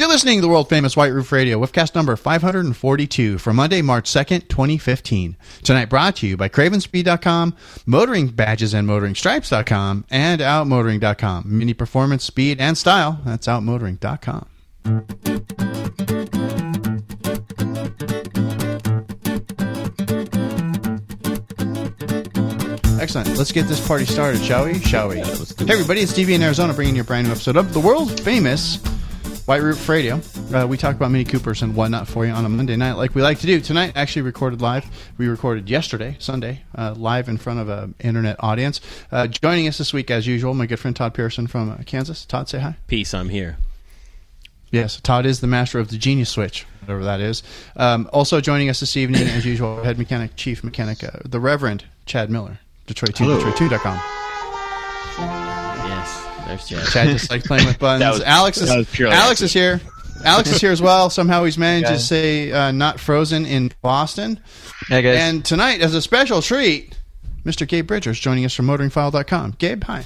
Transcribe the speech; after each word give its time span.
You're 0.00 0.08
listening 0.08 0.38
to 0.38 0.40
the 0.40 0.48
world 0.48 0.70
famous 0.70 0.96
White 0.96 1.12
Roof 1.12 1.30
Radio, 1.30 1.60
Woofcast 1.60 1.94
number 1.94 2.16
542 2.16 3.36
for 3.36 3.52
Monday, 3.52 3.82
March 3.82 4.08
2nd, 4.08 4.48
2015. 4.48 5.36
Tonight 5.62 5.90
brought 5.90 6.16
to 6.16 6.26
you 6.26 6.38
by 6.38 6.48
CravenSpeed.com, 6.48 7.54
Motoring 7.84 8.28
Badges 8.28 8.72
and 8.72 8.88
MotoringStripes.com, 8.88 10.06
and 10.08 10.40
OutMotoring.com. 10.40 11.44
Mini 11.46 11.74
performance, 11.74 12.24
speed, 12.24 12.62
and 12.62 12.78
style. 12.78 13.20
That's 13.26 13.46
OutMotoring.com. 13.46 14.48
Excellent. 22.98 23.36
Let's 23.36 23.52
get 23.52 23.68
this 23.68 23.86
party 23.86 24.06
started, 24.06 24.40
shall 24.40 24.64
we? 24.64 24.78
Shall 24.78 25.08
we? 25.08 25.16
hey, 25.16 25.24
everybody, 25.68 26.00
it's 26.00 26.14
DB 26.14 26.30
in 26.30 26.42
Arizona 26.42 26.72
bringing 26.72 26.96
you 26.96 27.02
a 27.02 27.04
brand 27.04 27.26
new 27.26 27.32
episode 27.34 27.58
of 27.58 27.74
the 27.74 27.80
world 27.80 28.18
famous 28.22 28.78
White 29.50 29.62
Roof 29.62 29.88
Radio. 29.88 30.20
Uh, 30.54 30.64
we 30.64 30.76
talk 30.76 30.94
about 30.94 31.10
Mini 31.10 31.24
Coopers 31.24 31.62
and 31.62 31.74
whatnot 31.74 32.06
for 32.06 32.24
you 32.24 32.30
on 32.30 32.44
a 32.44 32.48
Monday 32.48 32.76
night, 32.76 32.92
like 32.92 33.16
we 33.16 33.20
like 33.20 33.40
to 33.40 33.48
do. 33.48 33.60
Tonight, 33.60 33.94
actually 33.96 34.22
recorded 34.22 34.62
live. 34.62 34.86
We 35.18 35.26
recorded 35.26 35.68
yesterday, 35.68 36.14
Sunday, 36.20 36.62
uh, 36.78 36.94
live 36.96 37.28
in 37.28 37.36
front 37.36 37.58
of 37.58 37.68
an 37.68 37.96
internet 37.98 38.36
audience. 38.38 38.80
Uh, 39.10 39.26
joining 39.26 39.66
us 39.66 39.76
this 39.76 39.92
week, 39.92 40.08
as 40.08 40.24
usual, 40.24 40.54
my 40.54 40.66
good 40.66 40.78
friend 40.78 40.94
Todd 40.94 41.14
Pearson 41.14 41.48
from 41.48 41.68
uh, 41.68 41.78
Kansas. 41.84 42.24
Todd, 42.26 42.48
say 42.48 42.60
hi. 42.60 42.76
Peace, 42.86 43.12
I'm 43.12 43.28
here. 43.28 43.56
Yes, 44.70 45.00
Todd 45.00 45.26
is 45.26 45.40
the 45.40 45.48
master 45.48 45.80
of 45.80 45.88
the 45.88 45.98
Genius 45.98 46.30
Switch, 46.30 46.64
whatever 46.82 47.02
that 47.02 47.20
is. 47.20 47.42
Um, 47.74 48.08
also 48.12 48.40
joining 48.40 48.68
us 48.68 48.78
this 48.78 48.96
evening, 48.96 49.22
as 49.22 49.44
usual, 49.44 49.82
head 49.82 49.98
mechanic, 49.98 50.36
chief 50.36 50.62
mechanic, 50.62 51.02
uh, 51.02 51.10
the 51.24 51.40
Reverend 51.40 51.86
Chad 52.06 52.30
Miller, 52.30 52.60
Detroit2, 52.86 53.40
DetroitTuned.com. 53.40 55.58
Yes, 56.50 56.68
there's 56.68 56.84
Chad. 56.84 56.92
Chad 56.92 57.08
just 57.08 57.30
likes 57.30 57.46
playing 57.46 57.66
with 57.66 57.78
buttons. 57.80 58.00
That 58.00 58.12
was- 58.12 58.22
Alex 58.22 58.58
is 58.58 58.68
that 58.68 58.76
was 58.78 58.90
purely 58.90 59.14
Alex 59.14 59.40
is 59.40 59.52
here. 59.52 59.80
Alex 60.24 60.50
is 60.52 60.60
here 60.60 60.70
as 60.72 60.82
well. 60.82 61.08
Somehow 61.08 61.44
he's 61.44 61.56
managed 61.56 61.86
Yeah. 61.88 61.94
to 61.96 61.98
say 61.98 62.52
uh, 62.52 62.72
not 62.72 63.00
frozen 63.00 63.46
in 63.46 63.72
Boston. 63.82 64.38
Hey 64.88 65.00
guys. 65.02 65.16
And 65.18 65.44
tonight, 65.44 65.80
as 65.80 65.94
a 65.94 66.02
special 66.02 66.42
treat, 66.42 66.98
Mr. 67.44 67.66
Gabe 67.66 67.86
Bridger's 67.86 68.20
joining 68.20 68.44
us 68.44 68.54
from 68.54 68.66
motoringfile.com. 68.66 69.52
Gabe, 69.58 69.82
hi. 69.84 70.04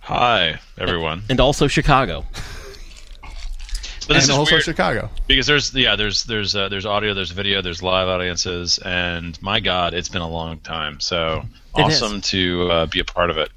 Hi, 0.00 0.58
everyone. 0.78 1.22
And 1.30 1.40
also 1.40 1.68
Chicago. 1.68 2.24
But 4.06 4.14
this 4.16 4.24
and 4.24 4.32
is 4.32 4.38
also 4.38 4.52
weird 4.56 4.64
Chicago. 4.64 5.08
because 5.26 5.46
there's 5.46 5.72
yeah 5.74 5.96
there's 5.96 6.24
there's 6.24 6.54
uh, 6.54 6.68
there's 6.68 6.84
audio, 6.84 7.14
there's 7.14 7.30
video, 7.30 7.62
there's 7.62 7.82
live 7.82 8.06
audiences, 8.08 8.78
and 8.84 9.40
my 9.42 9.60
God, 9.60 9.94
it's 9.94 10.10
been 10.10 10.20
a 10.20 10.28
long 10.28 10.58
time. 10.58 11.00
So 11.00 11.44
It 11.76 11.82
has. 11.84 12.02
awesome 12.02 12.20
to 12.20 12.70
uh, 12.70 12.86
be 12.86 13.00
a 13.00 13.04
part 13.04 13.30
of 13.30 13.38
it. 13.38 13.50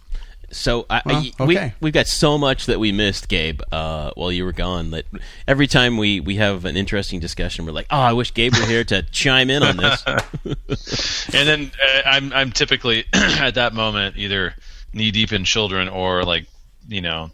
So 0.50 0.86
I, 0.90 1.02
Well, 1.06 1.16
I- 1.40 1.44
we, 1.46 1.58
okay. 1.58 1.74
we've 1.82 1.94
got 1.94 2.08
so 2.08 2.38
much 2.38 2.68
that 2.68 2.80
we 2.80 2.92
missed, 2.94 3.28
Gabe, 3.28 3.62
uh, 3.72 4.12
while 4.16 4.32
you 4.32 4.46
were 4.46 4.54
gone. 4.54 4.92
That 4.92 5.06
every 5.48 5.68
time 5.68 5.98
we, 5.98 6.20
we 6.22 6.36
have 6.38 6.64
an 6.66 6.78
interesting 6.78 7.20
discussion, 7.20 7.66
we're 7.66 7.74
like, 7.74 7.88
"Oh, 7.90 8.00
I 8.00 8.14
wish 8.14 8.34
Gabe 8.34 8.54
were 8.56 8.66
here 8.66 8.84
to 8.86 9.02
chime 9.12 9.50
in 9.50 9.62
on 9.64 9.76
this." 9.78 10.04
And 11.34 11.48
then 11.48 11.72
uh, 11.84 12.02
I'm 12.06 12.32
I'm 12.34 12.52
typically 12.52 13.06
at 13.14 13.56
that 13.56 13.74
moment 13.74 14.16
either 14.18 14.56
knee 14.94 15.12
deep 15.12 15.34
in 15.34 15.44
children 15.44 15.90
or 15.90 16.24
like 16.24 16.46
you 16.88 17.02
know 17.02 17.32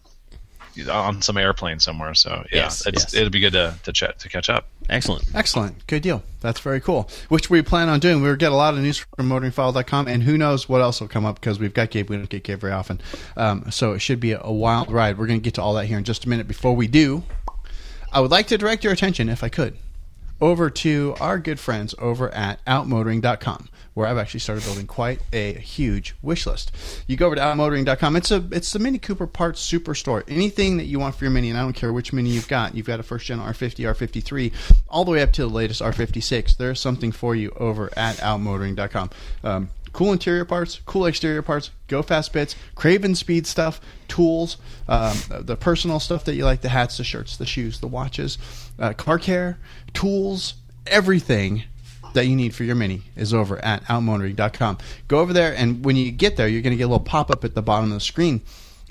on 0.91 1.21
some 1.21 1.37
airplane 1.37 1.79
somewhere. 1.79 2.13
So 2.13 2.43
yeah, 2.51 2.63
Yes, 2.63 2.85
it's, 2.87 3.03
yes. 3.03 3.13
it'll 3.13 3.29
be 3.29 3.39
good 3.39 3.53
to 3.53 3.75
to 3.83 3.93
chat 3.93 4.19
to 4.19 4.29
catch 4.29 4.49
up. 4.49 4.67
Excellent. 4.89 5.23
Excellent. 5.33 5.87
Good 5.87 6.03
deal. 6.03 6.23
That's 6.41 6.59
very 6.59 6.81
cool. 6.81 7.09
Which 7.29 7.49
we 7.49 7.61
plan 7.61 7.87
on 7.89 7.99
doing. 7.99 8.21
We'll 8.21 8.35
get 8.35 8.51
a 8.51 8.55
lot 8.55 8.73
of 8.73 8.81
news 8.81 8.97
from 9.15 9.29
motoringfile.com, 9.29 10.07
and 10.07 10.23
who 10.23 10.37
knows 10.37 10.67
what 10.67 10.81
else 10.81 10.99
will 10.99 11.07
come 11.07 11.25
up 11.25 11.35
because 11.39 11.57
we've 11.59 11.73
got 11.73 11.89
Gabe. 11.89 12.09
We 12.09 12.17
don't 12.17 12.27
get 12.29 12.43
Gabe 12.43 12.59
very 12.59 12.73
often. 12.73 12.99
Um, 13.37 13.71
so 13.71 13.93
it 13.93 13.99
should 13.99 14.19
be 14.19 14.33
a, 14.33 14.41
a 14.43 14.51
wild 14.51 14.91
ride. 14.91 15.17
We're 15.17 15.27
going 15.27 15.39
to 15.39 15.43
get 15.43 15.53
to 15.55 15.61
all 15.61 15.73
that 15.75 15.85
here 15.85 15.97
in 15.97 16.03
just 16.03 16.25
a 16.25 16.29
minute. 16.29 16.47
Before 16.47 16.75
we 16.75 16.87
do, 16.87 17.23
I 18.11 18.19
would 18.19 18.31
like 18.31 18.47
to 18.47 18.57
direct 18.57 18.83
your 18.83 18.91
attention, 18.93 19.29
if 19.29 19.41
I 19.43 19.49
could, 19.49 19.77
over 20.41 20.69
to 20.69 21.15
our 21.19 21.39
good 21.39 21.59
friends 21.59 21.95
over 21.99 22.29
at 22.33 22.63
outmotoring.com 22.65 23.69
where 23.93 24.07
I've 24.07 24.17
actually 24.17 24.39
started 24.39 24.63
building 24.63 24.87
quite 24.87 25.21
a 25.31 25.53
huge 25.53 26.15
wish 26.21 26.45
list. 26.45 26.75
You 27.07 27.15
go 27.15 27.27
over 27.27 27.35
to 27.35 27.41
outmotoring.com. 27.41 28.15
It's 28.15 28.31
a 28.31 28.43
it's 28.51 28.73
the 28.73 28.79
Mini 28.79 28.97
Cooper 28.97 29.27
parts 29.27 29.65
superstore. 29.69 30.23
Anything 30.27 30.77
that 30.77 30.85
you 30.85 30.99
want 30.99 31.15
for 31.15 31.25
your 31.25 31.31
Mini, 31.31 31.49
and 31.49 31.57
I 31.57 31.61
don't 31.61 31.73
care 31.73 31.93
which 31.93 32.13
Mini 32.13 32.31
you've 32.31 32.47
got. 32.47 32.75
You've 32.75 32.87
got 32.87 32.99
a 32.99 33.03
first 33.03 33.25
gen 33.25 33.39
R50, 33.39 33.93
R53, 33.93 34.53
all 34.89 35.05
the 35.05 35.11
way 35.11 35.21
up 35.21 35.31
to 35.33 35.43
the 35.43 35.49
latest 35.49 35.81
R56. 35.81 36.57
There's 36.57 36.79
something 36.79 37.11
for 37.11 37.35
you 37.35 37.51
over 37.57 37.91
at 37.97 38.17
outmotoring.com. 38.17 39.09
Um, 39.43 39.69
cool 39.93 40.11
interior 40.11 40.43
parts, 40.43 40.81
cool 40.85 41.05
exterior 41.05 41.41
parts, 41.41 41.69
go 41.87 42.01
fast 42.01 42.33
bits, 42.33 42.55
Craven 42.75 43.15
speed 43.15 43.47
stuff, 43.47 43.79
tools, 44.07 44.57
um, 44.87 45.15
the 45.39 45.55
personal 45.55 45.99
stuff 45.99 46.25
that 46.25 46.35
you 46.35 46.43
like, 46.43 46.61
the 46.61 46.69
hats, 46.69 46.97
the 46.97 47.03
shirts, 47.03 47.37
the 47.37 47.45
shoes, 47.45 47.79
the 47.79 47.87
watches, 47.87 48.37
uh, 48.79 48.93
car 48.93 49.19
care, 49.19 49.57
tools, 49.93 50.55
everything 50.87 51.63
that 52.13 52.27
you 52.27 52.35
need 52.35 52.53
for 52.53 52.63
your 52.63 52.75
mini 52.75 53.03
is 53.15 53.33
over 53.33 53.63
at 53.63 53.83
outmotoring.com. 53.85 54.77
Go 55.07 55.19
over 55.19 55.33
there, 55.33 55.55
and 55.55 55.85
when 55.85 55.95
you 55.95 56.11
get 56.11 56.35
there, 56.37 56.47
you're 56.47 56.61
going 56.61 56.71
to 56.71 56.77
get 56.77 56.83
a 56.83 56.87
little 56.87 56.99
pop 56.99 57.31
up 57.31 57.43
at 57.43 57.55
the 57.55 57.61
bottom 57.61 57.91
of 57.91 57.95
the 57.95 57.99
screen. 57.99 58.41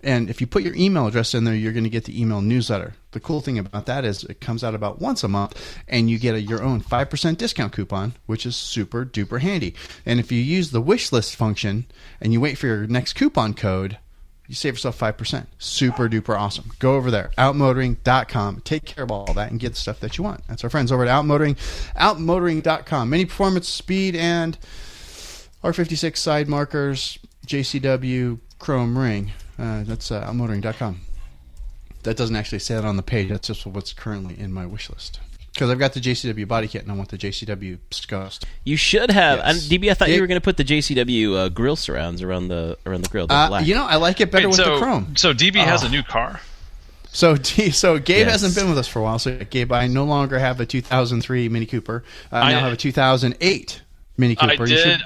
And 0.02 0.28
if 0.28 0.40
you 0.40 0.46
put 0.46 0.62
your 0.62 0.74
email 0.74 1.06
address 1.06 1.34
in 1.34 1.44
there, 1.44 1.54
you're 1.54 1.72
going 1.72 1.84
to 1.84 1.90
get 1.90 2.04
the 2.04 2.20
email 2.20 2.40
newsletter. 2.40 2.94
The 3.12 3.20
cool 3.20 3.40
thing 3.40 3.58
about 3.58 3.86
that 3.86 4.04
is 4.04 4.24
it 4.24 4.40
comes 4.40 4.64
out 4.64 4.74
about 4.74 5.00
once 5.00 5.22
a 5.22 5.28
month, 5.28 5.78
and 5.86 6.10
you 6.10 6.18
get 6.18 6.34
a, 6.34 6.40
your 6.40 6.62
own 6.62 6.80
5% 6.80 7.36
discount 7.36 7.72
coupon, 7.72 8.14
which 8.26 8.44
is 8.46 8.56
super 8.56 9.04
duper 9.04 9.40
handy. 9.40 9.74
And 10.04 10.18
if 10.18 10.32
you 10.32 10.40
use 10.40 10.70
the 10.70 10.80
wish 10.80 11.12
list 11.12 11.36
function 11.36 11.86
and 12.20 12.32
you 12.32 12.40
wait 12.40 12.58
for 12.58 12.66
your 12.66 12.86
next 12.86 13.12
coupon 13.12 13.54
code, 13.54 13.98
you 14.48 14.54
save 14.54 14.74
yourself 14.74 14.98
5%. 14.98 15.46
Super 15.58 16.08
duper 16.08 16.38
awesome. 16.38 16.72
Go 16.78 16.94
over 16.94 17.10
there, 17.10 17.30
outmotoring.com. 17.38 18.62
Take 18.64 18.84
care 18.84 19.04
of 19.04 19.10
all 19.10 19.32
that 19.34 19.50
and 19.50 19.60
get 19.60 19.70
the 19.70 19.78
stuff 19.78 20.00
that 20.00 20.18
you 20.18 20.24
want. 20.24 20.46
That's 20.48 20.64
our 20.64 20.70
friends 20.70 20.90
over 20.90 21.04
at 21.04 21.10
Outmotoring, 21.10 21.56
outmotoring.com. 21.96 23.10
Mini 23.10 23.24
performance, 23.26 23.68
speed, 23.68 24.16
and 24.16 24.58
R56 25.62 26.16
side 26.16 26.48
markers, 26.48 27.18
JCW 27.46 28.40
chrome 28.58 28.98
ring. 28.98 29.32
Uh, 29.58 29.84
that's 29.84 30.10
uh, 30.10 30.26
outmotoring.com. 30.26 31.00
That 32.02 32.16
doesn't 32.16 32.34
actually 32.36 32.58
say 32.60 32.74
that 32.74 32.84
on 32.84 32.96
the 32.96 33.02
page. 33.02 33.28
That's 33.28 33.46
just 33.46 33.64
what's 33.66 33.92
currently 33.92 34.38
in 34.38 34.52
my 34.52 34.66
wish 34.66 34.90
list. 34.90 35.20
Because 35.52 35.68
I've 35.68 35.78
got 35.78 35.92
the 35.92 36.00
JCW 36.00 36.48
body 36.48 36.66
kit 36.66 36.82
and 36.82 36.90
I 36.90 36.94
want 36.94 37.10
the 37.10 37.18
JCW 37.18 37.78
Scust. 37.90 38.46
You 38.64 38.76
should 38.76 39.10
have. 39.10 39.38
Yes. 39.38 39.68
And 39.70 39.82
DB, 39.82 39.90
I 39.90 39.94
thought 39.94 40.06
Gabe- 40.08 40.14
you 40.16 40.20
were 40.22 40.26
going 40.26 40.40
to 40.40 40.44
put 40.44 40.56
the 40.56 40.64
JCW 40.64 41.34
uh, 41.36 41.48
grill 41.50 41.76
surrounds 41.76 42.22
around 42.22 42.48
the 42.48 42.78
around 42.86 43.02
the 43.02 43.08
grill. 43.10 43.26
the 43.26 43.34
Uh, 43.34 43.48
black. 43.48 43.66
you 43.66 43.74
know, 43.74 43.84
I 43.84 43.96
like 43.96 44.20
it 44.20 44.30
better 44.30 44.48
Wait, 44.48 44.56
with 44.56 44.66
so 44.66 44.74
the 44.76 44.80
chrome. 44.80 45.14
so 45.16 45.34
DB 45.34 45.56
has 45.56 45.84
Oh. 45.84 45.88
a 45.88 45.90
new 45.90 46.02
car. 46.02 46.40
So, 47.14 47.36
T- 47.36 47.70
so 47.70 47.98
Gabe 47.98 48.20
Yes. 48.26 48.40
hasn't 48.40 48.54
been 48.54 48.70
with 48.70 48.78
us 48.78 48.88
for 48.88 49.00
a 49.00 49.02
while. 49.02 49.18
So, 49.18 49.36
Gabe, 49.50 49.70
I 49.72 49.86
no 49.86 50.04
longer 50.04 50.38
have 50.38 50.58
a 50.60 50.64
2003 50.66 51.50
Mini 51.50 51.66
Cooper. 51.66 52.02
I 52.32 52.40
I- 52.40 52.52
now 52.52 52.60
have 52.60 52.72
a 52.72 52.76
2008 52.76 53.82
Mini 54.16 54.34
Cooper. 54.34 54.50
I 54.50 54.52
You 54.54 54.66
did. 54.66 54.78
should- 54.78 55.02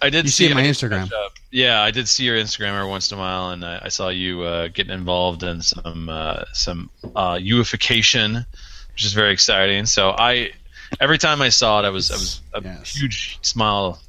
I 0.00 0.10
did 0.10 0.24
you 0.26 0.30
see 0.30 0.48
see 0.48 0.54
my 0.54 0.62
Instagram. 0.62 1.10
Yeah, 1.50 1.80
I 1.82 1.90
did 1.90 2.08
see 2.08 2.24
your 2.24 2.36
Instagram 2.36 2.74
every 2.78 2.88
once 2.88 3.10
in 3.10 3.18
a 3.18 3.20
while, 3.20 3.50
and 3.50 3.64
I, 3.64 3.80
I 3.84 3.88
saw 3.88 4.08
you 4.10 4.42
uh, 4.42 4.68
getting 4.68 4.92
involved 4.92 5.42
in 5.42 5.62
some 5.62 6.08
uh, 6.08 6.44
some 6.52 6.90
uh, 7.16 7.34
UifiCation, 7.34 8.46
which 8.92 9.04
is 9.04 9.12
very 9.12 9.32
exciting. 9.32 9.86
So 9.86 10.10
I, 10.10 10.52
every 11.00 11.18
time 11.18 11.42
I 11.42 11.48
saw 11.48 11.80
it, 11.80 11.84
I 11.86 11.90
was 11.90 12.10
I 12.10 12.14
was 12.14 12.40
a 12.54 12.62
Yes. 12.62 12.94
huge 12.96 13.38
smile 13.42 14.00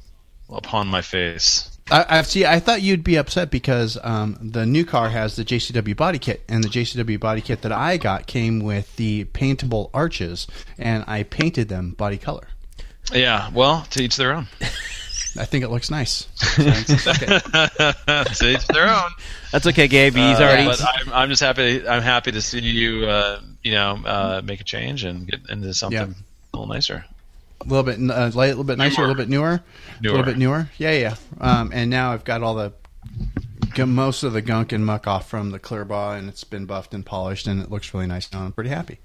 upon 0.48 0.88
my 0.88 1.02
face. 1.02 1.66
I, 1.90 2.18
I 2.18 2.22
see. 2.22 2.46
I 2.46 2.60
thought 2.60 2.82
you'd 2.82 3.02
be 3.02 3.16
upset 3.16 3.50
because 3.50 3.98
um, 4.04 4.38
the 4.40 4.64
new 4.64 4.84
car 4.84 5.08
has 5.08 5.34
the 5.34 5.44
JCW 5.44 5.96
body 5.96 6.20
kit, 6.20 6.42
and 6.48 6.62
the 6.62 6.68
JCW 6.68 7.18
body 7.18 7.40
kit 7.40 7.62
that 7.62 7.72
I 7.72 7.96
got 7.96 8.26
came 8.28 8.60
with 8.60 8.94
the 8.96 9.24
paintable 9.24 9.90
arches, 9.92 10.46
and 10.78 11.02
I 11.08 11.24
painted 11.24 11.68
them 11.68 11.92
body 11.92 12.16
color. 12.18 12.46
Yeah, 13.12 13.50
well, 13.52 13.86
to 13.90 14.02
each 14.04 14.14
their 14.16 14.34
own. 14.34 14.46
I 15.38 15.44
think 15.44 15.64
it 15.64 15.68
looks 15.68 15.90
nice. 15.90 16.26
It's 16.58 17.06
okay. 17.06 17.38
to 18.34 18.50
each 18.50 18.66
their 18.68 18.88
own. 18.90 19.10
That's 19.52 19.66
okay, 19.68 19.86
Gabe. 19.88 20.14
He's 20.14 20.38
Uh, 20.38 20.42
already. 20.42 20.64
But 20.66 20.82
I'm, 20.82 21.12
I'm 21.12 21.28
just 21.28 21.40
happy. 21.42 21.86
I'm 21.86 22.02
happy 22.02 22.32
to 22.32 22.42
see 22.42 22.58
you. 22.60 23.06
Uh, 23.06 23.40
you 23.62 23.72
know, 23.72 24.00
uh, 24.04 24.40
make 24.44 24.60
a 24.60 24.64
change 24.64 25.04
and 25.04 25.26
get 25.28 25.40
into 25.48 25.72
something 25.74 25.98
Yeah. 25.98 26.14
a 26.54 26.56
little 26.56 26.72
nicer. 26.74 27.04
a 27.60 27.64
little 27.64 27.82
bit 27.84 27.98
uh, 28.10 28.30
light, 28.34 28.46
a 28.46 28.48
little 28.48 28.64
bit 28.64 28.78
nicer, 28.78 29.02
a 29.02 29.06
little 29.06 29.14
bit 29.14 29.28
newer, 29.28 29.60
newer, 30.00 30.12
a 30.14 30.16
little 30.16 30.24
bit 30.24 30.38
newer. 30.38 30.68
Yeah, 30.78 30.92
yeah. 30.92 31.14
Um, 31.40 31.70
and 31.74 31.90
now 31.90 32.12
I've 32.12 32.24
got 32.24 32.42
all 32.42 32.54
the 32.54 32.72
most 33.86 34.22
of 34.24 34.32
the 34.32 34.42
gunk 34.42 34.72
and 34.72 34.84
muck 34.84 35.06
off 35.06 35.28
from 35.28 35.50
the 35.50 35.58
clear 35.58 35.84
bra, 35.84 36.14
and 36.14 36.28
it's 36.28 36.44
been 36.44 36.66
buffed 36.66 36.92
and 36.94 37.04
polished, 37.06 37.46
and 37.46 37.62
it 37.62 37.70
looks 37.70 37.94
really 37.94 38.06
nice 38.06 38.32
now. 38.32 38.42
I'm 38.42 38.52
pretty 38.52 38.70
happy. 38.70 38.98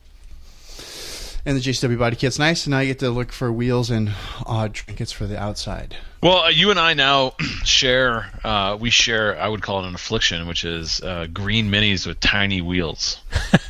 And 1.48 1.56
the 1.56 1.62
JCW 1.62 2.00
body 2.00 2.16
kit's 2.16 2.40
nice, 2.40 2.66
and 2.66 2.72
now 2.72 2.80
I 2.80 2.86
get 2.88 2.98
to 3.00 3.12
look 3.12 3.32
for 3.32 3.52
wheels 3.52 3.92
and 3.92 4.12
odd 4.48 4.74
trinkets 4.74 5.12
for 5.12 5.28
the 5.28 5.40
outside. 5.40 5.96
Well, 6.24 6.40
uh, 6.40 6.50
you 6.50 6.72
and 6.72 6.80
I 6.80 6.96
now 6.96 7.34
share. 7.64 8.32
Uh, 8.44 8.76
we 8.80 8.90
share. 8.90 9.40
I 9.40 9.48
would 9.48 9.62
call 9.62 9.84
it 9.84 9.88
an 9.88 9.94
affliction, 9.94 10.48
which 10.48 10.66
is 10.66 11.02
uh, 11.02 11.28
green 11.32 11.70
minis 11.70 12.08
with 12.08 12.20
tiny 12.20 12.62
wheels. 12.62 13.20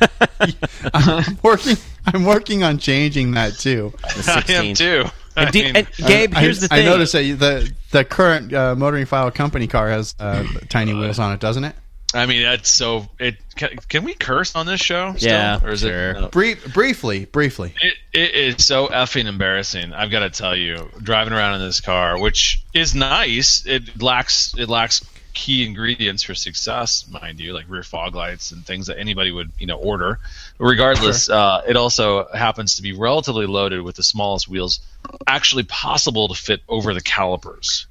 I'm 0.94 1.38
working. 1.42 1.76
I'm 2.06 2.24
working 2.24 2.62
on 2.62 2.78
changing 2.78 3.32
that 3.32 3.54
too. 3.58 3.92
I 4.26 4.42
am 4.48 4.74
too. 4.74 5.04
I 5.36 5.42
And, 5.42 5.52
D- 5.52 5.62
mean, 5.64 5.76
and 5.76 5.88
Gabe, 5.98 6.34
I, 6.34 6.40
here's 6.40 6.60
the 6.60 6.68
I 6.72 6.78
thing. 6.78 6.86
noticed 6.86 7.12
that 7.12 7.22
the 7.38 7.72
the 7.90 8.04
current 8.06 8.54
uh, 8.54 8.74
motoring 8.74 9.04
file 9.04 9.30
company 9.30 9.66
car 9.66 9.90
has 9.90 10.14
uh, 10.18 10.44
tiny 10.70 10.94
wheels 10.94 11.18
on 11.18 11.32
it, 11.34 11.40
doesn't 11.40 11.64
it? 11.64 11.74
I 12.14 12.26
mean, 12.26 12.42
that's 12.42 12.70
so. 12.70 13.08
It 13.18 13.36
can, 13.56 13.76
can 13.88 14.04
we 14.04 14.14
curse 14.14 14.54
on 14.54 14.66
this 14.66 14.80
show? 14.80 15.14
Still? 15.16 15.30
Yeah, 15.30 15.60
or 15.62 15.70
is 15.70 15.80
sure. 15.80 16.10
it? 16.10 16.20
no? 16.20 16.28
Brief, 16.28 16.72
briefly, 16.72 17.24
briefly. 17.24 17.74
It, 17.82 17.94
it 18.12 18.34
is 18.34 18.64
so 18.64 18.86
effing 18.86 19.26
embarrassing. 19.26 19.92
I've 19.92 20.10
got 20.10 20.20
to 20.20 20.30
tell 20.30 20.56
you, 20.56 20.88
driving 21.02 21.32
around 21.32 21.56
in 21.56 21.66
this 21.66 21.80
car, 21.80 22.18
which 22.18 22.62
is 22.72 22.94
nice, 22.94 23.66
it 23.66 24.00
lacks 24.00 24.54
it 24.56 24.68
lacks 24.68 25.04
key 25.36 25.66
ingredients 25.66 26.22
for 26.22 26.34
success, 26.34 27.06
mind 27.08 27.38
you, 27.38 27.52
like 27.52 27.66
rear 27.68 27.82
fog 27.82 28.14
lights 28.14 28.52
and 28.52 28.64
things 28.64 28.86
that 28.86 28.98
anybody 28.98 29.30
would 29.30 29.52
you 29.58 29.66
know 29.66 29.76
order. 29.76 30.18
Regardless, 30.58 31.28
uh, 31.28 31.62
it 31.68 31.76
also 31.76 32.26
happens 32.32 32.76
to 32.76 32.82
be 32.82 32.92
relatively 32.94 33.46
loaded 33.46 33.82
with 33.82 33.96
the 33.96 34.02
smallest 34.02 34.48
wheels 34.48 34.80
actually 35.26 35.64
possible 35.64 36.28
to 36.28 36.34
fit 36.34 36.62
over 36.68 36.94
the 36.94 37.02
calipers. 37.02 37.86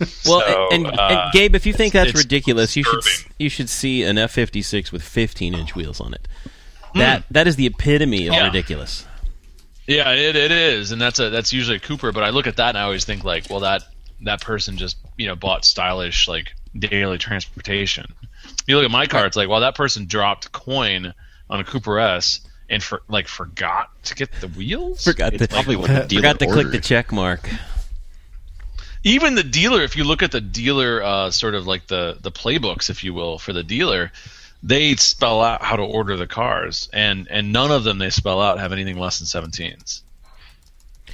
Well, 0.26 0.40
So, 0.40 0.68
and, 0.72 0.86
and, 0.86 0.98
uh, 0.98 1.30
Gabe, 1.32 1.54
if 1.54 1.66
you 1.66 1.72
think 1.72 1.92
that's 1.92 2.14
ridiculous, 2.14 2.76
you 2.76 2.82
should 2.82 3.02
you 3.38 3.48
should 3.48 3.68
see 3.68 4.02
an 4.02 4.18
F 4.18 4.32
fifty 4.32 4.62
six 4.62 4.90
with 4.90 5.02
fifteen 5.02 5.54
inch 5.54 5.74
wheels 5.74 6.00
on 6.00 6.14
it. 6.14 6.26
That 6.94 7.24
that 7.30 7.46
is 7.46 7.56
the 7.56 7.66
epitome 7.66 8.26
of. 8.26 8.34
Yeah. 8.34 8.46
ridiculous. 8.46 9.06
Yeah, 9.86 10.12
it, 10.12 10.34
it 10.34 10.50
is, 10.50 10.92
and 10.92 11.00
that's 11.00 11.18
a 11.18 11.30
that's 11.30 11.52
usually 11.52 11.76
a 11.76 11.80
Cooper. 11.80 12.12
But 12.12 12.24
I 12.24 12.30
look 12.30 12.46
at 12.46 12.56
that 12.56 12.70
and 12.70 12.78
I 12.78 12.82
always 12.82 13.04
think 13.04 13.22
like, 13.24 13.50
well, 13.50 13.60
that 13.60 13.82
that 14.22 14.40
person 14.40 14.76
just 14.76 14.96
you 15.16 15.26
know 15.26 15.36
bought 15.36 15.64
stylish 15.64 16.26
like 16.26 16.54
daily 16.76 17.18
transportation. 17.18 18.06
You 18.66 18.76
look 18.76 18.84
at 18.84 18.90
my 18.90 19.06
car, 19.06 19.26
it's 19.26 19.36
like, 19.36 19.48
well, 19.48 19.60
that 19.60 19.74
person 19.74 20.06
dropped 20.06 20.52
coin 20.52 21.12
on 21.50 21.60
a 21.60 21.64
Cooper 21.64 21.98
S 21.98 22.40
and 22.68 22.82
for 22.82 23.02
like 23.08 23.28
forgot 23.28 23.90
to 24.04 24.14
get 24.14 24.30
the 24.40 24.48
wheels. 24.48 25.04
Forgot 25.04 25.34
It's 25.34 25.46
to 25.46 25.48
probably 25.48 25.76
what 25.76 26.08
the 26.08 26.16
forgot 26.16 26.38
to 26.38 26.46
click 26.46 26.70
the 26.70 26.80
check 26.80 27.12
mark. 27.12 27.48
Even 29.04 29.34
the 29.34 29.42
dealer, 29.44 29.82
if 29.82 29.96
you 29.96 30.04
look 30.04 30.22
at 30.22 30.32
the 30.32 30.40
dealer, 30.40 31.02
uh, 31.02 31.30
sort 31.30 31.54
of 31.54 31.66
like 31.66 31.86
the 31.86 32.16
the 32.20 32.32
playbooks, 32.32 32.88
if 32.88 33.04
you 33.04 33.12
will, 33.12 33.38
for 33.38 33.52
the 33.52 33.62
dealer, 33.62 34.10
they 34.62 34.96
spell 34.96 35.42
out 35.42 35.62
how 35.62 35.76
to 35.76 35.82
order 35.82 36.16
the 36.16 36.26
cars, 36.26 36.88
and 36.92 37.28
and 37.30 37.52
none 37.52 37.70
of 37.70 37.84
them 37.84 37.98
they 37.98 38.10
spell 38.10 38.40
out 38.40 38.58
have 38.58 38.72
anything 38.72 38.98
less 38.98 39.18
than 39.18 39.26
17s. 39.26 40.00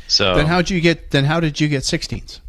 So 0.07 0.37
Then 0.37 0.47
how 0.47 0.59
did 0.59 0.71
you 0.71 0.81
get? 0.81 1.11
Then 1.11 1.25
how 1.25 1.41
did 1.41 1.61
you 1.61 1.69
get 1.69 1.83
16s? 1.83 2.41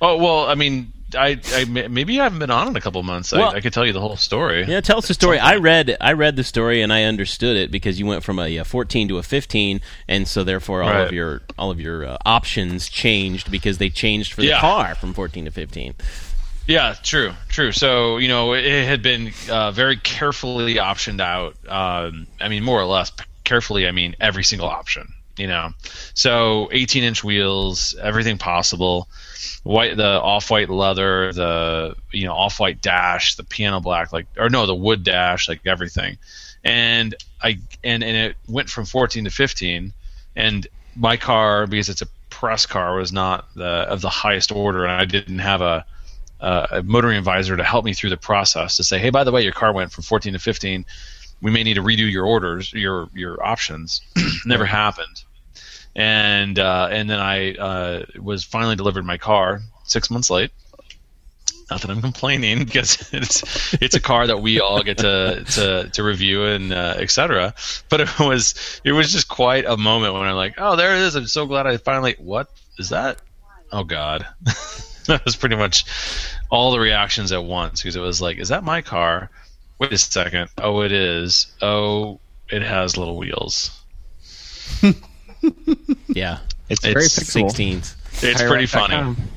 Oh 0.00 0.18
well, 0.18 0.46
I 0.46 0.54
mean, 0.54 0.92
I, 1.14 1.40
I 1.52 1.64
maybe 1.64 2.20
I 2.20 2.24
haven't 2.24 2.38
been 2.38 2.50
on 2.50 2.68
in 2.68 2.76
a 2.76 2.80
couple 2.80 3.02
months. 3.02 3.32
Well- 3.32 3.50
I, 3.50 3.54
I 3.56 3.60
could 3.60 3.72
tell 3.72 3.86
you 3.86 3.92
the 3.92 4.00
whole 4.00 4.16
story. 4.16 4.64
Yeah, 4.66 4.80
tell 4.80 4.98
us 4.98 5.08
the 5.08 5.14
story. 5.14 5.38
I 5.38 5.56
read 5.56 5.96
I 6.00 6.12
read 6.12 6.36
the 6.36 6.44
story 6.44 6.82
and 6.82 6.92
I 6.92 7.04
understood 7.04 7.56
it 7.56 7.70
because 7.70 7.98
you 7.98 8.06
went 8.06 8.22
from 8.24 8.38
a, 8.38 8.58
uh 8.58 8.64
14 8.64 9.08
to 9.08 9.18
a 9.18 9.22
15, 9.22 9.80
and 10.08 10.26
so 10.28 10.44
therefore 10.44 10.82
all 10.82 11.02
of 11.06 11.12
your 11.12 11.42
all 11.58 11.70
of 11.70 11.80
your 11.80 12.04
uh, 12.06 12.16
options 12.24 12.88
changed 12.88 13.50
because 13.50 13.78
they 13.78 13.90
changed 13.90 14.32
for 14.32 14.40
the 14.42 14.48
Yeah. 14.48 14.60
car 14.60 14.94
from 14.94 15.14
14 15.14 15.44
to 15.46 15.50
15. 15.50 15.94
Yeah, 16.68 16.94
true, 17.02 17.32
true. 17.48 17.72
So 17.72 18.18
you 18.18 18.28
know, 18.28 18.52
it, 18.54 18.64
it 18.64 18.86
had 18.86 19.02
been 19.02 19.32
uh, 19.50 19.72
very 19.72 19.96
carefully 19.96 20.74
optioned 20.76 21.20
out. 21.20 21.56
Um, 21.68 22.26
I 22.40 22.48
mean, 22.48 22.62
more 22.62 22.80
or 22.80 22.84
less 22.86 23.10
carefully. 23.44 23.88
I 23.88 23.90
mean, 23.90 24.14
every 24.20 24.44
single 24.44 24.68
option. 24.68 25.12
You 25.36 25.46
know, 25.46 25.70
so 26.12 26.68
18 26.72 27.04
inch 27.04 27.24
wheels, 27.24 27.94
everything 28.00 28.36
possible. 28.36 29.08
White, 29.62 29.96
the 29.96 30.20
off-white 30.20 30.68
leather, 30.68 31.32
the 31.32 31.94
you 32.10 32.26
know 32.26 32.34
off-white 32.34 32.82
dash, 32.82 33.36
the 33.36 33.44
piano 33.44 33.80
black, 33.80 34.12
like 34.12 34.26
or 34.36 34.50
no, 34.50 34.66
the 34.66 34.74
wood 34.74 35.04
dash, 35.04 35.48
like 35.48 35.66
everything. 35.66 36.18
And 36.64 37.14
I 37.40 37.58
and 37.82 38.04
and 38.04 38.16
it 38.16 38.36
went 38.46 38.68
from 38.68 38.84
14 38.84 39.24
to 39.24 39.30
15, 39.30 39.92
and 40.36 40.66
my 40.94 41.16
car 41.16 41.66
because 41.66 41.88
it's 41.88 42.02
a 42.02 42.08
press 42.28 42.66
car 42.66 42.96
was 42.96 43.12
not 43.12 43.46
the 43.54 43.64
of 43.64 44.00
the 44.00 44.10
highest 44.10 44.52
order, 44.52 44.84
and 44.84 45.00
I 45.00 45.06
didn't 45.06 45.38
have 45.38 45.62
a 45.62 45.86
a 46.42 46.82
motoring 46.84 47.18
advisor 47.18 47.56
to 47.56 47.62
help 47.62 47.84
me 47.84 47.94
through 47.94 48.10
the 48.10 48.16
process 48.16 48.76
to 48.76 48.84
say, 48.84 48.98
hey, 48.98 49.10
by 49.10 49.24
the 49.24 49.30
way, 49.30 49.42
your 49.42 49.52
car 49.52 49.72
went 49.72 49.92
from 49.92 50.02
14 50.02 50.32
to 50.32 50.38
15. 50.38 50.84
We 51.42 51.50
may 51.50 51.64
need 51.64 51.74
to 51.74 51.82
redo 51.82 52.10
your 52.10 52.24
orders, 52.24 52.72
your 52.72 53.08
your 53.12 53.44
options. 53.44 54.00
Never 54.46 54.64
happened, 54.64 55.24
and 55.94 56.58
uh, 56.58 56.88
and 56.90 57.10
then 57.10 57.18
I 57.18 57.54
uh, 57.54 58.04
was 58.18 58.44
finally 58.44 58.76
delivered 58.76 59.04
my 59.04 59.18
car 59.18 59.60
six 59.84 60.10
months 60.10 60.30
late. 60.30 60.52
Not 61.70 61.80
that 61.80 61.90
I'm 61.90 62.00
complaining 62.00 62.58
because 62.64 63.12
it's 63.12 63.74
it's 63.74 63.94
a 63.94 64.00
car 64.00 64.26
that 64.26 64.40
we 64.40 64.60
all 64.60 64.82
get 64.82 64.98
to 64.98 65.44
to, 65.52 65.90
to 65.90 66.02
review 66.02 66.44
and 66.44 66.72
uh, 66.72 66.94
etc. 66.98 67.54
But 67.88 68.00
it 68.02 68.18
was 68.18 68.80
it 68.84 68.92
was 68.92 69.10
just 69.10 69.28
quite 69.28 69.64
a 69.64 69.76
moment 69.76 70.14
when 70.14 70.22
I'm 70.22 70.36
like, 70.36 70.54
oh, 70.58 70.76
there 70.76 70.94
it 70.94 71.02
is. 71.02 71.14
I'm 71.14 71.26
so 71.26 71.46
glad 71.46 71.66
I 71.66 71.76
finally. 71.76 72.14
What 72.18 72.48
is 72.78 72.90
that? 72.90 73.20
Oh 73.72 73.84
God, 73.84 74.26
that 75.06 75.22
was 75.24 75.36
pretty 75.36 75.56
much 75.56 75.86
all 76.50 76.72
the 76.72 76.80
reactions 76.80 77.32
at 77.32 77.42
once 77.42 77.82
because 77.82 77.96
it 77.96 78.00
was 78.00 78.20
like, 78.20 78.38
is 78.38 78.48
that 78.48 78.62
my 78.62 78.82
car? 78.82 79.30
Wait 79.82 79.92
a 79.92 79.98
second. 79.98 80.48
Oh, 80.58 80.82
it 80.82 80.92
is. 80.92 81.52
Oh, 81.60 82.20
it 82.48 82.62
has 82.62 82.96
little 82.96 83.16
wheels. 83.16 83.70
Yeah, 86.06 86.38
It's, 86.68 86.84
It's 86.84 86.92
very 86.92 87.06
fixable. 87.06 87.50
16s. 87.50 87.96
It's 88.22 88.42
pretty 88.42 88.66
TireRack.com. 88.66 89.16
funny. 89.16 89.28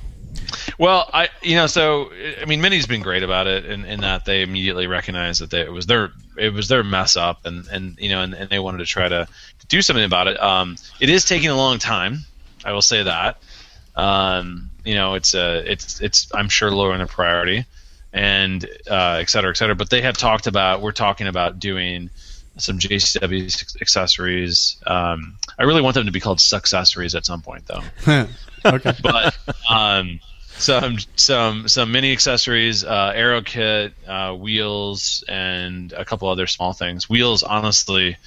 Well, 0.77 1.09
I 1.12 1.30
you 1.42 1.56
know 1.56 1.65
so 1.65 2.12
I 2.39 2.45
mean 2.45 2.62
Mini's 2.62 2.86
been 2.86 3.01
great 3.01 3.24
about 3.24 3.47
it 3.47 3.65
in, 3.65 3.86
in 3.86 4.01
that 4.01 4.25
they 4.25 4.44
immediately 4.44 4.86
recognized 4.86 5.42
that 5.42 5.50
they, 5.50 5.62
it 5.62 5.71
was 5.71 5.88
their 5.88 6.12
it 6.38 6.53
was 6.53 6.68
their 6.68 6.83
mess 6.83 7.18
up 7.18 7.45
and, 7.45 7.65
and 7.69 7.98
you 7.98 8.09
know 8.09 8.21
and, 8.21 8.36
and 8.36 8.50
they 8.51 8.59
wanted 8.59 8.80
to 8.80 8.86
try 8.86 9.07
to 9.07 9.27
do 9.68 9.81
something 9.81 10.06
about 10.06 10.27
it. 10.27 10.39
Um, 10.39 10.75
it 11.00 11.09
is 11.09 11.25
taking 11.25 11.50
a 11.50 11.56
long 11.56 11.80
time, 11.80 12.19
I 12.63 12.71
will 12.74 12.83
say 12.83 13.01
that. 13.01 13.38
Um, 13.95 14.69
you 14.83 14.94
know 14.94 15.15
it's 15.15 15.33
uh, 15.33 15.63
it's 15.65 16.01
it's 16.01 16.27
I'm 16.36 16.50
sure 16.50 16.69
lower 16.69 16.94
in 16.94 17.00
the 17.00 17.07
priority 17.07 17.65
and 18.15 18.63
uh, 18.89 19.17
et 19.19 19.29
cetera, 19.29 19.51
et 19.51 19.57
cetera. 19.57 19.75
But 19.75 19.89
they 19.89 20.01
have 20.01 20.17
talked 20.17 20.47
about 20.47 20.81
we're 20.81 20.94
talking 20.94 21.27
about 21.27 21.59
doing 21.59 22.09
some 22.57 22.79
JCW 22.79 23.81
accessories. 23.81 24.77
Um, 24.88 25.35
I 25.59 25.63
really 25.63 25.81
want 25.81 25.95
them 25.95 26.06
to 26.06 26.12
be 26.12 26.21
called 26.21 26.41
accessories 26.53 27.13
at 27.13 27.25
some 27.25 27.41
point 27.41 27.67
though 27.67 27.83
okay. 28.65 28.94
but 29.03 29.35
um, 29.69 30.21
some 30.57 30.97
some 31.17 31.67
some 31.67 31.91
mini 31.91 32.13
accessories, 32.13 32.85
uh, 32.85 33.12
aero 33.13 33.41
kit, 33.41 33.94
uh, 34.07 34.33
wheels, 34.33 35.23
and 35.27 35.91
a 35.91 36.06
couple 36.06 36.29
other 36.29 36.47
small 36.47 36.71
things. 36.71 37.09
Wheels, 37.09 37.44
honestly, 37.44 38.17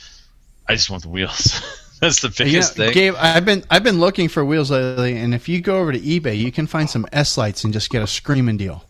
I 0.68 0.74
just 0.74 0.90
want 0.90 1.02
the 1.02 1.08
wheels. 1.08 1.62
That's 2.00 2.20
the 2.20 2.28
You 2.28 2.44
know, 2.44 2.50
biggest 2.50 2.76
thing. 2.76 2.92
Gabe, 2.92 3.14
I've 3.16 3.44
been 3.44 3.64
I've 3.70 3.82
been 3.82 3.98
looking 3.98 4.28
for 4.28 4.44
wheels 4.44 4.70
lately, 4.70 5.16
and 5.16 5.34
if 5.34 5.48
you 5.48 5.60
go 5.60 5.78
over 5.78 5.92
to 5.92 5.98
eBay, 5.98 6.36
you 6.36 6.52
can 6.52 6.66
find 6.66 6.88
some 6.88 7.06
S 7.12 7.38
lights 7.38 7.64
and 7.64 7.72
just 7.72 7.90
get 7.90 8.02
a 8.02 8.06
screaming 8.06 8.58
deal. 8.58 8.84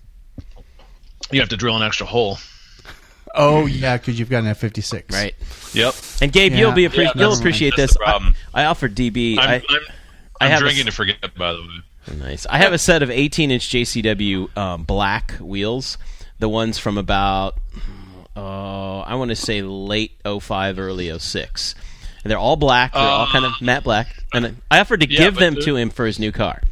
You 1.30 1.40
have 1.40 1.48
to 1.50 1.56
drill 1.56 1.76
an 1.76 1.82
extra 1.82 2.06
hole. 2.06 2.38
Oh 3.34 3.66
yeah, 3.66 3.96
because 3.98 4.18
you've 4.18 4.30
got 4.30 4.38
an 4.40 4.46
F 4.46 4.58
fifty 4.58 4.80
six. 4.80 5.14
Right. 5.14 5.34
Yep. 5.74 5.94
And 6.22 6.32
Gabe, 6.32 6.52
Yeah. 6.52 6.58
you'll 6.58 6.72
be 6.72 6.88
appre- 6.88 6.96
Yeah, 6.96 7.02
you'll 7.14 7.14
that's- 7.30 7.38
appreciate 7.38 7.70
that's 7.76 7.92
this. 7.92 7.92
the 7.92 7.98
problem. 8.04 8.34
I, 8.54 8.62
I 8.62 8.64
offered 8.66 8.94
DB. 8.94 9.38
I'm, 9.38 9.48
I, 9.48 9.54
I'm, 9.56 9.62
I 10.40 10.44
I'm 10.46 10.50
have 10.50 10.60
a 10.60 10.62
drinking 10.64 10.86
s- 10.88 10.92
to 10.92 10.96
forget, 10.96 11.34
by 11.36 11.52
the 11.52 11.60
way. 11.60 12.16
Nice. 12.18 12.46
I 12.46 12.56
have 12.58 12.72
a 12.72 12.78
set 12.78 13.02
of 13.02 13.10
18 13.10 13.50
inch 13.50 13.68
JCW 13.68 14.56
um, 14.56 14.84
black 14.84 15.32
wheels, 15.40 15.98
the 16.38 16.48
ones 16.48 16.78
from 16.78 16.96
about, 16.96 17.58
uh, 18.34 19.00
I 19.00 19.14
want 19.16 19.28
to 19.28 19.36
say 19.36 19.60
late 19.60 20.12
05, 20.24 20.78
early 20.78 21.16
06. 21.18 21.74
And 22.24 22.30
they're 22.30 22.38
all 22.38 22.56
black. 22.56 22.94
They're 22.94 23.02
all 23.02 23.26
kind 23.26 23.44
of 23.44 23.52
matte 23.60 23.84
black. 23.84 24.08
And 24.32 24.56
I 24.70 24.80
offered 24.80 25.00
to 25.00 25.10
Yeah, 25.10 25.18
give 25.18 25.34
but 25.34 25.40
them 25.40 25.54
the- 25.54 25.60
to 25.62 25.76
him 25.76 25.90
for 25.90 26.06
his 26.06 26.18
new 26.18 26.32
car. 26.32 26.62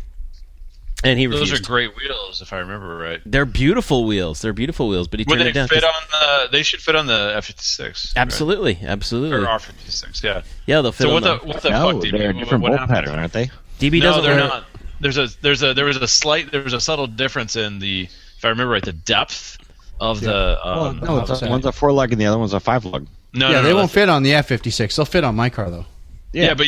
And 1.04 1.18
he 1.18 1.26
Those 1.26 1.40
refused. 1.42 1.62
are 1.64 1.66
great 1.66 1.96
wheels, 1.96 2.40
if 2.40 2.52
I 2.52 2.58
remember 2.58 2.96
right. 2.96 3.20
They're 3.26 3.44
beautiful 3.44 4.06
wheels. 4.06 4.40
They're 4.40 4.54
beautiful 4.54 4.88
wheels, 4.88 5.08
but 5.08 5.20
he 5.20 5.26
Would 5.28 5.36
turned 5.36 5.46
they 5.46 5.50
it 5.50 5.52
down. 5.52 5.68
fit 5.68 5.82
'cause- 5.82 5.92
on 6.12 6.20
the? 6.44 6.48
They 6.56 6.62
should 6.62 6.80
fit 6.80 6.96
on 6.96 7.06
the 7.06 7.34
F56. 7.36 8.14
Absolutely, 8.16 8.74
Right? 8.74 8.84
absolutely. 8.90 9.36
Or 9.36 9.46
R56. 9.46 10.22
Yeah. 10.24 10.40
Yeah, 10.66 10.80
they'll 10.80 10.92
fit 10.92 11.02
So 11.04 11.08
on 11.08 11.14
what 11.14 11.22
the 11.24 11.38
the, 11.38 11.46
what 11.46 11.62
the 11.62 11.70
No, 11.70 11.92
fuck? 11.92 12.02
DB? 12.02 12.10
they're 12.18 12.30
a 12.30 12.32
What- 12.32 12.38
different 12.40 12.62
what 12.62 12.68
bolt 12.70 12.80
happened? 12.80 12.94
pattern, 13.06 13.18
aren't 13.18 13.32
they? 13.34 13.50
DB 13.78 14.00
no, 14.00 14.06
doesn't 14.06 14.22
they're 14.24 14.34
wear- 14.36 14.48
not. 14.48 14.64
There's 15.00 15.18
a 15.18 15.28
there's 15.42 15.62
a 15.62 15.74
there 15.74 15.84
was 15.84 15.98
a 15.98 16.08
slight 16.08 16.50
there 16.50 16.62
was 16.62 16.72
a 16.72 16.80
subtle 16.80 17.06
difference 17.06 17.54
in 17.56 17.78
the 17.78 18.08
if 18.38 18.44
I 18.44 18.48
remember 18.48 18.72
right 18.72 18.82
the 18.84 18.94
depth 18.94 19.58
of 20.00 20.22
the 20.22 20.58
Well, 20.64 20.84
um, 20.86 21.00
no, 21.04 21.18
it's 21.20 21.42
a, 21.42 21.46
one's 21.48 21.66
a 21.66 21.72
four 21.72 21.92
lug 21.92 22.12
and 22.12 22.20
the 22.20 22.24
other 22.26 22.38
one's 22.38 22.54
a 22.54 22.60
five 22.60 22.86
lug. 22.86 23.06
no 23.34 23.48
Yeah, 23.48 23.56
no, 23.56 23.62
they 23.62 23.68
no, 23.70 23.74
won't 23.76 23.90
that's- 23.90 24.06
fit 24.06 24.08
on 24.08 24.22
the 24.22 24.32
F 24.34 24.46
fifty 24.48 24.70
six. 24.70 24.96
They'll 24.96 25.04
fit 25.04 25.24
on 25.24 25.34
my 25.36 25.50
car 25.50 25.70
though. 25.70 25.84
Yeah. 26.32 26.54
but 26.54 26.66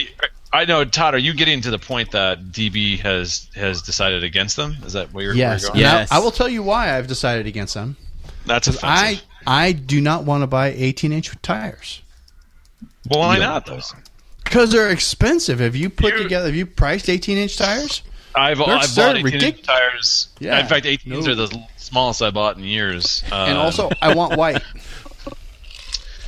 I 0.53 0.65
know 0.65 0.85
Todd. 0.85 1.15
Are 1.15 1.19
you 1.19 1.35
getting 1.35 1.61
to 1.63 1.71
the 1.71 1.79
point 1.79 2.11
that 2.13 2.53
DB 2.53 2.99
has 3.01 3.49
has 3.55 3.83
decided 3.83 4.25
against 4.25 4.57
them? 4.57 4.77
Is 4.85 4.95
that 4.95 5.13
where 5.13 5.25
you're, 5.25 5.35
Yes. 5.35 5.63
where 5.63 5.77
you're 5.77 5.85
going? 5.91 6.01
Yes. 6.01 6.13
I, 6.13 6.17
I 6.17 6.19
will 6.21 6.31
tell 6.31 6.49
you 6.49 6.63
why 6.63 6.97
I've 6.97 7.07
decided 7.07 7.47
against 7.47 7.75
them. 7.75 7.97
That's 8.47 8.69
I 8.69 8.71
offensive. 9.11 9.27
I 9.47 9.73
do 9.73 10.01
not 10.01 10.25
want 10.25 10.43
to 10.43 10.47
buy 10.47 10.69
eighteen 10.73 11.13
inch 11.13 11.31
tires 11.43 12.01
well, 13.11 13.21
why 13.21 13.35
You 13.35 13.41
not 13.41 13.67
don't. 13.67 13.79
though? 13.81 13.99
because 14.45 14.73
they're 14.73 14.91
expensive. 14.91 15.59
Have 15.61 15.77
you 15.77 15.91
put 15.91 16.15
You- 16.15 16.23
together? 16.23 16.47
Have 16.47 16.57
you 16.57 16.65
priced 16.67 17.09
eighteen 17.11 17.37
inch 17.39 17.57
tires? 17.59 18.03
I've 18.35 18.59
They're 18.59 18.69
I've 18.69 18.85
absurd, 18.85 19.23
bought 19.23 19.33
18 19.35 19.43
inch 19.43 19.63
tires. 19.63 20.29
Yeah. 20.39 20.61
In 20.61 20.67
fact, 20.67 20.85
18s 20.87 21.07
No. 21.07 21.33
are 21.33 21.35
the 21.35 21.63
smallest 21.77 22.23
I 22.23 22.31
bought 22.31 22.57
in 22.57 22.63
years. 22.63 23.23
and 23.33 23.57
Um, 23.59 23.65
also, 23.65 23.91
I 24.01 24.15
want 24.15 24.37
white. 24.37 24.63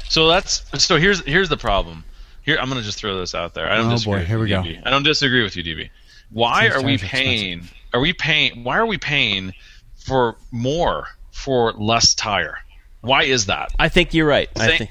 So 0.09 0.27
that's 0.27 0.63
so 0.83 0.97
here's 0.97 1.25
here's 1.25 1.49
the 1.49 1.57
problem. 1.57 2.03
Here 2.43 2.59
I'm 2.61 2.69
gonna 2.69 2.83
just 2.83 2.99
throw 2.99 3.19
this 3.19 3.35
out 3.35 3.55
there. 3.55 3.71
I 3.71 3.77
don't 3.77 3.87
Oh, 3.87 3.91
disagree. 3.93 4.13
boy, 4.13 4.19
with 4.21 4.29
here 4.29 4.37
you, 4.39 4.43
we 4.45 4.49
go. 4.49 4.63
DB. 4.63 4.83
I 4.87 4.91
don't 4.91 5.03
disagree 5.03 5.43
with 5.43 5.57
you, 5.57 5.63
DB. 5.65 5.91
Why 6.31 6.63
Seems 6.71 6.75
are 6.75 6.83
we 6.83 6.97
tires 6.97 7.03
are 7.03 7.07
paying? 7.17 7.69
Are 7.95 8.01
we 8.01 8.13
paying? 8.13 8.65
Why 8.65 8.77
are 8.79 8.87
we 8.87 8.99
paying 8.99 9.53
for 9.97 10.37
more 10.51 11.07
for 11.31 11.73
less 11.73 12.15
tire. 12.15 12.59
Why 13.03 13.23
is 13.25 13.47
that? 13.47 13.71
I 13.79 13.89
think 13.89 14.13
you're 14.15 14.27
right. 14.27 14.49
I 14.57 14.77
think 14.79 14.91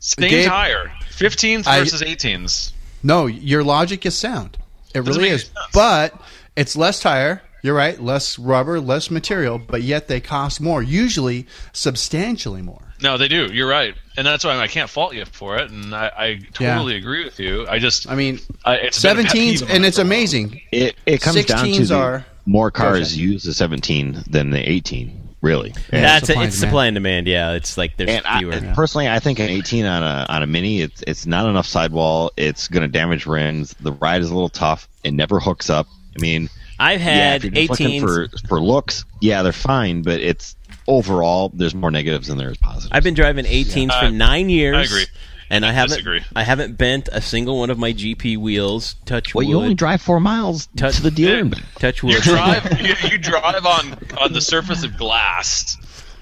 Same 0.00 0.28
Gabe- 0.30 0.46
tire, 0.48 0.90
15s 1.10 1.66
I- 1.66 1.78
versus 1.80 2.02
18s. 2.02 2.72
No, 3.02 3.26
your 3.26 3.62
logic 3.62 4.04
is 4.06 4.16
sound. 4.16 4.56
It 4.94 5.04
Doesn't 5.04 5.22
really 5.22 5.34
is. 5.34 5.42
sense. 5.44 5.54
But 5.72 6.14
it's 6.56 6.74
less 6.76 7.00
tire. 7.00 7.42
You're 7.62 7.74
right. 7.74 8.00
Less 8.02 8.38
rubber, 8.38 8.80
less 8.80 9.10
material, 9.10 9.58
but 9.58 9.82
yet 9.82 10.08
they 10.08 10.20
cost 10.20 10.60
more. 10.60 10.82
Usually, 10.82 11.46
substantially 11.72 12.60
more. 12.62 12.94
No, 13.00 13.16
they 13.16 13.28
do. 13.28 13.46
You're 13.52 13.68
right, 13.68 13.94
and 14.16 14.26
that's 14.26 14.44
why 14.44 14.56
I 14.58 14.66
can't 14.68 14.88
fault 14.90 15.14
you 15.14 15.24
for 15.24 15.56
it. 15.58 15.70
And 15.70 15.94
I, 15.94 16.06
I 16.16 16.40
totally 16.52 16.96
agree 16.96 17.24
with 17.24 17.38
you. 17.40 17.66
I 17.68 17.78
just, 17.78 18.08
I 18.08 18.14
mean, 18.14 18.38
I, 18.64 18.76
it's 18.76 19.02
been 19.02 19.18
a 19.18 19.22
pet 19.22 19.32
peeve 19.32 19.60
17s, 19.60 19.62
of 19.62 19.70
and 19.70 19.84
it's 19.84 19.96
for 19.96 20.02
a 20.02 20.04
while. 20.04 20.12
amazing. 20.12 20.60
It 20.72 20.96
it 21.06 21.20
comes 21.22 21.44
down 21.44 21.64
to 21.64 21.70
16s 21.70 21.88
the 21.88 21.96
are- 21.96 22.26
more 22.46 22.70
Go 22.70 22.82
ahead. 22.84 22.94
cars 22.96 23.16
use 23.16 23.42
the 23.42 23.54
17 23.54 24.24
than 24.28 24.50
the 24.50 24.58
18. 24.68 25.20
Really, 25.40 25.74
and, 25.92 26.02
that's 26.02 26.28
supply 26.28 26.42
it. 26.42 26.44
and 26.44 26.48
It's 26.48 26.56
demand. 26.56 26.70
supply 26.70 26.86
and 26.86 26.94
demand. 26.94 27.26
Yeah, 27.26 27.52
it's 27.52 27.76
like 27.76 27.98
there's 27.98 28.08
and 28.08 28.26
I, 28.26 28.38
fewer. 28.38 28.52
and 28.52 28.74
personally, 28.74 29.10
I 29.10 29.18
think 29.18 29.38
an 29.40 29.50
18 29.50 29.84
on 29.84 30.02
a 30.02 30.24
on 30.30 30.42
a 30.42 30.46
mini, 30.46 30.80
it's 30.80 31.02
it's 31.06 31.26
not 31.26 31.46
enough 31.46 31.66
sidewall. 31.66 32.32
It's 32.38 32.66
going 32.68 32.80
to 32.80 32.88
damage 32.88 33.26
rims. 33.26 33.74
The 33.74 33.92
ride 33.92 34.22
is 34.22 34.30
a 34.30 34.34
little 34.34 34.48
tough. 34.48 34.88
It 35.02 35.12
never 35.12 35.40
hooks 35.40 35.68
up. 35.68 35.86
I 36.16 36.20
mean, 36.22 36.48
I've 36.78 37.02
had 37.02 37.44
if 37.44 37.52
you're 37.54 37.66
just 37.66 37.78
looking 37.78 38.00
18s. 38.00 38.40
for 38.40 38.48
for 38.48 38.58
looks, 38.62 39.04
yeah, 39.20 39.42
they're 39.42 39.52
fine, 39.52 40.00
but 40.00 40.18
it's 40.18 40.56
overall 40.86 41.50
there's 41.54 41.74
more 41.74 41.90
negatives 41.90 42.28
than 42.28 42.38
there 42.38 42.50
is 42.50 42.56
positives. 42.56 42.88
I've 42.92 43.04
been 43.04 43.14
driving 43.14 43.44
18s 43.44 43.88
for 43.98 44.06
I- 44.06 44.10
nine 44.10 44.48
years. 44.50 44.76
I 44.76 44.82
agree. 44.82 45.06
And 45.50 45.64
I 45.64 45.72
haven't 45.72 45.90
disagree. 45.90 46.22
I 46.34 46.42
haven't 46.42 46.78
bent 46.78 47.08
a 47.12 47.20
single 47.20 47.58
one 47.58 47.68
of 47.70 47.78
my 47.78 47.92
GP 47.92 48.38
wheels. 48.38 48.94
Touch 49.04 49.34
well, 49.34 49.44
wood. 49.46 49.50
you 49.50 49.58
only 49.60 49.74
drive 49.74 50.00
four 50.00 50.18
miles 50.18 50.66
Touch- 50.74 50.96
to 50.96 51.02
the 51.02 51.10
dealer. 51.10 51.40
and 51.40 51.50
back. 51.50 51.62
touch 51.78 52.02
wood. 52.02 52.14
You 52.14 52.20
drive, 52.22 52.80
you, 52.80 52.94
you 53.10 53.18
drive 53.18 53.64
on 53.66 53.98
on 54.18 54.32
the 54.32 54.40
surface 54.40 54.82
of 54.84 54.96
glass. 54.96 55.76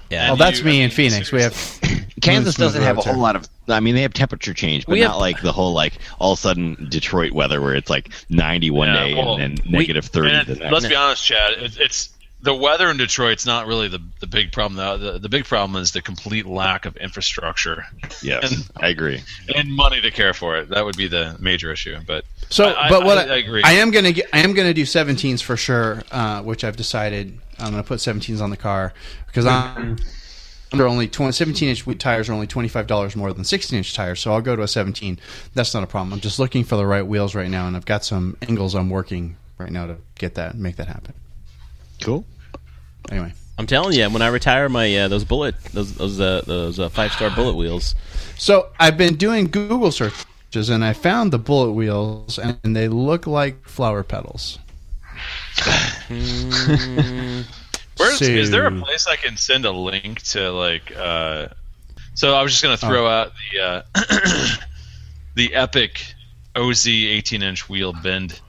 yeah. 0.09 0.25
Well, 0.25 0.33
oh, 0.33 0.35
that's 0.35 0.59
you- 0.59 0.65
me 0.65 0.71
I 0.71 0.75
in 0.75 0.79
mean, 0.81 0.89
Phoenix. 0.91 1.31
We 1.31 1.41
have 1.41 1.79
Kansas 2.21 2.55
doesn't 2.55 2.81
have 2.83 2.97
a 2.97 3.01
whole 3.01 3.17
lot 3.17 3.35
of. 3.37 3.47
I 3.69 3.79
mean, 3.79 3.95
they 3.95 4.01
have 4.01 4.13
temperature 4.13 4.53
change, 4.53 4.85
but 4.85 4.91
We 4.93 4.99
not 5.01 5.11
have- 5.13 5.19
like 5.21 5.41
the 5.41 5.53
whole 5.53 5.71
like 5.73 5.93
all 6.19 6.33
of 6.33 6.39
a 6.39 6.41
sudden 6.41 6.87
Detroit 6.89 7.31
weather 7.31 7.61
where 7.61 7.75
it's 7.75 7.89
like 7.89 8.09
90 8.29 8.71
one 8.71 8.89
Yeah, 8.89 9.03
day 9.05 9.13
well, 9.15 9.37
and 9.37 9.57
then 9.57 9.65
we- 9.71 9.79
negative 9.79 10.05
30 10.05 10.29
And 10.29 10.47
the 10.47 10.55
next. 10.55 10.73
let's 10.73 10.87
be 10.87 10.95
honest, 10.95 11.23
Chad. 11.23 11.53
It, 11.53 11.77
it's 11.79 12.09
the 12.43 12.53
weather 12.53 12.89
in 12.91 12.97
Detroit's 12.97 13.45
not 13.45 13.65
really 13.67 13.87
the 13.87 14.01
the 14.19 14.27
big 14.27 14.51
problem. 14.51 14.75
The, 14.75 15.13
the 15.13 15.19
the 15.19 15.29
big 15.29 15.45
problem 15.45 15.81
is 15.81 15.91
the 15.91 16.01
complete 16.01 16.45
lack 16.45 16.85
of 16.85 16.95
infrastructure 16.97 17.85
yes, 18.21 18.51
and- 18.51 18.69
I 18.77 18.89
agree. 18.89 19.21
and 19.55 19.73
money 19.73 20.01
to 20.01 20.11
care 20.11 20.33
for 20.33 20.57
it. 20.57 20.69
That 20.69 20.83
would 20.85 20.97
be 20.97 21.07
the 21.07 21.35
major 21.39 21.71
issue. 21.71 21.97
But 22.05 22.25
So, 22.49 22.75
I- 22.75 22.89
but 22.89 23.03
what 23.05 23.17
I- 23.17 23.33
I 23.33 23.37
agree. 23.37 23.61
I 23.63 23.73
am 23.73 23.91
gonna 23.91 24.11
get, 24.11 24.27
I 24.33 24.39
am 24.39 24.53
gonna 24.53 24.73
do 24.73 24.83
17s 24.85 25.41
for 25.41 25.57
sure, 25.57 26.03
uh, 26.11 26.41
which 26.43 26.63
I've 26.63 26.75
decided 26.75 27.39
I'm 27.59 27.71
gonna 27.71 27.83
put 27.83 27.99
17s 28.01 28.41
on 28.41 28.49
the 28.49 28.57
car 28.57 28.93
because 29.27 29.45
I'm 29.45 29.97
under 30.73 30.85
only 30.87 31.07
20, 31.07 31.31
17 31.31 31.69
inch 31.69 31.85
wheel 31.85 31.97
tires 31.97 32.27
are 32.29 32.33
only 32.33 32.47
25 32.47 32.87
dollars 32.87 33.15
more 33.15 33.31
than 33.31 33.45
16 33.45 33.77
inch 33.77 33.93
tires, 33.93 34.19
so 34.19 34.33
I'll 34.33 34.41
go 34.41 34.55
to 34.55 34.63
a 34.63 34.67
17. 34.67 35.17
That's 35.53 35.73
not 35.73 35.83
a 35.83 35.87
problem. 35.87 36.11
I'm 36.13 36.19
just 36.19 36.39
looking 36.39 36.63
for 36.65 36.75
the 36.75 36.85
right 36.85 37.05
wheels 37.07 37.35
right 37.35 37.49
now, 37.49 37.67
and 37.67 37.75
I've 37.77 37.85
got 37.85 38.03
some 38.03 38.35
angles 38.41 38.75
I'm 38.75 38.89
working 38.89 39.37
right 39.57 39.71
now 39.71 39.85
to 39.87 39.97
get 40.15 40.35
that, 40.35 40.55
make 40.55 40.75
that 40.75 40.87
happen. 40.87 41.13
Cool. 42.01 42.25
Anyway, 43.11 43.33
I'm 43.57 43.67
telling 43.67 43.93
you, 43.97 44.09
when 44.09 44.21
I 44.21 44.27
retire 44.27 44.69
my 44.69 44.95
uh, 44.95 45.07
those 45.07 45.23
bullet 45.25 45.55
those 45.73 45.93
those 45.95 46.19
uh, 46.19 46.41
those 46.47 46.79
uh, 46.79 46.89
five 46.89 47.11
star 47.13 47.29
bullet 47.35 47.55
wheels, 47.55 47.95
so 48.37 48.69
I've 48.79 48.97
been 48.97 49.15
doing 49.15 49.47
Google 49.47 49.91
searches 49.91 50.69
and 50.69 50.83
I 50.83 50.93
found 50.93 51.31
the 51.31 51.39
bullet 51.39 51.71
wheels, 51.73 52.37
and 52.39 52.75
they 52.75 52.87
look 52.87 53.27
like 53.27 53.67
flower 53.67 54.03
petals. 54.03 54.59
Where's, 57.97 58.21
is 58.21 58.49
there 58.51 58.65
a 58.65 58.71
place 58.71 59.05
I 59.07 59.15
can 59.15 59.37
send 59.37 59.65
a 59.65 59.71
link 59.71 60.21
to 60.23 60.51
like? 60.51 60.91
Uh, 60.95 61.47
so 62.15 62.33
I 62.35 62.41
was 62.41 62.51
just 62.51 62.63
gonna 62.63 62.77
throw 62.77 63.05
Oh. 63.05 63.09
out 63.09 63.31
the 63.51 63.59
uh, 63.61 63.81
the 65.35 65.53
epic 65.53 66.03
OZ 66.55 66.87
18 66.87 67.41
inch 67.43 67.69
wheel 67.69 67.93
bend. 67.93 68.39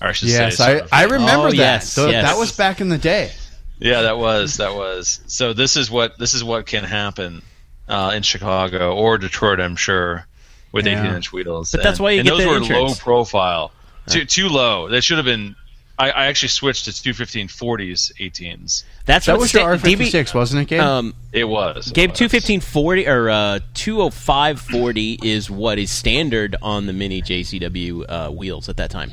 Or 0.00 0.08
I 0.08 0.12
should 0.12 0.28
Yes, 0.28 0.56
say, 0.56 0.80
I, 0.92 1.02
I 1.02 1.04
remember 1.04 1.46
Oh, 1.48 1.50
that. 1.50 1.56
yes, 1.56 1.92
So 1.92 2.08
yes. 2.08 2.24
That 2.24 2.38
was 2.38 2.52
back 2.56 2.80
in 2.80 2.88
the 2.88 2.98
day. 2.98 3.30
Yeah, 3.78 4.02
that 4.02 4.18
was 4.18 4.58
that 4.58 4.74
was. 4.74 5.20
So 5.26 5.52
this 5.52 5.76
is 5.76 5.90
what 5.90 6.18
this 6.18 6.34
is 6.34 6.42
what 6.44 6.66
can 6.66 6.84
happen 6.84 7.42
uh, 7.88 8.12
in 8.14 8.22
Chicago 8.22 8.94
or 8.94 9.18
Detroit, 9.18 9.60
I'm 9.60 9.76
sure, 9.76 10.26
with 10.72 10.86
Yeah. 10.86 11.00
18 11.02 11.14
inch 11.16 11.32
wheels. 11.32 11.72
But 11.72 11.82
that's 11.82 12.00
why 12.00 12.12
you 12.12 12.20
and 12.20 12.28
get 12.28 12.36
those 12.38 12.46
were 12.46 12.56
insurance. 12.58 12.90
low 12.90 12.94
profile, 13.02 13.72
too 14.08 14.24
too 14.24 14.48
low. 14.48 14.88
They 14.88 15.00
should 15.00 15.16
have 15.18 15.26
been. 15.26 15.56
I, 15.96 16.10
I 16.10 16.26
actually 16.26 16.48
switched 16.48 16.86
to 16.86 16.92
215 17.02 17.46
40s 17.46 18.12
18s. 18.18 18.82
that's 19.06 19.26
That 19.26 19.34
what 19.34 19.42
was 19.42 19.54
your 19.54 19.78
sta- 19.78 19.86
DB 19.88 19.96
R56, 20.08 20.34
wasn't 20.34 20.62
it, 20.62 20.64
Gabe? 20.68 20.80
Um, 20.80 21.14
It 21.32 21.44
was. 21.44 21.92
Gabe, 21.92 22.08
It 22.08 22.10
was. 22.10 22.18
two 22.18 22.28
fifteen 22.28 22.58
forty 22.60 23.06
or 23.06 23.30
uh, 23.30 23.60
205 23.74 24.60
40 24.60 25.20
is 25.22 25.48
what 25.48 25.78
is 25.78 25.92
standard 25.92 26.56
on 26.60 26.86
the 26.86 26.92
mini 26.92 27.22
JCW 27.22 28.04
uh, 28.08 28.30
wheels 28.30 28.68
at 28.68 28.76
that 28.78 28.90
time. 28.90 29.12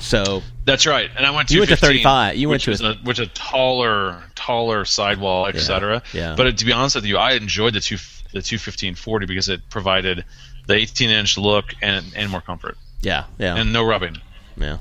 So 0.00 0.42
That's 0.64 0.86
right. 0.86 1.10
And 1.16 1.24
I 1.26 1.30
went 1.30 1.50
You 1.50 1.60
went 1.60 1.70
to 1.70 1.76
35. 1.76 2.36
You 2.36 2.48
went 2.48 2.56
which 2.56 2.64
to 2.64 2.70
was 2.70 2.80
a, 2.80 2.94
which 3.04 3.18
a 3.18 3.26
taller, 3.26 4.22
taller 4.34 4.84
sidewall, 4.84 5.46
etc. 5.46 6.02
yeah. 6.12 6.34
But 6.36 6.56
to 6.58 6.64
be 6.64 6.72
honest 6.72 6.96
with 6.96 7.04
you, 7.04 7.16
I 7.18 7.32
enjoyed 7.32 7.74
the 7.74 7.80
two 7.80 7.96
the 8.32 8.42
21540 8.42 9.26
because 9.26 9.48
it 9.48 9.68
provided 9.70 10.24
the 10.66 10.74
18 10.74 11.10
inch 11.10 11.36
look 11.36 11.74
and 11.82 12.04
and 12.14 12.30
more 12.30 12.40
comfort 12.40 12.76
yeah, 13.02 13.24
yeah, 13.38 13.56
and 13.56 13.72
no 13.72 13.84
rubbing. 13.84 14.18
yeah. 14.56 14.78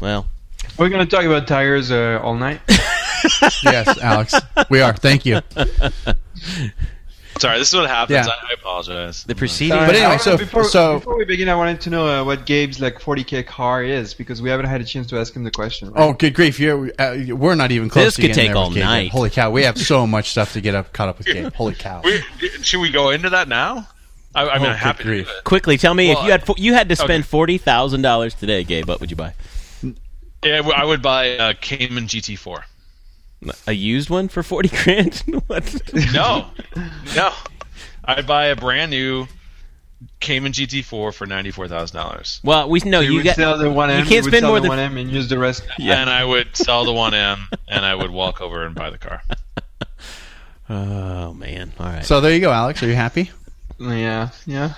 Well, 0.00 0.26
Are 0.78 0.84
we 0.84 0.90
going 0.90 1.06
to 1.06 1.10
talk 1.16 1.24
about 1.24 1.48
tires 1.48 1.90
uh, 1.90 2.20
all 2.22 2.34
night? 2.36 2.60
yes, 3.64 3.98
Alex, 3.98 4.34
we 4.70 4.80
are. 4.80 4.94
Thank 4.94 5.26
you. 5.26 5.40
Sorry, 7.38 7.58
this 7.58 7.68
is 7.68 7.74
what 7.74 7.88
happens. 7.88 8.26
Yeah. 8.26 8.32
I, 8.32 8.52
I 8.52 8.56
apologize. 8.80 9.24
the 9.24 9.34
preceding. 9.34 9.76
But 9.78 9.94
anyway, 9.96 10.18
so- 10.18 10.36
before, 10.36 10.64
so- 10.64 10.98
before 10.98 11.16
we 11.16 11.24
begin, 11.24 11.48
I 11.48 11.54
wanted 11.54 11.80
to 11.82 11.90
know 11.90 12.06
uh, 12.06 12.24
what 12.24 12.46
Gabe's 12.46 12.80
like 12.80 12.98
40k 13.00 13.46
car 13.46 13.82
is 13.82 14.14
because 14.14 14.40
we 14.42 14.50
haven't 14.50 14.66
had 14.66 14.80
a 14.80 14.84
chance 14.84 15.06
to 15.08 15.18
ask 15.18 15.34
him 15.34 15.44
the 15.44 15.50
question. 15.50 15.90
Right? 15.90 16.02
Oh, 16.02 16.12
good 16.12 16.34
grief! 16.34 16.58
You're, 16.60 16.90
uh, 16.98 17.16
we're 17.30 17.54
not 17.54 17.70
even 17.72 17.88
close. 17.88 18.04
This 18.06 18.14
to 18.16 18.22
could 18.22 18.34
take 18.34 18.48
there 18.48 18.56
all 18.56 18.68
with 18.68 18.76
Gabe. 18.76 18.84
night. 18.84 19.10
Holy 19.10 19.30
cow! 19.30 19.50
We 19.50 19.64
have 19.64 19.78
so 19.78 20.06
much 20.16 20.30
stuff 20.30 20.52
to 20.54 20.60
get 20.60 20.74
up, 20.74 20.92
caught 20.92 21.08
up 21.08 21.18
with 21.18 21.26
Gabe. 21.26 21.52
Holy 21.54 21.74
cow! 21.74 22.00
We, 22.04 22.22
should 22.62 22.80
we 22.80 22.90
go 22.90 23.10
into 23.10 23.30
that 23.30 23.48
now? 23.48 23.88
I, 24.34 24.48
I 24.48 24.58
mean, 24.58 24.66
Oh, 24.66 24.70
I'm 24.70 24.76
happy 24.76 24.98
good 25.04 25.10
to 25.10 25.16
do 25.18 25.24
grief. 25.24 25.28
it. 25.38 25.44
Quickly, 25.44 25.78
tell 25.78 25.94
me 25.94 26.08
Well, 26.10 26.18
if 26.20 26.24
you 26.26 26.30
had 26.32 26.44
you 26.58 26.74
had 26.74 26.88
to 26.90 26.96
spend 26.96 27.22
okay. 27.22 27.28
forty 27.28 27.58
thousand 27.58 28.02
dollars 28.02 28.34
today, 28.34 28.62
Gabe. 28.64 28.86
What 28.86 29.00
would 29.00 29.10
you 29.10 29.16
buy? 29.16 29.34
Yeah, 30.44 30.60
I 30.74 30.84
would 30.84 31.02
buy 31.02 31.24
a 31.24 31.54
Cayman 31.54 32.06
GT4. 32.06 32.62
A 33.66 33.72
used 33.72 34.10
one 34.10 34.28
for 34.28 34.42
forty 34.42 34.68
grand? 34.68 35.14
what? 35.46 35.80
No, 36.12 36.46
no, 37.16 37.32
I'd 38.08 38.26
buy 38.26 38.46
a 38.46 38.56
brand 38.56 38.90
new 38.90 39.26
Cayman 40.20 40.52
GT4 40.52 41.12
for 41.12 41.26
ninety 41.26 41.50
four 41.50 41.68
thousand 41.68 41.96
dollars. 41.96 42.40
Well, 42.42 42.68
we 42.68 42.80
know 42.80 43.00
you, 43.00 43.10
you 43.10 43.16
would 43.18 43.24
got. 43.24 43.36
sell 43.36 43.58
the 43.58 43.66
1M. 43.66 43.98
you 44.00 44.04
can't 44.06 44.24
would 44.24 44.32
spend 44.32 44.46
more 44.46 44.60
than 44.60 44.70
1M 44.70 44.98
and 45.00 45.10
use 45.10 45.28
the 45.28 45.38
rest. 45.38 45.66
Yeah. 45.78 46.00
and 46.00 46.08
I 46.08 46.24
would 46.24 46.56
sell 46.56 46.84
the 46.84 46.92
1M 46.92 47.38
and 47.68 47.84
I 47.84 47.94
would 47.94 48.10
walk 48.10 48.40
over 48.40 48.64
and 48.64 48.74
buy 48.74 48.90
the 48.90 48.98
car. 48.98 49.22
Oh 50.70 51.32
man! 51.32 51.72
All 51.80 51.86
right. 51.86 52.04
So 52.04 52.20
there 52.20 52.34
you 52.34 52.40
go, 52.40 52.52
Alex. 52.52 52.82
Are 52.82 52.86
you 52.88 52.94
happy? 52.94 53.30
Yeah, 53.80 54.28
yeah. 54.44 54.74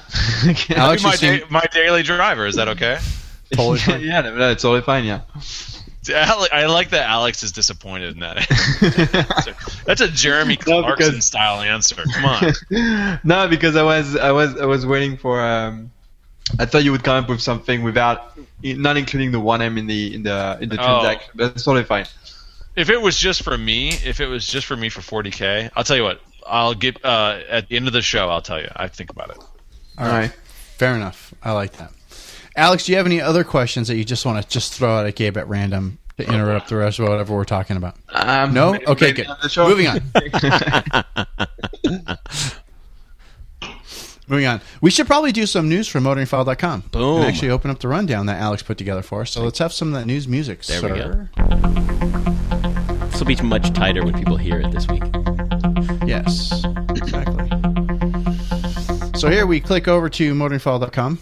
Alex, 0.77 1.03
my, 1.03 1.11
you 1.13 1.17
seem 1.17 1.39
da- 1.41 1.47
my 1.51 1.65
daily 1.73 2.05
driver. 2.05 2.47
Is 2.47 2.55
that 2.55 2.69
okay? 2.69 2.99
totally 3.53 3.79
fine. 3.81 4.01
yeah, 4.01 4.21
no, 4.21 4.37
no, 4.37 4.51
it's 4.51 4.63
totally 4.63 4.83
fine. 4.83 5.05
Yeah. 5.05 5.23
Ale- 6.09 6.47
I 6.53 6.67
like 6.67 6.91
that 6.91 7.09
Alex 7.09 7.43
is 7.43 7.53
disappointed 7.53 8.15
in 8.15 8.21
that. 8.21 8.47
That's 9.87 10.01
a 10.01 10.09
Jeremy 10.09 10.57
No, 10.67 10.81
Clarkson 10.83 11.11
because- 11.11 11.25
style 11.27 11.61
answer. 11.61 12.03
Come 12.15 12.25
on. 12.25 13.19
no, 13.25 13.49
because 13.49 13.77
I 13.77 13.83
was 13.83 14.17
I 14.17 14.33
was 14.33 14.57
I 14.59 14.65
was 14.67 14.87
waiting 14.87 15.17
for. 15.17 15.41
Um, 15.41 15.91
I 16.59 16.65
thought 16.67 16.83
you 16.83 16.91
would 16.91 17.05
come 17.05 17.23
up 17.23 17.29
with 17.31 17.41
something 17.41 17.83
without 17.85 18.37
not 18.63 18.97
including 18.97 19.31
the 19.31 19.39
1M 19.39 19.79
in 19.79 19.87
the 19.87 20.15
in 20.15 20.23
the 20.25 20.59
in 20.61 20.69
the 20.69 20.77
Oh. 20.81 21.01
transaction. 21.01 21.31
That's 21.37 21.63
totally 21.65 21.85
fine. 21.85 22.07
If 22.77 22.89
it 22.91 23.01
was 23.01 23.17
just 23.19 23.43
for 23.43 23.57
me, 23.59 23.91
if 23.91 24.21
it 24.21 24.27
was 24.27 24.47
just 24.47 24.67
for 24.67 24.77
me 24.77 24.89
for 24.89 25.01
40k, 25.01 25.71
I'll 25.77 25.85
tell 25.85 25.97
you 25.97 26.03
what. 26.05 26.21
I'll 26.47 26.75
get 26.75 27.05
uh, 27.05 27.41
at 27.49 27.69
the 27.69 27.77
end 27.77 27.87
of 27.87 27.93
the 27.93 28.03
show. 28.03 28.29
I'll 28.31 28.43
tell 28.43 28.61
you. 28.61 28.69
I 28.75 28.89
think 28.89 29.11
about 29.11 29.31
it. 29.31 29.39
All 29.99 30.09
right. 30.09 30.33
Fair 30.79 30.95
enough. 30.97 31.33
I 31.43 31.53
like 31.53 31.73
that. 31.75 31.93
Alex, 32.61 32.85
do 32.85 32.93
you 32.93 32.99
have 32.99 33.07
any 33.07 33.23
other 33.23 33.43
questions 33.43 33.89
that 33.89 33.97
you 33.97 34.05
just 34.05 34.27
want 34.27 34.43
to 34.43 34.47
just 34.47 34.75
throw 34.75 34.99
out 34.99 35.07
at 35.07 35.15
Gabe 35.15 35.39
at 35.39 35.49
random 35.49 35.97
to 36.19 36.31
interrupt 36.31 36.69
the 36.69 36.77
rest 36.77 36.99
of 36.99 37.09
whatever 37.09 37.35
we're 37.35 37.47
talking 37.47 37.79
about? 37.79 37.97
Um, 38.11 38.53
No? 38.53 38.75
Okay, 38.87 39.13
good. 39.13 39.27
on. 39.27 39.39
Moving 39.67 39.87
on. 39.87 40.03
Moving 44.29 44.47
on. 44.47 44.61
We 44.83 44.91
should 44.91 45.07
probably 45.07 45.33
do 45.33 45.47
some 45.47 45.71
news 45.71 45.89
from 45.89 46.05
motoringfile.com. 46.05 46.81
Boom. 46.93 47.23
And 47.23 47.25
actually 47.25 47.51
open 47.51 47.71
up 47.71 47.79
the 47.79 47.89
rundown 47.89 48.27
that 48.27 48.39
Alex 48.39 48.63
put 48.63 48.77
together 48.77 49.01
for 49.01 49.23
us. 49.23 49.31
So 49.31 49.43
let's 49.43 49.59
have 49.59 49.73
some 49.73 49.89
of 49.89 49.95
that 49.95 50.07
news 50.07 50.29
music. 50.29 50.63
There 50.65 50.83
we 50.83 50.89
sir. 50.89 51.31
This 53.11 53.21
will 53.21 53.27
be 53.27 53.37
much 53.37 53.73
tighter 53.73 54.05
when 54.05 54.13
people 54.13 54.37
hear 54.37 54.61
it 54.61 54.71
this 54.71 54.87
week. 54.87 55.03
Yes, 56.07 56.63
exactly. 56.91 57.49
So 59.19 59.31
here 59.31 59.47
we 59.47 59.61
click 59.61 59.89
over 59.89 60.11
to 60.11 60.35
motoringfile.com. 60.35 61.21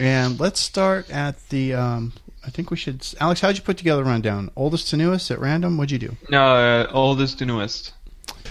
And 0.00 0.38
let's 0.38 0.60
start 0.60 1.10
at 1.10 1.48
the 1.48 1.74
um, 1.74 2.12
I 2.46 2.50
think 2.50 2.70
we 2.70 2.76
should. 2.76 3.06
Alex, 3.20 3.40
how'd 3.40 3.56
you 3.56 3.62
put 3.62 3.76
together 3.76 4.02
a 4.02 4.04
rundown? 4.04 4.50
Oldest 4.56 4.88
to 4.90 4.96
newest 4.96 5.30
at 5.30 5.38
random? 5.38 5.76
What'd 5.76 5.90
you 5.90 5.98
do? 5.98 6.16
No, 6.30 6.56
uh, 6.56 6.90
oldest 6.92 7.38
to 7.40 7.46
newest. 7.46 7.92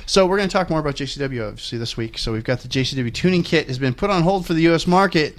So 0.06 0.25
we're 0.25 0.38
going 0.38 0.48
to 0.48 0.54
talk 0.54 0.70
more 0.70 0.80
about 0.80 0.96
JCW 0.96 1.48
obviously 1.48 1.77
this 1.77 1.98
week. 1.98 2.18
So 2.18 2.32
we've 2.32 2.44
got 2.44 2.60
the 2.60 2.68
JCW 2.68 3.13
tuning 3.13 3.44
kit 3.44 3.68
has 3.68 3.80
been 3.80 3.94
put 3.94 4.10
on 4.10 4.24
hold 4.24 4.46
for 4.46 4.54
the 4.54 4.62
U.S. 4.62 4.88
market 4.88 5.38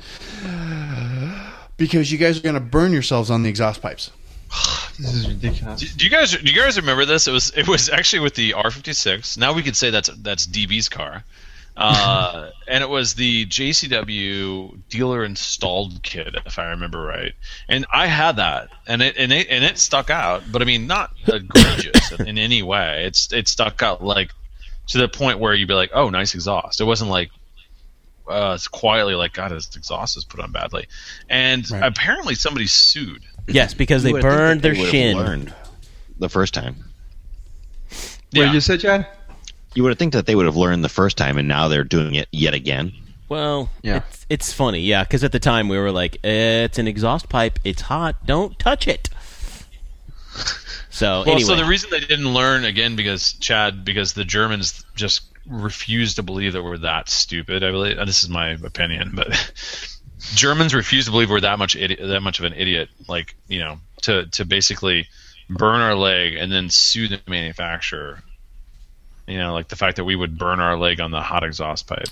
because 1.77 2.13
you 2.13 2.19
guys 2.19 2.39
are 2.39 2.43
going 2.43 2.55
to 2.55 2.61
burn 2.61 2.93
yourselves 2.93 3.31
on 3.31 3.43
the 3.43 3.49
exhaust 3.49 3.83
pipes. 3.83 4.11
This 4.99 5.15
is 5.15 5.29
ridiculous. 5.29 5.81
Do, 5.81 5.87
do 5.97 6.05
you 6.07 6.11
guys 6.11 6.33
do 6.33 6.53
you 6.53 6.61
guys 6.61 6.77
remember 6.77 7.05
this? 7.05 7.29
It 7.29 7.31
was 7.31 7.53
it 7.57 7.69
was 7.69 7.89
actually 7.89 8.19
with 8.19 8.35
the 8.35 8.51
R56. 8.51 9.39
Now 9.39 9.53
we 9.53 9.63
could 9.63 9.77
say 9.77 9.91
that's 9.91 10.09
that's 10.09 10.45
DB's 10.45 10.89
car. 10.89 11.23
Uh, 11.79 12.51
and 12.67 12.83
it 12.83 12.89
was 12.91 13.15
the 13.15 13.47
JCW 13.47 14.81
dealer 14.89 15.25
installed 15.25 16.03
kit, 16.03 16.35
if 16.45 16.59
I 16.59 16.71
remember 16.71 17.01
right. 17.01 17.35
And 17.69 17.87
I 17.93 18.07
had 18.09 18.37
that, 18.37 18.71
and 18.87 19.01
it 19.01 19.17
and 19.17 19.33
it 19.33 19.47
and 19.49 19.63
it 19.65 19.79
stuck 19.79 20.11
out. 20.11 20.43
But 20.51 20.61
I 20.61 20.65
mean, 20.65 20.87
not 20.89 21.13
egregious 21.27 22.11
in, 22.13 22.27
in 22.29 22.39
any 22.39 22.63
way. 22.63 23.05
It's 23.07 23.33
it 23.33 23.47
stuck 23.47 23.83
out 23.83 24.03
like 24.03 24.33
to 24.89 24.99
the 24.99 25.09
point 25.09 25.39
where 25.39 25.55
you'd 25.55 25.69
be 25.69 25.75
like, 25.75 25.91
"Oh, 25.95 26.11
nice 26.11 26.35
exhaust." 26.35 26.81
It 26.81 26.85
wasn't 26.85 27.11
like 27.11 27.31
uh, 28.29 28.53
it's 28.57 28.67
quietly 28.67 29.15
like, 29.15 29.33
"God, 29.33 29.53
this 29.53 29.75
exhaust 29.77 30.17
is 30.17 30.25
put 30.25 30.41
on 30.41 30.51
badly." 30.51 30.89
And 31.31 31.71
Right. 31.71 31.85
apparently, 31.85 32.35
somebody 32.35 32.67
sued. 32.67 33.23
Yes, 33.47 33.73
because 33.73 34.03
they 34.03 34.09
You 34.11 34.15
would 34.15 34.23
think 34.23 34.33
burned 34.33 34.63
that 34.63 34.75
their 34.75 34.75
they 34.75 34.91
shin. 34.91 35.17
learned 35.17 35.55
the 36.19 36.29
first 36.29 36.55
time. 36.55 36.77
What 37.89 38.09
Yeah. 38.33 38.45
did 38.47 38.55
you 38.55 38.61
say, 38.61 38.77
Chad? 38.79 39.07
You 39.79 39.85
would 39.85 39.97
think 39.97 40.13
that 40.15 40.27
they 40.27 40.35
would 40.35 40.47
have 40.47 40.57
learned 40.57 40.83
the 40.83 40.89
first 40.89 41.17
time, 41.17 41.39
and 41.39 41.47
now 41.47 41.69
they're 41.69 41.85
doing 41.85 42.17
it 42.17 42.27
yet 42.33 42.53
again. 42.53 42.93
Well, 43.29 43.71
Yeah. 43.85 43.99
it's, 43.99 44.27
it's 44.29 44.53
funny, 44.53 44.81
yeah, 44.81 45.05
because 45.05 45.23
at 45.23 45.31
the 45.31 45.39
time 45.39 45.69
we 45.69 45.79
were 45.79 45.93
like, 45.93 46.17
it's 46.25 46.79
an 46.81 46.89
exhaust 46.89 47.29
pipe, 47.29 47.61
it's 47.63 47.83
hot, 47.83 48.27
don't 48.27 48.59
touch 48.59 48.89
it. 48.89 49.09
So 50.91 51.21
Well, 51.21 51.23
anyway, 51.37 51.43
so 51.43 51.55
the 51.55 51.65
reason 51.65 51.91
they 51.91 52.01
didn't 52.01 52.35
learn 52.35 52.65
again 52.65 52.97
because 52.97 53.35
Chad 53.35 53.85
because 53.85 54.15
the 54.15 54.25
Germans 54.25 54.85
just 54.97 55.23
refused 55.47 56.17
to 56.17 56.25
believe 56.25 56.55
that 56.55 56.65
we're 56.65 56.79
that 56.79 57.09
stupid. 57.09 57.63
I 57.63 57.71
believe 57.71 57.99
this 57.99 58.25
is 58.25 58.29
my 58.29 58.49
opinion, 58.65 59.13
but 59.15 59.29
Germans 60.35 60.75
refused 60.75 61.07
to 61.07 61.13
believe 61.13 61.31
we're 61.31 61.39
that 61.43 61.61
much 61.61 61.77
idi- 61.77 62.05
that 62.05 62.21
much 62.23 62.41
of 62.41 62.47
an 62.47 62.55
idiot. 62.55 62.89
Like 63.07 63.37
you 63.47 63.61
know 63.61 63.79
to 64.03 64.27
to 64.27 64.45
basically 64.45 65.07
burn 65.49 65.81
our 65.81 65.95
leg 65.95 66.35
and 66.35 66.51
then 66.51 66.69
sue 66.69 67.07
the 67.07 67.21
manufacturer. 67.29 68.25
You 69.29 69.39
know, 69.39 69.53
like 69.53 69.69
the 69.69 69.77
fact 69.77 69.97
that 69.97 70.05
we 70.05 70.17
would 70.17 70.39
burn 70.39 70.59
our 70.59 70.77
leg 70.79 71.01
on 71.01 71.11
the 71.11 71.21
hot 71.21 71.45
exhaust 71.45 71.87
pipe. 71.87 72.09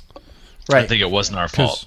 Right. 0.69 0.85
I 0.85 0.87
think 0.87 1.01
it 1.01 1.11
wasn't 1.11 1.39
our 1.39 1.49
fault. 1.49 1.87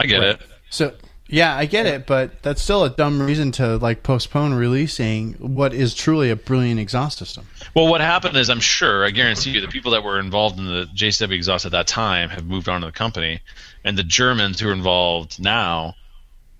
I 0.00 0.06
get 0.06 0.18
Right. 0.18 0.28
it. 0.30 0.40
So 0.70 0.94
yeah, 1.28 1.56
I 1.56 1.66
get 1.66 1.86
it, 1.86 2.06
but 2.06 2.42
that's 2.42 2.62
still 2.62 2.84
a 2.84 2.90
dumb 2.90 3.20
reason 3.22 3.50
to 3.52 3.76
like 3.78 4.02
postpone 4.02 4.54
releasing 4.54 5.34
what 5.34 5.72
is 5.72 5.94
truly 5.94 6.30
a 6.30 6.36
brilliant 6.36 6.80
exhaust 6.80 7.18
system. 7.18 7.46
Well, 7.74 7.86
what 7.88 8.00
happened 8.00 8.36
is, 8.36 8.50
I'm 8.50 8.60
sure, 8.60 9.04
I 9.06 9.10
guarantee 9.10 9.50
you, 9.50 9.60
the 9.60 9.68
people 9.68 9.92
that 9.92 10.02
were 10.04 10.18
involved 10.18 10.58
in 10.58 10.66
the 10.66 10.86
JCW 10.94 11.32
exhaust 11.32 11.64
at 11.64 11.72
that 11.72 11.86
time 11.86 12.28
have 12.30 12.44
moved 12.44 12.68
on 12.68 12.80
to 12.82 12.86
the 12.88 12.92
company, 12.92 13.40
and 13.84 13.96
the 13.96 14.02
Germans 14.04 14.60
who 14.60 14.68
are 14.68 14.72
involved 14.72 15.40
now 15.40 15.94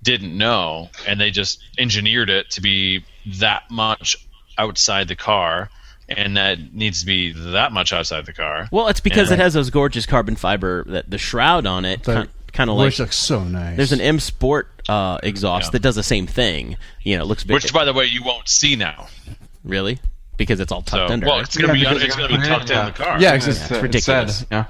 didn't 0.03 0.37
know, 0.37 0.91
and 1.07 1.21
they 1.21 1.31
just 1.31 1.63
engineered 1.79 2.31
it 2.31 2.51
to 2.53 2.61
be 2.61 3.05
that 3.27 3.71
much 3.71 4.17
outside 4.59 5.09
the 5.09 5.17
car, 5.17 5.69
and 6.09 6.37
that 6.37 6.75
needs 6.75 7.01
to 7.01 7.07
be 7.07 7.33
that 7.33 7.73
much 7.73 7.93
outside 7.93 8.27
the 8.27 8.33
car. 8.33 8.69
well, 8.71 8.89
it's 8.89 9.01
because 9.01 9.29
Yeah. 9.29 9.35
it 9.35 9.39
has 9.41 9.55
those 9.55 9.71
gorgeous 9.71 10.07
carbon 10.07 10.37
fiber 10.37 10.85
that 10.89 11.11
the 11.11 11.19
shroud 11.19 11.67
on 11.67 11.85
it, 11.85 12.03
But- 12.05 12.29
kind 12.53 12.71
of 12.71 12.77
like 12.77 12.97
looks 12.99 13.17
so 13.17 13.43
nice. 13.43 13.77
there's 13.77 13.91
an 13.93 14.01
M 14.01 14.21
Sport 14.21 14.69
uh, 14.89 15.19
exhaust 15.25 15.67
Yeah. 15.67 15.71
that 15.73 15.83
does 15.83 15.97
the 15.97 16.03
same 16.05 16.27
thing. 16.29 16.77
You 17.03 17.17
know, 17.17 17.25
it 17.25 17.27
looks 17.27 17.43
big. 17.43 17.55
Which, 17.55 17.73
by 17.73 17.85
the 17.85 17.93
way, 17.93 18.05
you 18.05 18.23
won't 18.23 18.49
see 18.49 18.77
now. 18.77 19.09
really 19.65 19.99
because 20.37 20.61
it's 20.61 20.71
all 20.71 20.83
tucked 20.83 21.09
So, 21.09 21.13
under. 21.13 21.27
well, 21.27 21.37
right? 21.37 21.45
it's 21.47 21.57
gonna 21.57 21.73
be 21.73 21.83
it's 21.83 22.15
gonna 22.17 22.29
be 22.29 22.37
tucked 22.47 22.71
in 22.71 22.77
yeah. 22.77 22.85
the 22.87 22.91
car. 22.93 23.21
Yeah, 23.21 23.35
it's- 23.35 23.47
It's, 23.49 23.71
uh, 23.73 23.81
ridiculous. 23.81 24.41
It's 24.43 24.49
sad. 24.49 24.49
Yeah. 24.51 24.65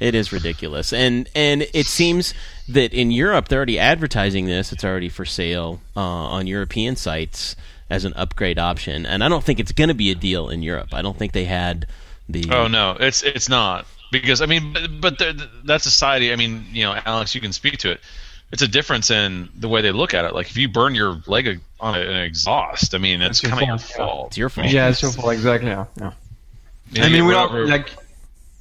It 0.00 0.14
is 0.14 0.32
ridiculous, 0.32 0.92
and 0.94 1.28
and 1.34 1.66
it 1.74 1.84
seems 1.84 2.32
that 2.68 2.94
in 2.94 3.10
Europe 3.10 3.48
they're 3.48 3.58
already 3.58 3.78
advertising 3.78 4.46
this. 4.46 4.72
It's 4.72 4.82
already 4.82 5.10
for 5.10 5.26
sale 5.26 5.82
uh, 5.94 6.00
on 6.00 6.46
European 6.46 6.96
sites 6.96 7.54
as 7.90 8.04
an 8.04 8.12
upgrade 8.14 8.58
option, 8.58 9.04
and 9.04 9.22
I 9.22 9.28
don't 9.28 9.44
think 9.44 9.60
it's 9.60 9.72
going 9.72 9.88
to 9.88 9.94
be 9.94 10.10
a 10.10 10.14
deal 10.14 10.48
in 10.48 10.62
Europe. 10.62 10.94
I 10.94 11.02
don't 11.02 11.18
think 11.18 11.32
they 11.32 11.44
had 11.44 11.86
the. 12.28 12.48
Oh 12.50 12.68
no, 12.68 12.96
it's 12.98 13.22
it's 13.22 13.48
not 13.48 13.86
because 14.12 14.40
I 14.40 14.46
mean, 14.46 14.72
but, 14.72 15.00
but 15.00 15.18
there- 15.18 15.34
that 15.64 15.82
society. 15.82 16.32
I 16.32 16.36
mean, 16.36 16.64
you 16.72 16.84
know, 16.84 16.98
Alex, 17.04 17.34
you 17.34 17.40
can 17.40 17.52
speak 17.52 17.78
to 17.78 17.90
it. 17.90 18.00
It's 18.52 18.62
a 18.62 18.68
difference 18.68 19.10
in 19.10 19.48
the 19.56 19.68
way 19.68 19.80
they 19.80 19.92
look 19.92 20.12
at 20.14 20.24
it. 20.24 20.34
Like 20.34 20.50
if 20.50 20.56
you 20.56 20.68
burn 20.68 20.94
your 20.94 21.20
leg 21.26 21.60
on 21.78 21.94
an 21.96 22.16
exhaust, 22.16 22.94
I 22.94 22.98
mean, 22.98 23.22
it's 23.22 23.40
kind 23.40 23.62
of 23.62 23.68
your 23.68 23.78
fault, 23.78 24.20
yeah. 24.22 24.26
It's 24.26 24.36
your 24.38 24.48
fault. 24.48 24.66
Yeah, 24.68 24.88
it's 24.88 25.02
your 25.02 25.12
fault. 25.12 25.32
Exactly. 25.32 25.70
Yeah. 25.70 25.86
yeah. 26.00 26.12
I 27.04 27.08
mean, 27.08 27.26
we 27.26 27.32
don't 27.32 27.68
like. 27.68 27.90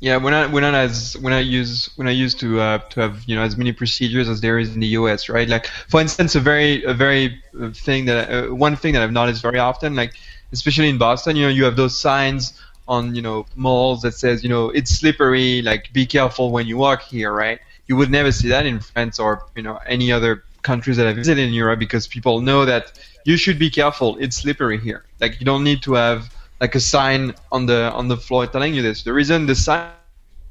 Yeah, 0.01 0.15
when 0.15 0.33
I 0.33 0.45
when 0.45 0.63
I 0.63 0.79
as 0.79 1.17
when 1.17 1.33
I 1.33 1.39
use 1.39 1.89
when 1.97 2.07
I 2.07 2.11
used 2.11 2.39
to 2.39 2.61
uh, 2.61 2.77
to 2.91 3.01
have 3.01 3.23
you 3.25 3.35
know 3.35 3.41
as 3.41 3.57
many 3.57 3.73
procedures 3.73 4.29
as 4.29 4.39
there 4.39 4.57
is 4.57 4.73
in 4.73 4.79
the 4.79 4.87
US, 4.99 5.27
right? 5.27 5.47
Like 5.47 5.67
for 5.89 5.99
instance, 5.99 6.35
a 6.35 6.39
very 6.39 6.83
a 6.85 6.93
very 6.93 7.43
uh, 7.59 7.71
thing 7.71 8.05
that 8.05 8.29
uh, 8.31 8.55
one 8.55 8.77
thing 8.77 8.93
that 8.93 9.01
I've 9.01 9.11
noticed 9.11 9.41
very 9.41 9.59
often, 9.59 9.95
like 9.95 10.13
especially 10.53 10.87
in 10.87 10.97
Boston, 10.97 11.35
you 11.35 11.43
know, 11.43 11.49
you 11.49 11.65
have 11.65 11.75
those 11.75 11.99
signs 11.99 12.53
on 12.87 13.13
you 13.13 13.21
know 13.21 13.45
malls 13.55 14.01
that 14.03 14.13
says 14.13 14.41
you 14.41 14.49
know 14.49 14.69
it's 14.69 14.91
slippery, 14.91 15.61
like 15.61 15.91
be 15.91 16.05
careful 16.05 16.49
when 16.51 16.65
you 16.65 16.77
walk 16.77 17.01
here, 17.01 17.33
right? 17.33 17.59
You 17.87 17.97
would 17.97 18.09
never 18.09 18.31
see 18.31 18.47
that 18.49 18.65
in 18.65 18.79
France 18.79 19.19
or 19.19 19.43
you 19.55 19.63
know 19.63 19.79
any 19.85 20.13
other 20.13 20.45
countries 20.61 20.95
that 20.95 21.07
I 21.07 21.13
visited 21.13 21.45
in 21.45 21.53
Europe 21.53 21.79
because 21.79 22.07
people 22.07 22.39
know 22.39 22.63
that 22.63 22.97
you 23.25 23.35
should 23.35 23.59
be 23.59 23.69
careful. 23.69 24.17
It's 24.17 24.37
slippery 24.37 24.79
here. 24.79 25.03
Like 25.19 25.41
you 25.41 25.45
don't 25.45 25.65
need 25.65 25.81
to 25.83 25.93
have 25.95 26.33
like 26.59 26.75
a 26.75 26.79
sign 26.79 27.33
on 27.51 27.65
the 27.65 27.91
on 27.91 28.07
the 28.07 28.17
floor 28.17 28.45
telling 28.47 28.73
you 28.73 28.81
this. 28.81 29.03
The 29.03 29.13
reason 29.13 29.45
the 29.45 29.55
sign, 29.55 29.91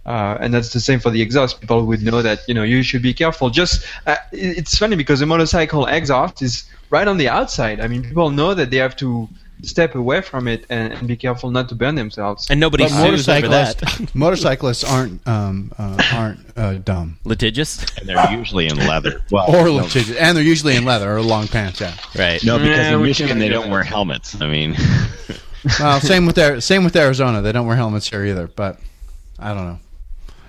Uh, 0.05 0.37
and 0.41 0.53
that's 0.53 0.73
the 0.73 0.79
same 0.81 0.99
for 0.99 1.11
the 1.11 1.21
exhaust. 1.21 1.61
People 1.61 1.85
would 1.85 2.01
know 2.01 2.21
that 2.21 2.39
you 2.47 2.53
know 2.53 2.63
you 2.63 2.83
should 2.83 3.01
be 3.01 3.13
careful. 3.13 3.49
Just 3.49 3.85
uh, 4.05 4.15
it's 4.31 4.77
funny 4.77 4.95
because 4.95 5.19
the 5.19 5.25
motorcycle 5.25 5.85
exhaust 5.85 6.41
is 6.41 6.65
right 6.89 7.07
on 7.07 7.17
the 7.17 7.29
outside. 7.29 7.79
I 7.79 7.87
mean, 7.87 8.03
people 8.03 8.29
know 8.29 8.53
that 8.53 8.69
they 8.69 8.77
have 8.77 8.95
to 8.97 9.29
step 9.63 9.95
away 9.95 10.21
from 10.21 10.47
it 10.47 10.65
and, 10.69 10.93
and 10.93 11.07
be 11.07 11.15
careful 11.15 11.49
not 11.49 11.69
to 11.69 11.75
burn 11.75 11.95
themselves. 11.95 12.49
and 12.49 12.59
nobody 12.59 12.83
But 12.83 12.89
sues 12.91 13.27
over 13.29 13.47
that. 13.47 13.81
motorcyclists, 13.81 14.15
motorcyclists 14.15 14.83
aren't 14.83 15.27
um, 15.27 15.71
uh, 15.77 15.97
aren't 16.13 16.39
uh, 16.57 16.73
dumb 16.75 17.17
Litigious, 17.23 17.83
And 17.97 18.07
they're 18.07 18.31
usually 18.31 18.67
in 18.67 18.77
leather. 18.77 19.21
Well, 19.31 19.49
or 19.49 19.65
no, 19.65 19.73
litigious, 19.75 20.15
and 20.17 20.35
they're 20.37 20.43
usually 20.43 20.75
in 20.75 20.85
leather 20.85 21.11
or 21.15 21.21
long 21.21 21.47
pants. 21.47 21.79
Yeah. 21.81 21.95
right? 22.17 22.43
no, 22.43 22.59
because 22.59 22.77
Yeah, 22.77 22.95
in 22.95 23.01
Michigan 23.01 23.39
they 23.39 23.47
do 23.47 23.53
don't 23.53 23.65
that. 23.65 23.71
wear 23.71 23.83
helmets. 23.83 24.39
I 24.41 24.47
mean, 24.49 24.75
Well, 25.79 26.01
same 26.01 26.25
with 26.25 26.37
Ar- 26.37 26.59
same 26.59 26.83
with 26.83 26.95
Arizona. 26.95 27.41
They 27.41 27.53
don't 27.53 27.65
wear 27.65 27.77
helmets 27.77 28.09
here 28.09 28.25
either. 28.25 28.47
But 28.47 28.79
I 29.39 29.53
don't 29.53 29.65
know. 29.65 29.79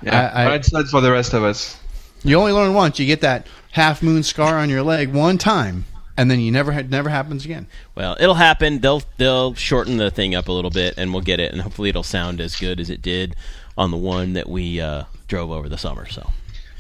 Yeah, 0.03 0.31
I- 0.35 0.43
I- 0.43 0.45
but 0.47 0.55
it's 0.57 0.73
not 0.73 0.87
for 0.89 1.01
the 1.01 1.13
rest 1.13 1.35
of 1.35 1.45
us. 1.45 1.79
You 2.25 2.37
only 2.39 2.51
learn 2.53 2.75
once. 2.75 2.99
You 2.99 3.07
get 3.07 3.21
that 3.21 3.47
half 3.71 4.03
moon 4.03 4.23
scar 4.25 4.59
on 4.59 4.71
your 4.71 4.83
leg 4.83 5.13
one 5.13 5.39
time, 5.39 5.85
and 6.17 6.31
then 6.31 6.41
you 6.41 6.51
never 6.53 6.73
it 6.73 6.91
never 6.91 7.09
happens 7.09 7.45
again. 7.45 7.67
Well, 7.95 8.17
it'll 8.21 8.35
happen. 8.35 8.81
They'll 8.81 9.03
they'll 9.17 9.55
shorten 9.55 9.97
the 9.97 10.11
thing 10.11 10.35
up 10.35 10.49
a 10.49 10.53
little 10.53 10.71
bit, 10.71 10.95
and 10.97 11.13
we'll 11.13 11.23
get 11.23 11.41
it, 11.41 11.53
and 11.53 11.61
hopefully 11.61 11.89
it'll 11.89 12.03
sound 12.03 12.41
as 12.41 12.57
good 12.57 12.81
as 12.81 12.91
it 12.91 13.03
did 13.03 13.35
on 13.77 13.91
the 13.91 13.97
one 13.97 14.35
that 14.35 14.49
we 14.49 14.81
uh, 14.81 15.05
drove 15.29 15.51
over 15.51 15.69
the 15.69 15.79
summer. 15.79 16.07
So 16.09 16.31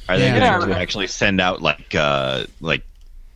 are 0.09 0.18
they 0.18 0.27
Yeah. 0.27 0.59
going 0.59 0.70
to 0.70 0.79
actually 0.79 1.07
send 1.09 1.40
out 1.40 1.61
like 1.62 1.94
uh, 1.94 2.44
like 2.61 2.83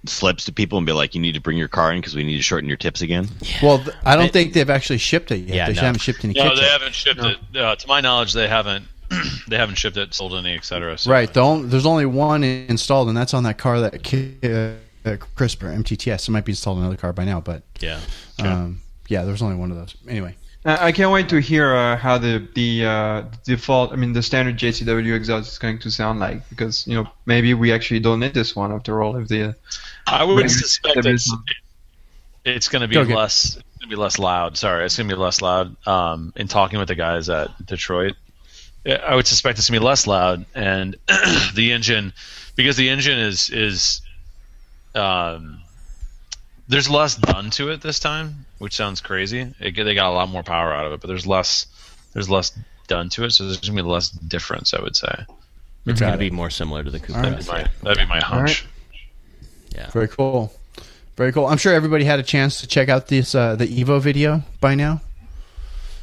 slips 0.07 0.45
to 0.45 0.53
people 0.53 0.79
and 0.79 0.87
be 0.87 0.93
like, 0.93 1.15
you 1.17 1.21
need 1.21 1.35
to 1.35 1.41
bring 1.41 1.59
your 1.59 1.67
car 1.69 1.93
in 1.93 2.01
because 2.01 2.15
we 2.15 2.23
need 2.23 2.37
to 2.37 2.43
shorten 2.43 2.69
your 2.69 2.77
tips 2.77 3.03
again? 3.03 3.29
Well, 3.61 3.79
th- 3.79 3.97
I 4.05 4.15
don't 4.15 4.27
It- 4.27 4.33
think 4.33 4.53
they've 4.53 4.71
actually 4.71 4.99
shipped 4.99 5.33
it 5.33 5.39
yet. 5.41 5.57
Yeah, 5.57 5.67
they 5.67 5.73
no. 5.75 5.81
haven't 5.81 6.01
shipped 6.01 6.25
any 6.25 6.35
no, 6.35 6.55
they 6.55 6.63
yet. 6.63 6.71
haven't 6.71 6.95
shipped 6.95 7.21
it. 7.21 7.39
Uh, 7.57 7.75
to 7.75 7.89
my 7.89 8.01
knowledge, 8.01 8.33
they 8.33 8.47
haven't. 8.47 8.85
they 9.49 9.57
haven't 9.57 9.77
shipped 9.77 9.97
it, 9.97 10.15
sold 10.15 10.35
any, 10.35 10.55
etc. 10.55 10.97
So. 10.99 11.11
Right. 11.11 11.33
The 11.33 11.41
only, 11.41 11.69
there's 11.69 11.87
only 11.87 12.07
one 12.07 12.45
installed, 12.45 13.09
and 13.09 13.17
that's 13.17 13.35
on 13.35 13.43
that 13.45 13.57
car 13.59 13.81
that 13.81 14.03
ki- 14.05 14.37
uh, 15.09 15.17
CRISPR 15.37 15.77
MTTS. 15.83 16.29
It 16.29 16.31
might 16.31 16.45
be 16.45 16.53
installed 16.53 16.79
in 16.79 16.85
another 16.85 16.97
car 16.97 17.13
by 17.13 17.25
now, 17.25 17.41
but 17.41 17.63
yeah, 17.81 18.01
um, 18.41 18.81
yeah, 19.09 19.25
there's 19.25 19.43
only 19.43 19.57
one 19.57 19.71
of 19.71 19.77
those. 19.77 19.97
Anyway, 20.07 20.37
I 20.65 20.89
I 20.89 20.93
can't 20.93 21.13
wait 21.13 21.29
to 21.31 21.41
hear 21.41 21.75
uh, 21.75 21.97
how 21.97 22.19
the 22.19 22.47
the 22.55 22.85
uh, 22.85 23.25
default, 23.45 23.93
I 23.93 23.97
mean, 23.97 24.13
the 24.13 24.23
standard 24.23 24.57
JCW 24.57 25.15
exhaust 25.15 25.53
is 25.53 25.59
going 25.59 25.79
to 25.81 25.91
sound 25.91 26.21
like 26.21 26.49
because 26.49 26.87
you 26.87 26.95
know 26.95 27.09
maybe 27.27 27.55
we 27.55 27.73
actually 27.73 28.01
don't 28.01 28.21
need 28.21 28.35
this 28.35 28.55
one 28.55 28.73
after 28.73 29.03
all. 29.03 29.17
If 29.17 29.29
the 29.29 29.55
I 30.07 30.25
would 30.25 30.51
suspect 30.51 31.03
there 31.03 31.15
it's, 31.15 31.33
it's 32.45 32.69
going 32.69 32.83
to 32.83 32.89
be 32.89 32.95
Go, 32.95 33.03
less. 33.03 33.57
It's 33.57 33.65
going 33.79 33.91
to 33.91 33.97
be 33.97 33.97
less 33.97 34.19
loud. 34.19 34.57
Sorry, 34.57 34.85
it's 34.85 34.97
going 34.97 35.09
to 35.09 35.15
be 35.15 35.21
less 35.21 35.41
loud. 35.41 35.77
Um, 35.87 36.33
in 36.37 36.49
talking 36.49 36.79
with 36.79 36.89
the 36.89 36.95
guys 36.95 37.29
at 37.29 37.51
Detroit, 37.65 38.15
I 38.87 39.15
would 39.15 39.27
suspect 39.27 39.59
it's 39.59 39.69
going 39.69 39.79
to 39.79 39.81
be 39.81 39.87
less 39.87 40.07
loud, 40.07 40.47
and 40.55 40.97
the 41.55 41.73
engine, 41.73 42.13
because 42.57 42.77
the 42.77 42.89
engine 42.89 43.19
is 43.19 43.51
is, 43.51 44.01
um, 44.99 45.61
there's 46.69 46.91
less 46.91 47.15
done 47.15 47.51
to 47.51 47.71
it 47.71 47.81
this 47.81 47.99
time, 47.99 48.45
which 48.59 48.75
sounds 48.77 49.01
crazy. 49.01 49.55
It, 49.61 49.75
they 49.75 49.95
got 49.95 50.11
a 50.11 50.15
lot 50.15 50.29
more 50.29 50.43
power 50.43 50.73
out 50.73 50.87
of 50.87 50.93
it, 50.93 51.01
but 51.01 51.09
there's 51.09 51.27
less 51.27 51.67
there's 52.13 52.29
less 52.29 52.53
done 52.87 53.09
to 53.11 53.25
it, 53.25 53.31
so 53.31 53.45
there's 53.45 53.61
gonna 53.61 53.83
be 53.83 53.89
less 53.89 54.11
difference. 54.11 54.75
I 54.75 54.83
would 54.83 54.97
say. 54.97 55.25
It's 55.89 56.01
Got 56.01 56.07
going 56.09 56.19
to 56.19 56.19
be 56.19 56.31
more 56.31 56.51
similar 56.51 56.85
to 56.85 56.91
the 56.91 57.01
coupe. 57.01 57.17
All 57.17 57.23
right. 57.23 57.41
That'd 57.41 57.47
be 57.47 57.53
my, 57.53 57.69
that'd 57.83 57.99
be 57.99 58.07
my 58.07 58.21
hunch. 58.21 58.67
Yeah. 59.75 59.91
Very 59.91 60.09
cool. 60.09 60.53
Very 61.17 61.33
cool. 61.33 61.47
I'm 61.47 61.57
sure 61.57 61.73
everybody 61.73 62.05
had 62.05 62.19
a 62.19 62.23
chance 62.23 62.61
to 62.61 62.67
check 62.67 62.89
out 62.89 63.09
this 63.09 63.35
uh, 63.35 63.57
the 63.57 63.67
Evo 63.67 64.01
video 64.01 64.43
by 64.61 64.75
now 64.75 65.01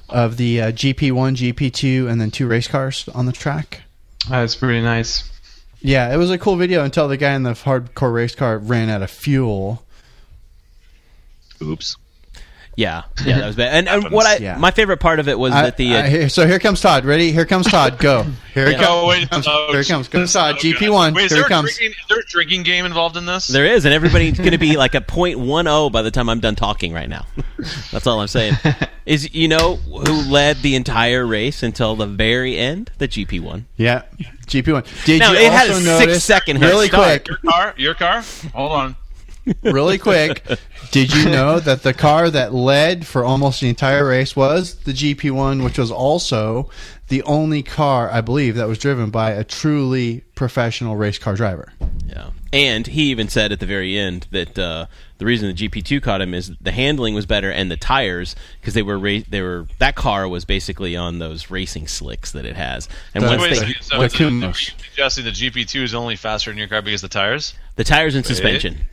of 0.10 0.38
the 0.38 0.62
uh, 0.62 0.72
GP1, 0.72 1.54
GP2, 1.54 2.10
and 2.10 2.20
then 2.20 2.32
two 2.32 2.48
race 2.48 2.68
cars 2.68 3.08
on 3.14 3.26
the 3.26 3.32
track. 3.32 3.84
That's 4.30 4.56
pretty 4.56 4.82
nice. 4.82 5.30
Yeah, 5.86 6.14
it 6.14 6.18
was 6.18 6.32
a 6.32 6.38
cool 6.38 6.56
video 6.56 6.84
until 6.84 7.08
the 7.08 7.18
guy 7.18 7.34
in 7.34 7.44
the 7.44 7.52
hardcore 7.52 8.14
race 8.14 8.34
car 8.36 8.58
ran 8.58 8.90
out 8.90 9.02
of 9.02 9.12
fuel. 9.12 9.84
Oops. 11.62 11.98
Yeah, 12.78 13.04
yeah, 13.26 13.40
that 13.40 13.46
was 13.48 13.56
bad. 13.56 13.74
And, 13.74 13.88
and 13.88 14.12
what 14.12 14.26
I 14.26 14.36
Yeah. 14.44 14.58
my 14.58 14.70
favorite 14.72 14.98
part 15.00 15.22
of 15.22 15.30
it 15.30 15.40
was 15.40 15.54
I- 15.54 15.62
that 15.62 15.78
the 15.78 15.96
uh, 15.96 16.04
I- 16.04 16.10
here- 16.10 16.28
so 16.30 16.46
here 16.46 16.60
comes 16.60 16.82
Todd. 16.82 17.06
Ready? 17.06 17.32
Here 17.32 17.46
comes 17.46 17.68
Todd. 17.72 17.98
Go. 18.00 18.24
Here 18.54 18.66
he 18.66 18.74
Yeah. 18.74 18.78
comes. 18.80 18.90
Oh 18.90 19.08
wait, 19.08 19.30
comes- 19.30 19.46
no, 19.48 19.68
here 19.72 19.82
he 19.82 19.88
comes. 19.88 20.10
Go 20.10 20.26
Todd. 20.26 20.56
oh, 20.58 20.62
GP1. 20.62 21.16
Wait, 21.16 21.26
is 21.26 21.32
here 21.32 21.40
there 21.44 21.48
he 21.48 21.54
a 21.54 21.56
comes. 21.58 21.78
Drinking, 21.78 21.92
is 22.02 22.08
there 22.10 22.20
a 22.20 22.26
drinking 22.28 22.64
game 22.64 22.86
involved 22.86 23.16
in 23.16 23.26
this? 23.26 23.48
there 23.48 23.66
is, 23.66 23.86
and 23.86 23.94
everybody's 23.94 24.38
going 24.38 24.52
to 24.52 24.58
be 24.58 24.76
like 24.78 24.94
a 24.94 25.00
.10 25.00 25.92
by 25.94 26.02
the 26.02 26.12
time 26.12 26.28
I'm 26.28 26.42
done 26.42 26.56
talking 26.56 26.92
right 26.92 27.08
now. 27.08 27.26
That's 27.94 28.08
all 28.08 28.20
I'm 28.20 28.28
saying. 28.28 28.56
Is 29.06 29.34
you 29.34 29.48
know 29.48 29.76
who 29.78 30.30
led 30.30 30.58
the 30.58 30.76
entire 30.76 31.26
race 31.26 31.64
until 31.64 31.96
the 31.96 32.08
very 32.08 32.58
end? 32.58 32.92
The 32.98 33.08
GP 33.08 33.40
one. 33.40 33.68
Yeah, 33.78 34.02
GP1. 34.46 35.06
Did 35.06 35.20
Now, 35.20 35.32
you 35.32 35.40
it 35.40 35.52
had 35.52 35.70
also 35.70 35.82
a 35.82 35.86
notice 35.86 36.24
six-second 36.24 36.58
head 36.58 36.70
really 36.70 36.88
start. 36.88 37.26
quick? 37.26 37.28
Your 37.44 37.52
car, 37.52 37.74
your 37.78 37.94
car. 37.94 38.24
Hold 38.54 38.72
on. 38.72 38.96
really 39.62 40.00
quick, 40.00 40.44
did 40.90 41.14
you 41.14 41.26
know 41.30 41.60
that 41.60 41.84
the 41.84 41.94
car 41.94 42.32
that 42.32 42.52
led 42.52 43.06
for 43.06 43.24
almost 43.24 43.62
the 43.62 43.70
entire 43.70 44.08
race 44.08 44.36
was 44.36 44.74
the 44.86 44.92
GP1, 44.92 45.64
which 45.64 45.78
was 45.78 45.92
also 45.92 46.68
the 47.10 47.22
only 47.24 47.62
car, 47.62 48.10
I 48.10 48.22
believe, 48.22 48.56
that 48.56 48.68
was 48.68 48.80
driven 48.80 49.12
by 49.12 49.30
a 49.32 49.44
truly 49.44 50.24
professional 50.34 50.96
race 50.96 51.20
car 51.20 51.36
driver? 51.36 51.72
Yeah, 52.08 52.32
and 52.52 52.88
he 52.88 53.04
even 53.12 53.30
said 53.30 53.52
at 53.52 53.60
the 53.60 53.68
very 53.68 53.96
end 53.96 54.26
that 54.32 54.58
uh, 54.58 54.88
the 55.18 55.26
reason 55.26 55.48
the 55.48 55.54
GP2 55.70 56.02
caught 56.02 56.22
him 56.22 56.34
is 56.34 56.52
the 56.60 56.72
handling 56.72 57.14
was 57.14 57.26
better 57.26 57.50
and 57.50 57.72
the 57.72 57.78
tires 57.78 58.36
because 58.60 58.74
they 58.74 58.82
were 58.84 58.98
ra- 59.00 59.22
they 59.30 59.42
were 59.42 59.66
that 59.80 59.96
car 59.96 60.28
was 60.28 60.44
basically 60.46 60.96
on 60.96 61.20
those 61.20 61.50
racing 61.50 61.88
slicks 61.88 62.32
that 62.34 62.46
it 62.46 62.56
has, 62.56 62.90
and 63.14 63.24
The- 63.24 63.28
once 63.30 63.42
Wait 63.42 63.52
a 63.52 63.56
they 63.56 63.60
second. 63.60 63.76
So, 63.84 64.00
the 64.02 64.10
so, 64.10 64.18
Kumnos. 64.18 64.72
Jesse, 64.96 65.22
the 65.22 65.32
GP2 65.32 65.84
is 65.84 65.94
only 65.96 66.16
faster 66.16 66.52
in 66.52 66.58
your 66.58 66.68
car 66.68 66.82
because 66.82 67.02
the 67.02 67.08
tires. 67.08 67.54
the 67.76 67.84
tires 67.84 68.16
and 68.16 68.26
suspension. 68.26 68.88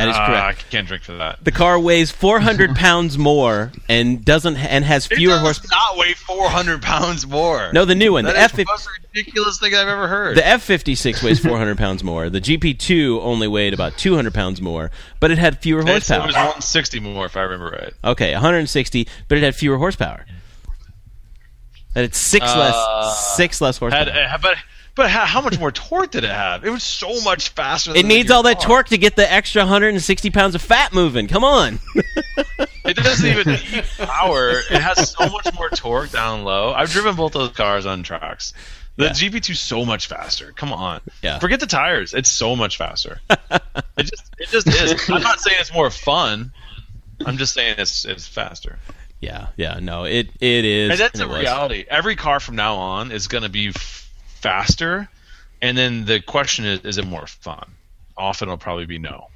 That 0.00 0.08
is 0.08 0.16
Ah, 0.16 0.26
correct. 0.26 0.64
I 0.66 0.70
can't 0.70 0.86
drink 0.88 1.02
for 1.04 1.12
that. 1.14 1.44
The 1.44 1.52
car 1.52 1.78
weighs 1.78 2.10
400 2.10 2.74
pounds 2.76 3.16
more 3.18 3.72
and 3.88 4.24
doesn't 4.24 4.56
and 4.56 4.84
has 4.84 5.06
fewer 5.06 5.36
it 5.36 5.40
horse. 5.40 5.58
does 5.58 5.70
not 5.70 5.96
weigh 5.96 6.14
400 6.14 6.82
pounds 6.82 7.26
more. 7.26 7.72
No, 7.72 7.84
the 7.84 7.94
new 7.94 8.12
one, 8.12 8.24
that 8.24 8.32
the 8.32 8.38
is 8.38 8.44
F 8.44 8.52
the 8.54 8.64
most 8.64 8.88
ridiculous 9.14 9.58
thing 9.58 9.74
I've 9.74 9.88
ever 9.88 10.08
heard. 10.08 10.36
the 10.36 10.46
F 10.46 10.62
fifty 10.62 10.94
six 10.94 11.22
weighs 11.22 11.38
400 11.40 11.76
pounds 11.78 12.02
more. 12.02 12.30
The 12.30 12.40
GP 12.40 12.78
two 12.78 13.20
only 13.22 13.46
weighed 13.48 13.74
about 13.74 13.96
200 13.98 14.32
pounds 14.34 14.60
more, 14.60 14.90
but 15.20 15.30
it 15.30 15.38
had 15.38 15.58
fewer 15.60 15.80
It's- 15.80 16.10
it 16.10 16.18
was 16.22 16.34
160 16.34 17.00
more, 17.00 17.26
if 17.26 17.36
I 17.36 17.42
remember 17.42 17.70
right. 17.70 17.92
Okay, 18.12 18.32
160, 18.32 19.06
but 19.28 19.38
it 19.38 19.44
had 19.44 19.54
fewer 19.54 19.78
horsepower. 19.78 20.24
That 21.94 22.04
it's 22.04 22.18
six 22.18 22.46
Uh, 22.48 22.58
less 22.58 23.36
six 23.36 23.60
less 23.60 23.78
horsepower. 23.78 24.04
Had, 24.04 24.08
uh, 24.34 24.38
but 24.40 24.54
but 24.94 25.10
how, 25.10 25.24
how 25.24 25.40
much 25.40 25.58
more 25.58 25.70
torque 25.72 26.10
did 26.10 26.24
it 26.24 26.30
have? 26.30 26.64
It 26.64 26.70
was 26.70 26.82
so 26.82 27.20
much 27.22 27.50
faster. 27.50 27.94
it 27.94 28.04
needs 28.06 28.30
all 28.30 28.42
that 28.44 28.60
torque 28.60 28.88
to 28.88 28.98
get 28.98 29.16
the 29.16 29.30
extra 29.30 29.62
160 29.62 30.30
pounds 30.30 30.54
of 30.54 30.62
fat 30.62 30.92
moving. 30.92 31.26
Come 31.28 31.44
on. 31.44 31.78
It 32.84 32.96
doesn't 32.96 33.26
even 33.26 33.48
need 33.54 33.84
power. 33.98 34.50
It 34.70 34.80
has 34.80 35.10
so 35.10 35.28
much 35.28 35.52
more 35.54 35.68
torque 35.70 36.10
down 36.10 36.44
low. 36.44 36.72
I've 36.72 36.90
driven 36.90 37.14
both 37.14 37.32
those 37.32 37.50
cars 37.52 37.86
on 37.86 38.02
tracks. 38.02 38.52
The 38.96 39.04
Yeah. 39.06 39.10
GP2 39.12 39.50
is 39.50 39.60
so 39.60 39.84
much 39.84 40.08
faster. 40.08 40.52
Come 40.56 40.72
on. 40.72 41.00
Yeah. 41.22 41.38
Forget 41.38 41.60
the 41.60 41.66
tires. 41.66 42.12
It's 42.14 42.30
so 42.30 42.56
much 42.56 42.76
faster. 42.76 43.20
it 43.30 43.62
just 43.98 44.24
it 44.38 44.48
just 44.48 44.66
is. 44.66 45.08
I'm 45.08 45.22
not 45.22 45.40
saying 45.40 45.56
it's 45.60 45.72
more 45.72 45.90
fun. 45.90 46.52
I'm 47.24 47.36
just 47.36 47.54
saying 47.54 47.76
it's 47.78 48.04
it's 48.04 48.26
faster. 48.26 48.78
yeah, 49.20 49.48
yeah, 49.56 49.78
no, 49.80 50.04
it 50.04 50.30
it 50.40 50.64
is. 50.64 50.90
And 50.90 50.98
that's 50.98 51.20
and 51.20 51.30
a 51.30 51.34
reality. 51.38 51.84
Every 51.88 52.16
car 52.16 52.40
from 52.40 52.56
now 52.56 52.76
on 52.76 53.12
is 53.12 53.28
going 53.28 53.42
to 53.44 53.48
be 53.50 53.68
f- 53.68 54.09
faster, 54.40 55.08
and 55.62 55.76
then 55.76 56.04
the 56.04 56.20
question 56.20 56.64
is: 56.64 56.80
Is 56.80 56.98
it 56.98 57.06
more 57.06 57.26
fun? 57.26 57.72
Often, 58.16 58.48
it'll 58.48 58.58
probably 58.58 58.86
be 58.86 58.98
no. 58.98 59.28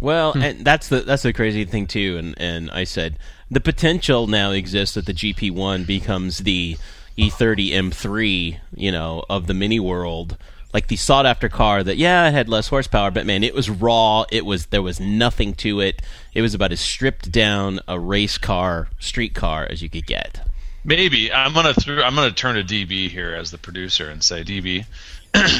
Well, 0.00 0.32
hmm. 0.32 0.42
and 0.42 0.64
that's 0.64 0.88
the 0.88 1.00
that's 1.00 1.22
the 1.22 1.32
crazy 1.32 1.64
thing 1.64 1.86
too. 1.86 2.16
And 2.18 2.34
and 2.38 2.70
I 2.70 2.84
said 2.84 3.18
the 3.50 3.60
potential 3.60 4.26
now 4.26 4.50
exists 4.50 4.96
that 4.96 5.06
the 5.06 5.14
GP 5.14 5.52
one 5.52 5.84
becomes 5.84 6.38
the 6.38 6.76
E 7.16 7.30
E30 7.30 7.72
M3, 7.72 8.58
you 8.74 8.90
know, 8.90 9.24
of 9.28 9.46
the 9.46 9.54
mini 9.54 9.78
world, 9.78 10.38
like 10.72 10.88
the 10.88 10.96
sought 10.96 11.26
after 11.26 11.48
car 11.48 11.82
that 11.82 11.98
yeah, 11.98 12.28
it 12.28 12.32
had 12.32 12.48
less 12.48 12.68
horsepower, 12.68 13.10
but 13.10 13.26
man, 13.26 13.44
it 13.44 13.54
was 13.54 13.68
raw. 13.68 14.24
It 14.32 14.44
was 14.44 14.66
there 14.66 14.82
was 14.82 14.98
nothing 14.98 15.54
to 15.56 15.80
it. 15.80 16.02
It 16.34 16.42
was 16.42 16.54
about 16.54 16.72
as 16.72 16.80
stripped 16.80 17.30
down 17.30 17.80
a 17.86 18.00
race 18.00 18.38
car, 18.38 18.88
street 18.98 19.34
car 19.34 19.66
as 19.68 19.82
you 19.82 19.90
could 19.90 20.06
get. 20.06 20.40
Maybe 20.84 21.32
I'm 21.32 21.54
gonna 21.54 21.74
through, 21.74 22.02
I'm 22.02 22.14
gonna 22.14 22.32
turn 22.32 22.56
to 22.56 22.64
DB 22.64 23.08
here 23.08 23.34
as 23.34 23.50
the 23.50 23.58
producer 23.58 24.08
and 24.08 24.22
say, 24.22 24.42
DB, 24.42 24.84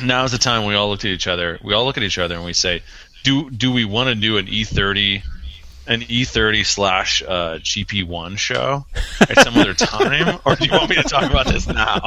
now 0.02 0.24
is 0.24 0.32
the 0.32 0.38
time 0.38 0.66
we 0.66 0.74
all 0.74 0.88
look 0.88 1.00
at 1.00 1.10
each 1.10 1.26
other. 1.26 1.58
We 1.62 1.74
all 1.74 1.84
look 1.84 1.96
at 1.96 2.02
each 2.02 2.18
other 2.18 2.34
and 2.34 2.44
we 2.44 2.52
say, 2.52 2.82
do 3.22 3.50
do 3.50 3.72
we 3.72 3.84
want 3.84 4.08
to 4.08 4.14
do 4.14 4.36
an 4.38 4.46
E30, 4.46 5.22
an 5.86 6.00
E30 6.00 6.66
slash 6.66 7.22
uh, 7.22 7.58
GP1 7.58 8.36
show 8.36 8.84
at 9.20 9.38
some 9.38 9.56
other 9.56 9.74
time, 9.74 10.40
or 10.44 10.56
do 10.56 10.66
you 10.66 10.72
want 10.72 10.90
me 10.90 10.96
to 10.96 11.02
talk 11.04 11.30
about 11.30 11.46
this 11.46 11.66
now? 11.66 12.00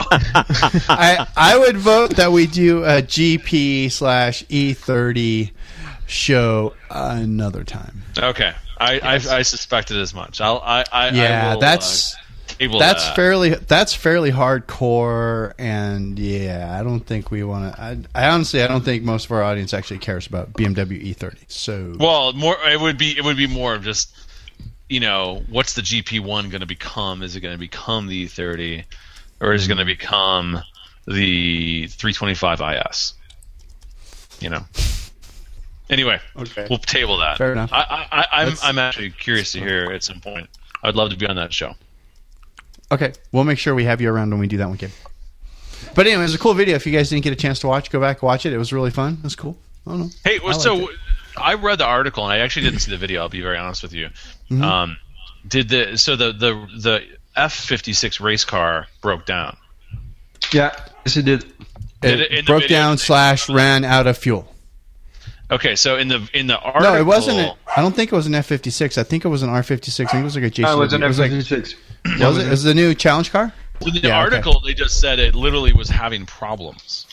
I 0.89 1.25
I 1.37 1.57
would 1.57 1.77
vote 1.77 2.17
that 2.17 2.31
we 2.31 2.47
do 2.47 2.83
a 2.83 3.01
GP 3.01 3.91
slash 3.91 4.43
E30 4.45 5.51
show 6.07 6.73
another 6.89 7.63
time. 7.63 8.03
Okay, 8.17 8.53
I, 8.77 8.99
I, 8.99 9.13
I 9.13 9.41
suspected 9.41 9.97
as 9.97 10.13
much. 10.13 10.41
I'll 10.41 10.61
I, 10.63 10.83
I 10.91 11.09
Yeah, 11.09 11.51
I 11.51 11.53
will, 11.53 11.61
that's 11.61 12.15
uh, 12.15 12.17
table 12.47 12.79
that's 12.79 13.05
that. 13.05 13.15
fairly 13.15 13.49
that's 13.49 13.93
fairly 13.93 14.31
hardcore, 14.31 15.53
and 15.57 16.17
yeah, 16.17 16.77
I 16.79 16.83
don't 16.83 17.01
think 17.01 17.31
we 17.31 17.43
want 17.43 17.75
to. 17.75 17.81
I, 17.81 17.97
I 18.13 18.27
honestly, 18.29 18.61
I 18.61 18.67
don't 18.67 18.83
think 18.83 19.03
most 19.03 19.25
of 19.25 19.31
our 19.31 19.43
audience 19.43 19.73
actually 19.73 19.99
cares 19.99 20.27
about 20.27 20.53
BMW 20.53 21.15
E30. 21.15 21.37
So 21.47 21.95
Well, 21.99 22.33
more 22.33 22.57
it 22.65 22.79
would 22.79 22.97
be 22.97 23.17
it 23.17 23.23
would 23.23 23.37
be 23.37 23.47
more 23.47 23.75
of 23.75 23.83
just 23.83 24.15
you 24.89 24.99
know 24.99 25.43
what's 25.49 25.73
the 25.73 25.81
GP 25.81 26.19
one 26.21 26.49
going 26.49 26.61
to 26.61 26.67
become? 26.67 27.23
Is 27.23 27.35
it 27.35 27.41
going 27.41 27.55
to 27.55 27.59
become 27.59 28.07
the 28.07 28.25
E30, 28.25 28.85
or 29.41 29.53
is 29.53 29.65
it 29.65 29.67
going 29.67 29.77
to 29.77 29.83
mm-hmm. 29.83 29.99
become 29.99 30.61
the 31.07 31.87
325 31.87 32.61
IS? 32.61 33.13
You 34.39 34.49
know. 34.49 34.65
Anyway, 35.89 36.19
Okay. 36.35 36.65
we'll 36.69 36.79
table 36.79 37.17
that. 37.17 37.37
Fair 37.37 37.51
enough. 37.51 37.71
I, 37.71 38.07
I, 38.11 38.19
I, 38.21 38.25
I'm 38.43 38.53
I'm 38.63 38.79
actually 38.79 39.11
curious 39.11 39.51
to 39.51 39.59
hear 39.59 39.91
at 39.91 40.03
some 40.03 40.19
point. 40.19 40.49
I'd 40.83 40.95
love 40.95 41.11
to 41.11 41.17
be 41.17 41.27
on 41.27 41.35
that 41.35 41.53
show. 41.53 41.75
Okay, 42.95 43.13
we'll 43.31 43.43
make 43.43 43.59
sure 43.59 43.75
we 43.75 43.83
have 43.83 43.99
you 43.99 44.09
around 44.09 44.29
when 44.31 44.39
we 44.39 44.47
do 44.47 44.57
that 44.57 44.69
one, 44.69 44.77
kid. 44.77 44.91
But 45.93 46.07
anyway, 46.07 46.21
it 46.21 46.25
was 46.25 46.35
a 46.35 46.39
cool 46.39 46.53
video. 46.53 46.75
If 46.75 46.85
you 46.85 46.93
guys 46.93 47.09
didn't 47.09 47.23
get 47.23 47.33
a 47.33 47.35
chance 47.35 47.59
to 47.59 47.67
watch, 47.67 47.91
go 47.91 47.99
back 47.99 48.23
watch 48.23 48.45
it. 48.45 48.53
It 48.53 48.57
was 48.57 48.71
really 48.71 48.91
fun. 48.91 49.17
It 49.19 49.23
was 49.23 49.35
cool. 49.35 49.57
I 49.85 49.91
don't 49.91 49.99
know. 49.99 50.09
Hey, 50.23 50.39
I 50.45 50.51
so 50.53 50.75
liked 50.75 50.93
I 51.37 51.53
read 51.55 51.79
the 51.79 51.85
article 51.85 52.23
and 52.23 52.31
I 52.33 52.39
actually 52.39 52.63
didn't 52.63 52.79
see 52.79 52.91
the 52.91 52.97
video. 52.97 53.21
I'll 53.21 53.29
be 53.29 53.41
very 53.41 53.57
honest 53.57 53.83
with 53.83 53.93
you. 53.93 54.07
Mm-hmm. 54.49 54.63
Um, 54.63 54.97
did 55.47 55.69
the 55.69 55.97
so 55.97 56.15
the 56.15 56.31
the 56.31 56.67
the 56.79 57.03
F 57.35 57.53
fifty 57.53 57.93
six 57.93 58.19
race 58.21 58.45
car 58.45 58.87
broke 59.01 59.25
down? 59.25 59.57
Yeah, 60.53 60.71
yes, 61.05 61.17
it 61.17 61.25
did. 61.25 61.43
It, 61.43 62.17
Did 62.17 62.21
it 62.21 62.45
broke 62.45 62.63
video 62.63 62.77
down 62.77 62.97
slash 62.97 63.49
ran 63.49 63.83
out 63.83 64.07
of 64.07 64.17
fuel. 64.17 64.53
Okay, 65.49 65.75
so 65.75 65.97
in 65.97 66.07
the 66.07 66.27
in 66.33 66.47
the 66.47 66.57
article, 66.59 66.93
No, 66.93 66.99
it 66.99 67.05
wasn't. 67.05 67.39
A, 67.39 67.55
I 67.75 67.81
don't 67.81 67.95
think 67.95 68.11
it 68.11 68.15
was 68.15 68.27
an 68.27 68.35
F 68.35 68.45
fifty 68.45 68.69
six. 68.69 68.97
I 68.97 69.03
think 69.03 69.25
it 69.25 69.27
was 69.27 69.43
an 69.43 69.49
R 69.49 69.63
fifty 69.63 69.91
six. 69.91 70.09
I 70.09 70.13
think 70.13 70.21
it 70.21 70.25
was 70.25 70.35
like 70.35 70.45
a 70.45 70.49
JCW. 70.51 70.65
Oh, 70.67 70.77
it 70.77 70.79
was 70.79 70.93
an 70.93 71.03
It 71.03 71.07
was 71.07 71.19
like- 71.19 71.31
F56. 71.31 71.75
was 72.19 72.37
it? 72.37 72.47
It 72.47 72.49
was 72.49 72.63
the 72.63 72.73
new 72.73 72.93
challenge 72.95 73.31
car? 73.31 73.53
in 73.81 73.93
the 73.93 73.99
Yeah, 73.99 74.23
okay. 74.23 74.35
article 74.37 74.61
they 74.61 74.73
just 74.73 74.99
said 75.01 75.19
it 75.19 75.35
literally 75.35 75.73
was 75.73 75.89
having 75.89 76.25
problems. 76.25 77.05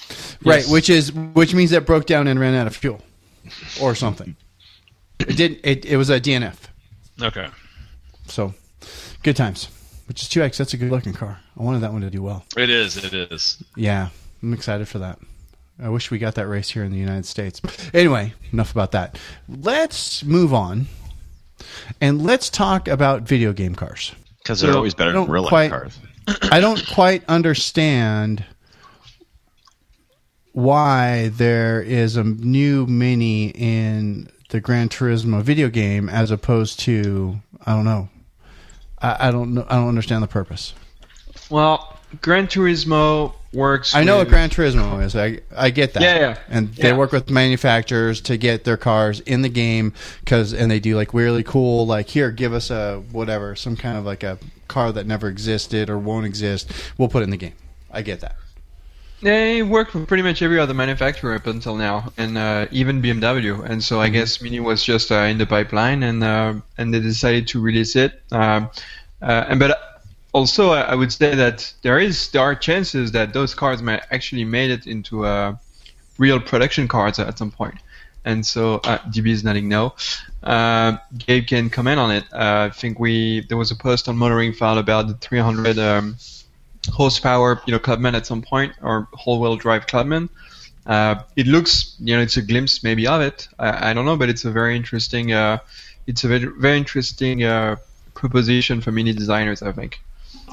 Right, 0.44 0.64
which 0.68 0.88
is 0.90 1.12
which 1.12 1.54
means 1.54 1.72
it 1.72 1.84
broke 1.86 2.06
down 2.06 2.28
and 2.28 2.38
ran 2.38 2.54
out 2.54 2.66
of 2.66 2.76
fuel, 2.76 3.00
or 3.80 3.94
something. 3.94 4.36
It 5.18 5.36
did. 5.36 5.60
It, 5.64 5.84
it 5.84 5.96
was 5.96 6.10
a 6.10 6.20
DNF. 6.20 6.56
Okay, 7.20 7.48
So, 8.26 8.54
good 9.22 9.36
times. 9.36 9.68
Which 10.06 10.22
is 10.22 10.28
two 10.28 10.42
X. 10.42 10.58
That's 10.58 10.74
a 10.74 10.76
good 10.76 10.90
looking 10.90 11.12
car. 11.12 11.38
I 11.58 11.62
wanted 11.62 11.80
that 11.82 11.92
one 11.92 12.00
to 12.02 12.10
do 12.10 12.22
well. 12.22 12.44
it 12.56 12.68
is. 12.70 12.96
It 12.96 13.12
is. 13.14 13.62
Yeah, 13.76 14.08
I'm 14.42 14.52
excited 14.52 14.88
for 14.88 14.98
that. 14.98 15.18
I 15.82 15.88
wish 15.88 16.10
we 16.10 16.18
got 16.18 16.34
that 16.36 16.46
race 16.48 16.70
here 16.70 16.84
in 16.84 16.92
the 16.92 16.98
United 16.98 17.24
States. 17.26 17.60
Anyway, 17.94 18.34
enough 18.52 18.72
about 18.72 18.92
that. 18.92 19.18
Let's 19.48 20.24
move 20.24 20.52
on, 20.52 20.86
and 22.00 22.22
let's 22.22 22.50
talk 22.50 22.88
about 22.88 23.22
video 23.22 23.52
game 23.52 23.74
cars. 23.74 24.12
Because 24.42 24.60
they're 24.60 24.72
So, 24.72 24.76
always 24.78 24.94
better 24.94 25.10
I 25.10 25.12
than 25.14 25.22
don't 25.22 25.30
real 25.30 25.42
life 25.42 25.48
quite- 25.50 25.70
cars. 25.70 25.98
I 26.52 26.60
don't 26.60 26.84
quite 26.92 27.24
understand 27.28 28.44
why 30.52 31.28
there 31.28 31.80
is 31.80 32.16
a 32.16 32.24
new 32.24 32.86
mini 32.86 33.48
in 33.48 34.28
the 34.50 34.60
Gran 34.60 34.88
Turismo 34.88 35.42
video 35.42 35.68
game 35.68 36.08
as 36.08 36.30
opposed 36.30 36.78
to 36.80 37.40
I 37.64 37.72
don't 37.74 37.84
know. 37.84 38.08
I, 39.00 39.28
I 39.28 39.30
don't 39.30 39.54
know. 39.54 39.64
I 39.68 39.76
don't 39.76 39.88
understand 39.88 40.22
the 40.22 40.28
purpose. 40.28 40.74
Well, 41.50 41.98
Gran 42.20 42.46
Turismo 42.46 43.34
works. 43.52 43.94
I 43.94 44.04
know 44.04 44.16
what 44.16 44.26
with- 44.26 44.32
Gran 44.32 44.50
Turismo 44.50 45.02
is. 45.04 45.14
I 45.16 45.40
I 45.56 45.70
get 45.70 45.94
that. 45.94 46.02
Yeah, 46.02 46.18
yeah. 46.18 46.38
And 46.48 46.74
they 46.74 46.88
Yeah. 46.88 46.96
work 46.96 47.12
with 47.12 47.30
manufacturers 47.30 48.20
to 48.22 48.36
get 48.36 48.64
their 48.64 48.76
cars 48.76 49.20
in 49.20 49.42
the 49.42 49.48
game 49.48 49.92
because 50.20 50.52
and 50.52 50.70
they 50.70 50.80
do 50.80 50.96
like 50.96 51.12
really 51.14 51.42
cool 51.42 51.86
like 51.86 52.08
here 52.08 52.30
give 52.30 52.52
us 52.54 52.70
a 52.70 53.02
whatever 53.12 53.54
some 53.56 53.76
kind 53.76 53.96
of 53.98 54.04
like 54.04 54.22
a 54.22 54.38
car 54.68 54.92
that 54.92 55.06
never 55.06 55.28
existed 55.28 55.90
or 55.90 55.98
won't 55.98 56.26
exist. 56.26 56.70
We'll 56.98 57.08
put 57.08 57.20
it 57.22 57.24
in 57.24 57.30
the 57.30 57.36
game. 57.36 57.54
I 57.90 58.02
get 58.02 58.20
that. 58.20 58.36
They 59.20 59.62
work 59.62 59.94
with 59.94 60.08
pretty 60.08 60.24
much 60.24 60.42
every 60.42 60.58
other 60.58 60.74
manufacturer 60.74 61.34
up 61.36 61.46
until 61.46 61.76
now, 61.76 62.12
and 62.18 62.36
uh, 62.36 62.66
even 62.72 63.00
BMW. 63.00 63.62
And 63.64 63.84
so 63.84 64.00
I 64.00 64.08
guess 64.08 64.42
Mini 64.42 64.58
was 64.58 64.82
just 64.82 65.12
uh, 65.12 65.16
in 65.30 65.38
the 65.38 65.46
pipeline, 65.46 66.02
and 66.02 66.24
uh, 66.24 66.54
and 66.76 66.92
they 66.92 66.98
decided 66.98 67.46
to 67.48 67.60
release 67.60 67.94
it. 67.94 68.20
Um, 68.32 68.68
uh, 69.20 69.44
and 69.48 69.60
but 69.60 69.91
also, 70.32 70.70
I, 70.70 70.94
would 70.94 71.12
say 71.12 71.34
that 71.34 71.72
there 71.82 71.98
is 71.98 72.28
there 72.30 72.42
are 72.42 72.54
chances 72.54 73.12
that 73.12 73.32
those 73.34 73.54
cards 73.54 73.82
might 73.82 74.02
actually 74.10 74.44
made 74.44 74.70
it 74.70 74.86
into 74.86 75.26
uh, 75.26 75.56
real 76.18 76.40
production 76.40 76.88
cars 76.88 77.18
at 77.18 77.38
some 77.38 77.50
point. 77.50 77.78
And 78.24 78.46
so 78.46 78.76
uh, 78.76 78.98
DB 78.98 79.28
is 79.28 79.44
nodding 79.44 79.68
no. 79.68 79.94
Uh, 80.42 80.96
Gabe 81.18 81.46
can 81.46 81.70
comment 81.70 81.98
on 81.98 82.10
it. 82.12 82.24
Uh, 82.32 82.68
I 82.68 82.74
think 82.74 82.98
we 82.98 83.44
there 83.48 83.58
was 83.58 83.70
a 83.70 83.76
post 83.76 84.08
on 84.08 84.16
Motoring 84.16 84.52
File 84.54 84.78
about 84.78 85.08
the 85.08 85.14
300 85.14 85.78
um, 85.78 86.16
horsepower, 86.90 87.60
you 87.66 87.72
know, 87.72 87.78
Clubman 87.78 88.14
at 88.14 88.24
some 88.26 88.40
point 88.40 88.72
or 88.80 89.08
whole-wheel 89.12 89.56
drive 89.56 89.86
Clubman. 89.86 90.30
Uh, 90.86 91.16
it 91.36 91.46
looks, 91.46 91.96
you 92.00 92.16
know, 92.16 92.22
it's 92.22 92.36
a 92.36 92.42
glimpse 92.42 92.82
maybe 92.82 93.06
of 93.06 93.20
it. 93.20 93.48
I, 93.58 93.90
I 93.90 93.92
don't 93.92 94.04
know, 94.04 94.16
but 94.16 94.28
it's 94.28 94.44
a 94.44 94.50
very 94.50 94.76
interesting, 94.76 95.32
uh, 95.32 95.58
it's 96.06 96.24
a 96.24 96.28
very, 96.28 96.46
very 96.46 96.78
interesting 96.78 97.40
proposition 98.14 98.80
for 98.80 98.92
mini 98.92 99.12
designers, 99.12 99.62
I 99.62 99.72
think. 99.72 100.00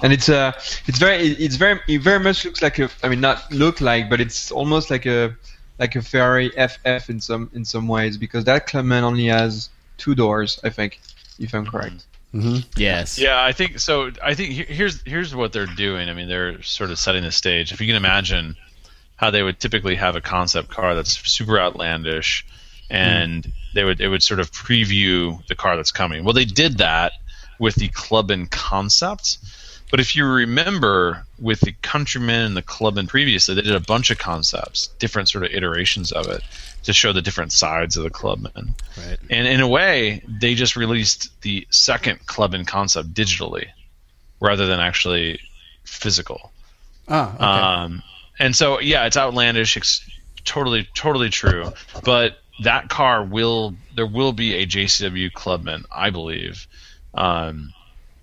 And 0.01 0.13
it's 0.13 0.29
uh, 0.29 0.51
it's 0.85 0.97
very, 0.97 1.27
it's 1.27 1.55
very, 1.55 1.79
it 1.87 2.01
very 2.01 2.19
much 2.19 2.45
looks 2.45 2.61
like 2.61 2.79
a, 2.79 2.89
I 3.03 3.09
mean, 3.09 3.21
not 3.21 3.51
look 3.51 3.81
like, 3.81 4.09
but 4.09 4.21
it's 4.21 4.51
almost 4.51 4.89
like 4.89 5.05
a, 5.05 5.35
like 5.77 5.95
a 5.95 6.01
Ferrari 6.01 6.49
FF 6.49 7.09
in 7.09 7.19
some, 7.19 7.49
in 7.53 7.65
some 7.65 7.87
ways 7.87 8.17
because 8.17 8.45
that 8.45 8.67
Clubman 8.67 9.03
only 9.03 9.27
has 9.27 9.69
two 9.97 10.15
doors, 10.15 10.59
I 10.63 10.69
think, 10.69 10.99
if 11.37 11.53
I'm 11.53 11.65
correct. 11.65 11.93
Mm-hmm. 11.93 12.05
Mm-hmm. 12.33 12.69
Yes. 12.77 13.17
Yeah, 13.17 13.43
I 13.43 13.53
think 13.53 13.79
so. 13.79 14.11
I 14.23 14.35
think 14.35 14.53
here's 14.53 15.01
here's 15.01 15.33
what 15.33 15.51
they're 15.51 15.65
doing. 15.65 16.09
I 16.09 16.13
mean, 16.13 16.27
they're 16.27 16.61
sort 16.61 16.91
of 16.91 16.99
setting 16.99 17.23
the 17.23 17.31
stage. 17.31 17.71
If 17.71 17.81
you 17.81 17.87
can 17.87 17.95
imagine 17.95 18.55
how 19.15 19.31
they 19.31 19.41
would 19.41 19.59
typically 19.59 19.95
have 19.95 20.15
a 20.15 20.21
concept 20.21 20.69
car 20.69 20.93
that's 20.93 21.17
super 21.27 21.59
outlandish, 21.59 22.45
and 22.89 23.45
hmm. 23.45 23.51
they 23.73 23.83
would 23.83 23.99
it 23.99 24.09
would 24.09 24.21
sort 24.21 24.39
of 24.39 24.51
preview 24.51 25.45
the 25.47 25.55
car 25.55 25.75
that's 25.75 25.91
coming. 25.91 26.23
Well, 26.23 26.33
they 26.33 26.45
did 26.45 26.77
that 26.77 27.13
with 27.57 27.75
the 27.75 27.87
Clubman 27.89 28.45
concept. 28.47 29.39
But 29.89 29.99
if 29.99 30.15
you 30.15 30.25
remember, 30.25 31.25
with 31.39 31.61
the 31.61 31.73
Countryman 31.81 32.45
and 32.45 32.57
the 32.57 32.61
Clubman 32.61 33.07
previously, 33.07 33.55
they 33.55 33.61
did 33.61 33.75
a 33.75 33.79
bunch 33.79 34.11
of 34.11 34.19
concepts, 34.19 34.87
different 34.99 35.29
sort 35.29 35.45
of 35.45 35.51
iterations 35.51 36.11
of 36.11 36.27
it, 36.27 36.41
to 36.83 36.93
show 36.93 37.11
the 37.11 37.21
different 37.21 37.51
sides 37.51 37.97
of 37.97 38.03
the 38.03 38.09
Clubman. 38.09 38.75
Right. 38.97 39.17
And 39.29 39.47
in 39.47 39.61
a 39.61 39.67
way, 39.67 40.21
they 40.27 40.53
just 40.53 40.75
released 40.75 41.41
the 41.41 41.67
second 41.71 42.25
Clubman 42.27 42.65
concept 42.65 43.13
digitally, 43.13 43.67
rather 44.39 44.67
than 44.67 44.79
actually 44.79 45.39
physical. 45.83 46.51
Ah, 47.07 47.33
okay. 47.33 47.43
Um, 47.43 48.03
and 48.37 48.55
so, 48.55 48.79
yeah, 48.79 49.05
it's 49.05 49.17
outlandish. 49.17 49.75
It's 49.75 50.07
totally, 50.45 50.87
totally 50.93 51.29
true. 51.29 51.73
But 52.03 52.37
that 52.61 52.89
car 52.89 53.23
will, 53.23 53.75
there 53.95 54.05
will 54.05 54.33
be 54.33 54.55
a 54.55 54.65
JCW 54.65 55.33
Clubman, 55.33 55.85
I 55.91 56.11
believe. 56.11 56.67
Um, 57.13 57.73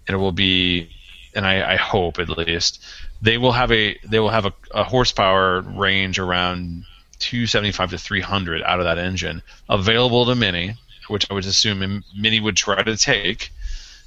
and 0.06 0.14
it 0.14 0.18
will 0.18 0.32
be, 0.32 0.90
and 1.36 1.46
I, 1.46 1.74
I 1.74 1.76
hope 1.76 2.18
at 2.18 2.28
least, 2.28 2.82
they 3.22 3.38
will 3.38 3.52
have 3.52 3.70
a, 3.70 3.98
they 4.04 4.18
will 4.18 4.30
have 4.30 4.46
a, 4.46 4.52
a 4.72 4.82
horsepower 4.82 5.60
range 5.60 6.18
around 6.18 6.84
275 7.18 7.90
to 7.90 7.98
300 7.98 8.62
out 8.62 8.80
of 8.80 8.84
that 8.84 8.98
engine 8.98 9.42
available 9.68 10.26
to 10.26 10.34
Mini, 10.34 10.74
which 11.08 11.30
I 11.30 11.34
would 11.34 11.44
assume 11.44 12.02
Mini 12.16 12.40
would 12.40 12.56
try 12.56 12.82
to 12.82 12.96
take. 12.96 13.52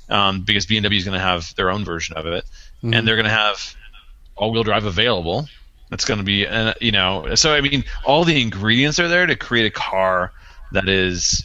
Um, 0.09 0.41
because 0.41 0.65
BMW 0.65 0.97
is 0.97 1.05
going 1.05 1.17
to 1.17 1.23
have 1.23 1.53
their 1.53 1.69
own 1.69 1.85
version 1.85 2.17
of 2.17 2.25
it, 2.25 2.43
and 2.81 3.07
they're 3.07 3.15
going 3.15 3.25
to 3.25 3.31
have 3.31 3.75
all-wheel 4.35 4.63
drive 4.63 4.85
available. 4.85 5.47
That's 5.91 6.03
going 6.03 6.17
to 6.17 6.23
be, 6.23 6.47
uh, 6.47 6.73
you 6.81 6.91
know, 6.91 7.35
so 7.35 7.53
I 7.53 7.61
mean, 7.61 7.83
all 8.05 8.23
the 8.23 8.41
ingredients 8.41 8.99
are 8.99 9.07
there 9.07 9.27
to 9.27 9.35
create 9.35 9.67
a 9.67 9.71
car 9.71 10.31
that 10.71 10.89
is 10.89 11.43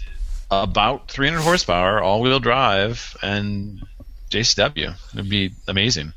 about 0.51 1.11
300 1.11 1.43
horsepower, 1.43 2.03
all-wheel 2.03 2.41
drive, 2.41 3.15
and 3.23 3.83
JCW. 4.35 4.95
It'd 5.15 5.29
be 5.29 5.53
amazing. 5.69 6.13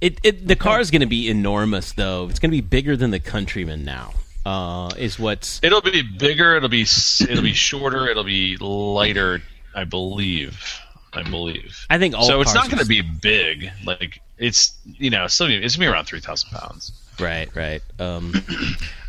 It, 0.00 0.20
it 0.22 0.46
the 0.46 0.56
car 0.56 0.80
is 0.80 0.90
going 0.90 1.00
to 1.00 1.06
be 1.06 1.28
enormous 1.28 1.92
though. 1.92 2.28
It's 2.28 2.38
going 2.38 2.50
to 2.50 2.56
be 2.56 2.60
bigger 2.60 2.96
than 2.96 3.10
the 3.10 3.20
Countryman 3.20 3.84
now. 3.84 4.12
Uh, 4.44 4.90
is 4.98 5.18
what's 5.18 5.60
It'll 5.62 5.80
be 5.80 6.02
bigger. 6.02 6.56
It'll 6.56 6.68
be 6.68 6.82
it'll 6.82 7.42
be 7.42 7.54
shorter. 7.54 8.08
It'll 8.08 8.24
be 8.24 8.56
lighter. 8.58 9.40
I 9.74 9.84
believe. 9.84 10.78
I 11.12 11.22
believe. 11.22 11.86
I 11.88 11.98
think 11.98 12.14
all 12.14 12.24
so. 12.24 12.40
It's 12.40 12.54
not 12.54 12.70
going 12.70 12.82
to 12.82 12.88
be 12.88 13.00
big. 13.00 13.70
Like 13.84 14.20
it's 14.38 14.76
you 14.84 15.10
know 15.10 15.26
still 15.28 15.46
it's 15.46 15.60
going 15.60 15.70
to 15.70 15.78
be 15.78 15.86
around 15.86 16.06
3,000 16.06 16.50
pounds. 16.50 16.92
Right, 17.20 17.48
right. 17.54 17.82
Um, 17.98 18.34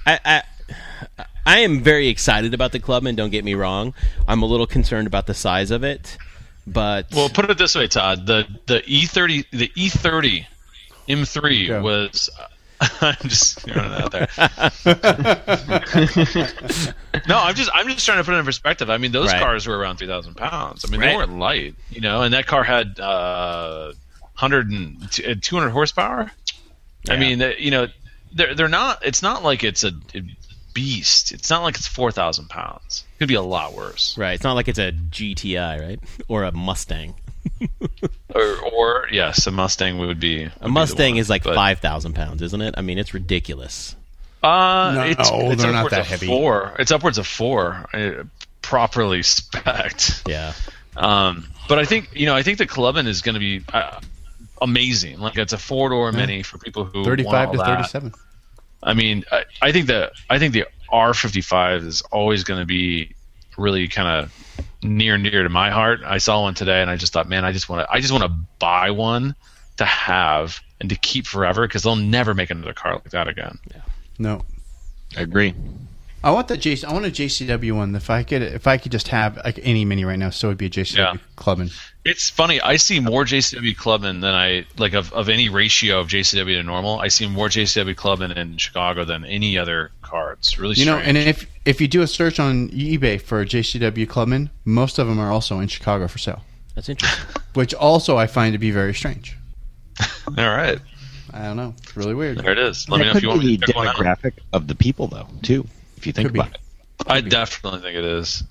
I, 0.06 0.20
I, 1.18 1.26
I 1.46 1.60
am 1.60 1.82
very 1.82 2.08
excited 2.08 2.54
about 2.54 2.72
the 2.72 2.80
Clubman. 2.80 3.16
Don't 3.16 3.32
get 3.32 3.44
me 3.44 3.56
wrong. 3.56 3.94
I'm 4.28 4.44
a 4.44 4.46
little 4.46 4.68
concerned 4.68 5.08
about 5.08 5.28
the 5.28 5.34
size 5.34 5.72
of 5.72 5.84
it, 5.84 6.18
but 6.68 7.08
Well, 7.14 7.30
put 7.30 7.50
it 7.50 7.58
this 7.58 7.76
way, 7.76 7.88
Todd. 7.88 8.26
The 8.26 8.46
the 8.66 8.82
E30 8.82 9.46
the 9.52 9.68
E30 9.70 10.46
M3 11.08 11.68
Yeah. 11.68 11.82
was. 11.82 12.30
I'm 13.02 13.16
just 13.24 13.62
throwing 13.62 13.90
it 13.90 14.02
out 14.02 14.12
there. 14.12 14.28
no, 17.28 17.38
I'm 17.40 17.56
just 17.56 17.70
I'm 17.74 17.88
just 17.88 18.06
trying 18.06 18.18
to 18.18 18.24
put 18.24 18.34
it 18.36 18.38
in 18.40 18.46
perspective. 18.46 18.90
I 18.90 18.98
mean, 18.98 19.12
those 19.14 19.32
Right. 19.32 19.42
cars 19.42 19.66
were 19.66 19.78
around 19.78 19.98
3,000 19.98 20.36
pounds. 20.36 20.84
I 20.86 20.90
mean, 20.90 21.00
Right. 21.00 21.12
they 21.12 21.16
weren't 21.16 21.38
light, 21.40 21.76
you 21.90 22.02
know. 22.02 22.22
And 22.24 22.34
that 22.34 22.48
car 22.48 22.64
had 22.64 23.00
uh, 23.00 23.94
100 24.38 24.70
and 24.72 25.04
uh, 25.26 25.36
200 25.42 25.70
horsepower. 25.70 26.32
I 27.10 27.16
mean, 27.18 27.40
you 27.60 27.72
know, 27.72 27.88
they're 28.34 28.56
they're 28.56 28.68
not. 28.68 29.06
It's 29.06 29.22
not 29.22 29.42
like 29.44 29.64
it's 29.64 29.84
a, 29.86 29.92
a 30.14 30.22
beast. 30.74 31.32
It's 31.32 31.50
not 31.50 31.62
like 31.64 31.78
it's 31.78 31.88
4,000 31.88 32.50
pounds. 32.50 33.05
It 33.16 33.20
could 33.20 33.28
be 33.30 33.36
a 33.36 33.42
lot 33.42 33.74
worse. 33.74 34.18
right. 34.18 34.34
It's 34.34 34.44
not 34.44 34.54
like 34.54 34.68
it's 34.68 34.80
a 34.80 34.92
GTI, 34.92 35.80
right, 35.82 36.00
or 36.28 36.44
a 36.44 36.52
Mustang. 36.52 37.16
Or, 38.34 38.58
or 38.74 39.08
yes, 39.12 39.48
a 39.48 39.52
Mustang 39.52 39.98
would 40.00 40.08
be. 40.08 40.10
would 40.10 40.20
be 40.20 40.44
A 40.60 40.64
the 40.64 40.68
Mustang 40.68 41.14
one, 41.14 41.20
is 41.20 41.30
like 41.30 41.44
but- 41.44 41.56
five 41.56 41.80
thousand 41.80 42.14
pounds, 42.14 42.42
isn't 42.42 42.60
it? 42.62 42.76
I 42.78 42.82
mean, 42.82 42.98
it's 42.98 43.14
ridiculous. 43.14 43.96
Uh, 44.44 44.92
No, 44.94 45.02
it's, 45.04 45.30
it's 45.32 45.62
they're 45.62 45.72
not 45.72 45.78
upwards 45.86 45.92
that 45.92 46.02
of 46.02 46.08
heavy. 46.08 46.28
Four. 46.28 46.76
It's 46.78 46.92
upwards 46.92 47.18
of 47.18 47.26
four, 47.26 47.86
uh, 47.94 48.24
properly 48.62 49.24
spec 49.24 50.00
Yeah, 50.28 50.52
Um, 50.98 51.48
but 51.70 51.80
I 51.80 51.86
think 51.86 52.10
you 52.14 52.26
know, 52.26 52.36
I 52.36 52.44
think 52.44 52.58
the 52.58 52.66
Clubman 52.68 53.08
is 53.08 53.22
going 53.22 53.36
to 53.36 53.40
be 53.40 53.64
uh, 53.74 54.02
amazing. 54.62 55.20
Like 55.20 55.38
it's 55.38 55.54
a 55.54 55.58
four 55.58 55.90
door 55.90 56.12
Mini 56.12 56.44
for 56.44 56.58
people 56.58 56.84
who 56.84 57.06
35 57.06 57.48
all 57.48 57.52
to 57.54 57.58
that. 57.60 57.66
37. 57.78 58.14
I 58.84 58.94
mean, 58.94 59.24
I, 59.32 59.46
I 59.62 59.72
think 59.72 59.88
the 59.88 60.12
I 60.30 60.40
think 60.40 60.54
the 60.54 60.66
R55 60.92 61.86
is 61.86 62.02
always 62.04 62.44
going 62.44 62.60
to 62.60 62.66
be 62.66 63.16
really 63.58 63.88
kind 63.88 64.08
of 64.08 64.68
near 64.84 65.16
and 65.16 65.24
dear 65.24 65.44
to 65.44 65.50
my 65.50 65.72
heart. 65.72 66.02
I 66.06 66.18
saw 66.18 66.42
one 66.42 66.54
today, 66.54 66.82
and 66.82 66.90
I 66.90 66.96
just 66.96 67.14
thought, 67.14 67.28
man, 67.28 67.46
I 67.46 67.52
just 67.52 67.70
want 67.70 67.88
to 67.88 67.94
I 67.94 68.00
just 68.00 68.12
want 68.12 68.24
to 68.24 68.38
buy 68.60 68.92
one 68.92 69.36
to 69.78 69.86
have 69.86 70.60
and 70.80 70.90
to 70.90 70.96
keep 70.96 71.26
forever 71.26 71.68
because 71.68 71.84
they'll 71.84 71.96
never 71.96 72.34
make 72.34 72.50
another 72.50 72.74
car 72.74 72.94
like 72.94 73.12
that 73.12 73.28
again. 73.28 73.58
Yeah. 73.74 73.82
No. 74.20 74.46
I 75.18 75.22
agree. 75.22 75.54
I 76.26 76.32
want 76.32 76.48
that 76.48 76.60
JC. 76.60 76.84
I 76.84 76.92
want 76.92 77.06
a 77.06 77.12
JCW 77.12 77.74
one. 77.74 77.94
If 77.96 78.10
I 78.10 78.24
could, 78.24 78.42
if 78.42 78.66
I 78.66 78.78
could 78.78 78.92
just 78.92 79.10
have 79.10 79.38
like 79.46 79.60
any 79.62 79.86
mini 79.86 80.06
right 80.06 80.18
now, 80.18 80.32
so 80.32 80.48
it'd 80.48 80.58
be 80.58 80.66
a 80.66 80.70
JCW 80.72 80.98
Yeah. 80.98 81.14
Clubman. 81.36 81.70
It's 82.04 82.32
funny. 82.32 82.60
I 82.60 82.78
see 82.78 83.00
more 83.00 83.26
JCW 83.26 83.78
Clubman 83.78 84.22
than 84.22 84.34
I 84.34 84.66
like 84.80 84.94
of, 84.94 85.14
of 85.14 85.30
any 85.30 85.50
ratio 85.50 86.00
of 86.00 86.08
JCW 86.08 86.56
to 86.58 86.64
normal. 86.64 87.00
I 87.00 87.10
see 87.10 87.28
more 87.28 87.48
JCW 87.48 87.96
Clubman 87.96 88.32
in 88.32 88.58
Chicago 88.58 89.06
than 89.06 89.24
any 89.24 89.56
other 89.58 89.92
car. 90.02 90.34
It's 90.34 90.58
really 90.58 90.74
You 90.76 90.86
know, 90.86 90.98
and 90.98 91.16
if 91.16 91.46
if 91.64 91.80
you 91.80 91.88
do 91.88 92.02
a 92.02 92.08
search 92.08 92.40
on 92.40 92.70
eBay 92.70 93.22
for 93.22 93.46
JCW 93.46 94.10
Clubman, 94.10 94.50
most 94.66 94.98
of 94.98 95.06
them 95.08 95.20
are 95.20 95.32
also 95.32 95.60
in 95.60 95.68
Chicago 95.68 96.08
for 96.08 96.18
sale, 96.18 96.42
that's 96.74 96.90
interesting. 96.90 97.24
which 97.54 97.76
also 97.76 98.18
I 98.18 98.26
find 98.26 98.54
to 98.54 98.60
be 98.60 98.72
very 98.72 98.96
strange. 98.96 99.38
all 100.28 100.34
right, 100.36 100.80
I 101.32 101.44
don't 101.44 101.56
know. 101.58 101.76
It's 101.84 101.96
really 101.96 102.16
weird. 102.16 102.40
there 102.40 102.52
it 102.52 102.58
is. 102.58 102.90
Let 102.90 103.00
me 103.00 103.06
know 103.06 103.12
if 103.12 103.22
you 103.22 103.30
want 103.30 103.42
me 103.42 103.46
be 103.46 103.58
to 103.58 103.60
the 103.68 103.74
check 103.74 103.76
one 103.76 103.88
out. 103.88 103.96
demographic 103.96 104.34
of 104.54 104.68
the 104.68 104.74
people, 104.76 105.06
though, 105.08 105.28
too. 105.44 105.68
If 105.98 106.08
you 106.08 106.14
think 106.14 106.28
Could 106.28 106.34
be. 106.34 106.40
about 106.40 106.56
it. 106.56 106.62
I 107.08 107.22
definitely 107.22 107.82
think 107.82 107.98
it 107.98 108.04
is. 108.04 108.44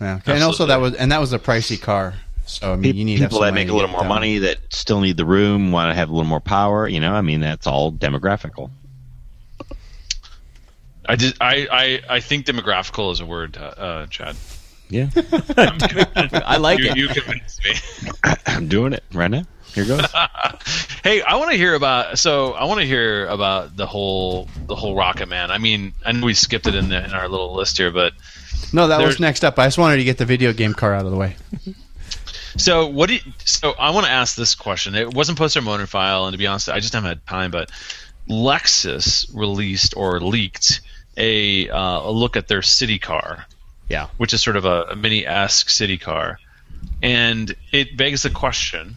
Yeah. 0.00 0.20
And 0.26 0.42
also 0.42 0.64
Absolutely. 0.64 0.66
that 0.66 0.80
was 0.80 0.94
and 0.94 1.12
that 1.12 1.20
was 1.20 1.32
a 1.32 1.38
pricey 1.38 1.80
car. 1.80 2.14
So 2.46 2.72
I 2.72 2.76
mean, 2.76 2.94
you 2.96 3.04
need 3.04 3.18
to 3.18 3.24
people 3.24 3.40
that 3.40 3.54
make 3.54 3.68
a 3.68 3.72
little 3.72 3.88
more 3.90 4.04
it 4.04 4.08
money 4.08 4.38
that 4.38 4.58
still 4.70 5.00
need 5.00 5.16
the 5.16 5.24
room, 5.24 5.72
want 5.72 5.90
to 5.90 5.94
have 5.94 6.10
a 6.10 6.12
little 6.12 6.28
more 6.28 6.40
power. 6.40 6.86
You 6.86 7.00
know, 7.00 7.14
I 7.14 7.22
mean, 7.22 7.40
that's 7.40 7.66
all 7.66 7.90
demographical. 7.90 8.70
I 11.06 11.16
just 11.16 11.36
I, 11.40 11.66
I, 11.70 12.16
I 12.16 12.20
think 12.20 12.46
demographical 12.46 13.12
is 13.12 13.20
a 13.20 13.26
word, 13.26 13.56
uh, 13.56 13.60
uh, 13.60 14.06
Chad. 14.06 14.36
Yeah, 14.88 15.08
I 15.16 16.56
like 16.58 16.78
you, 16.78 16.90
it. 16.90 16.96
you 16.96 17.08
convinced 17.08 17.64
me. 17.64 17.74
I'm 18.46 18.68
doing 18.68 18.92
it 18.92 19.04
right 19.12 19.30
now. 19.30 19.44
Here 19.74 19.84
goes. 19.84 20.00
hey, 21.02 21.22
I 21.22 21.36
want 21.36 21.50
to 21.50 21.56
hear 21.56 21.74
about. 21.74 22.18
So 22.18 22.52
I 22.52 22.64
want 22.64 22.80
to 22.80 22.86
hear 22.86 23.26
about 23.26 23.76
the 23.76 23.86
whole 23.86 24.48
the 24.66 24.76
whole 24.76 24.94
Rocket 24.94 25.28
Man. 25.28 25.50
I 25.50 25.58
mean, 25.58 25.92
I 26.04 26.12
know 26.12 26.26
we 26.26 26.34
skipped 26.34 26.66
it 26.66 26.74
in, 26.74 26.88
the, 26.88 27.04
in 27.04 27.12
our 27.12 27.28
little 27.28 27.54
list 27.54 27.76
here, 27.76 27.90
but 27.90 28.12
No, 28.72 28.88
that 28.88 29.04
was 29.04 29.18
next 29.20 29.44
up. 29.44 29.58
I 29.58 29.66
just 29.66 29.78
wanted 29.78 29.96
to 29.96 30.04
get 30.04 30.18
the 30.18 30.24
video 30.26 30.52
game 30.52 30.74
car 30.74 30.94
out 30.94 31.04
of 31.04 31.10
the 31.10 31.16
way. 31.16 31.36
So 32.56 32.86
what 32.86 33.08
do 33.08 33.16
you, 33.16 33.20
so 33.44 33.72
I 33.72 33.90
want 33.90 34.06
to 34.06 34.12
ask 34.12 34.36
this 34.36 34.54
question. 34.54 34.94
It 34.94 35.12
wasn't 35.12 35.38
posted 35.38 35.60
on 35.62 35.64
Motor 35.64 35.88
File, 35.88 36.26
and 36.26 36.34
to 36.34 36.38
be 36.38 36.46
honest, 36.46 36.68
I 36.68 36.78
just 36.78 36.94
haven't 36.94 37.08
had 37.08 37.26
time. 37.26 37.50
But 37.50 37.70
Lexus 38.28 39.28
released 39.34 39.96
or 39.96 40.20
leaked 40.20 40.80
a, 41.16 41.68
uh, 41.68 42.02
a 42.02 42.10
look 42.12 42.36
at 42.36 42.46
their 42.46 42.62
city 42.62 43.00
car, 43.00 43.46
Yeah. 43.88 44.06
which 44.18 44.32
is 44.32 44.40
sort 44.42 44.56
of 44.56 44.64
a, 44.66 44.82
a 44.90 44.96
mini 44.96 45.26
esque 45.26 45.68
city 45.68 45.98
car, 45.98 46.38
and 47.02 47.54
it 47.72 47.96
begs 47.96 48.22
the 48.22 48.30
question: 48.30 48.96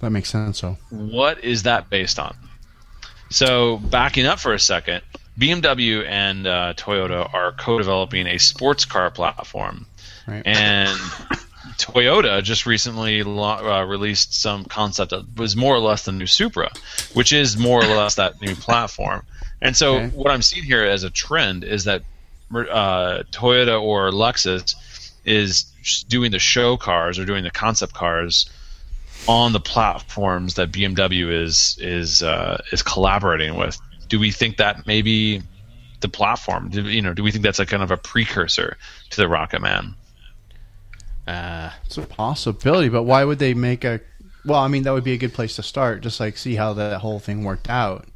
That 0.00 0.10
makes 0.10 0.30
sense. 0.30 0.58
So 0.58 0.76
What 0.90 1.42
is 1.44 1.62
that 1.64 1.88
based 1.90 2.18
on? 2.18 2.36
So 3.30 3.78
backing 3.78 4.26
up 4.26 4.38
for 4.38 4.52
a 4.52 4.58
second, 4.58 5.02
BMW 5.38 6.06
and 6.06 6.46
uh, 6.46 6.74
Toyota 6.76 7.32
are 7.34 7.52
co-developing 7.52 8.26
a 8.26 8.38
sports 8.38 8.84
car 8.84 9.10
platform 9.10 9.86
right. 10.26 10.42
and 10.46 10.88
Toyota 11.78 12.42
just 12.42 12.64
recently 12.66 13.20
uh, 13.22 13.84
released 13.84 14.34
some 14.40 14.64
concept 14.64 15.10
that 15.10 15.36
was 15.36 15.56
more 15.56 15.74
or 15.74 15.80
less 15.80 16.04
the 16.04 16.12
new 16.12 16.26
Supra, 16.26 16.70
which 17.14 17.32
is 17.32 17.56
more 17.58 17.82
or 17.84 17.94
less 17.96 18.14
that 18.14 18.40
new 18.40 18.54
platform. 18.54 19.22
And 19.60 19.76
so, 19.76 19.96
Okay. 19.96 20.08
what 20.08 20.30
I'm 20.30 20.42
seeing 20.42 20.64
here 20.64 20.84
as 20.84 21.02
a 21.02 21.10
trend 21.10 21.64
is 21.64 21.84
that 21.84 22.02
uh, 22.54 23.24
Toyota 23.32 23.80
or 23.82 24.10
Lexus 24.10 24.74
is 25.24 25.64
doing 26.08 26.30
the 26.30 26.38
show 26.38 26.76
cars 26.76 27.18
or 27.18 27.24
doing 27.24 27.42
the 27.42 27.50
concept 27.50 27.92
cars 27.92 28.48
on 29.28 29.52
the 29.52 29.60
platforms 29.60 30.54
that 30.54 30.70
BMW 30.72 31.30
is 31.42 31.76
is 31.80 32.22
uh, 32.22 32.60
is 32.72 32.82
collaborating 32.82 33.56
with. 33.56 33.78
Do 34.08 34.18
we 34.20 34.30
think 34.30 34.56
that 34.58 34.86
maybe 34.86 35.42
the 36.00 36.08
platform? 36.08 36.68
Do, 36.70 36.82
you 36.82 37.02
know, 37.02 37.12
do 37.14 37.22
we 37.22 37.32
think 37.32 37.42
that's 37.42 37.58
a 37.58 37.66
kind 37.66 37.82
of 37.82 37.90
a 37.90 37.96
precursor 37.96 38.76
to 39.10 39.16
the 39.16 39.24
Rocketman? 39.26 39.94
Uh, 41.26 41.70
It's 41.86 41.98
a 41.98 42.02
possibility, 42.02 42.88
but 42.88 43.02
why 43.02 43.24
would 43.24 43.38
they 43.38 43.54
make 43.54 43.84
a? 43.84 44.00
Well, 44.44 44.60
I 44.60 44.68
mean, 44.68 44.84
that 44.84 44.92
would 44.92 45.02
be 45.04 45.12
a 45.12 45.16
good 45.18 45.34
place 45.34 45.56
to 45.56 45.62
start. 45.62 46.02
Just 46.02 46.20
like 46.20 46.36
see 46.36 46.54
how 46.54 46.72
that 46.74 47.00
whole 47.00 47.18
thing 47.18 47.42
worked 47.42 47.68
out 47.68 48.06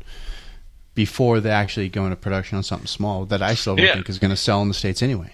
before 0.94 1.40
they 1.40 1.50
actually 1.50 1.88
go 1.88 2.04
into 2.04 2.16
production 2.16 2.56
on 2.56 2.62
something 2.62 2.86
small 2.86 3.24
that 3.26 3.42
I 3.42 3.54
still 3.54 3.74
don't 3.76 3.84
Yeah. 3.84 3.94
think 3.94 4.08
is 4.08 4.18
going 4.18 4.30
to 4.30 4.36
sell 4.36 4.62
in 4.62 4.68
the 4.68 4.74
states 4.74 5.02
anyway. 5.02 5.32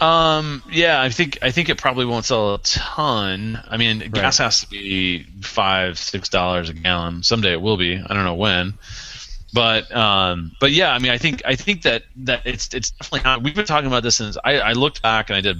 Um. 0.00 0.62
Yeah, 0.70 1.00
I 1.00 1.10
think 1.10 1.38
I 1.42 1.50
think 1.50 1.68
it 1.68 1.78
probably 1.78 2.04
won't 2.04 2.24
sell 2.24 2.54
a 2.54 2.58
ton. 2.58 3.62
I 3.68 3.76
mean, 3.76 4.10
gas 4.10 4.38
has 4.38 4.60
to 4.60 4.68
be 4.68 5.24
five, 5.42 5.98
six 5.98 6.28
dollars 6.28 6.68
a 6.68 6.74
gallon. 6.74 7.22
Someday 7.22 7.52
it 7.52 7.60
will 7.60 7.76
be. 7.76 7.96
I 7.96 8.14
don't 8.14 8.24
know 8.24 8.34
when. 8.34 8.74
But 9.52 9.94
um. 9.94 10.52
But 10.60 10.72
yeah, 10.72 10.92
I 10.92 10.98
mean, 10.98 11.12
I 11.12 11.18
think 11.18 11.42
I 11.46 11.54
think 11.54 11.82
that 11.82 12.02
that 12.16 12.42
it's 12.44 12.74
it's 12.74 12.90
definitely 12.90 13.24
not. 13.24 13.42
We've 13.42 13.54
been 13.54 13.66
talking 13.66 13.86
about 13.86 14.02
this 14.02 14.16
since 14.16 14.36
I, 14.44 14.58
I 14.58 14.72
looked 14.72 15.00
back 15.00 15.30
and 15.30 15.36
I 15.36 15.40
did 15.40 15.58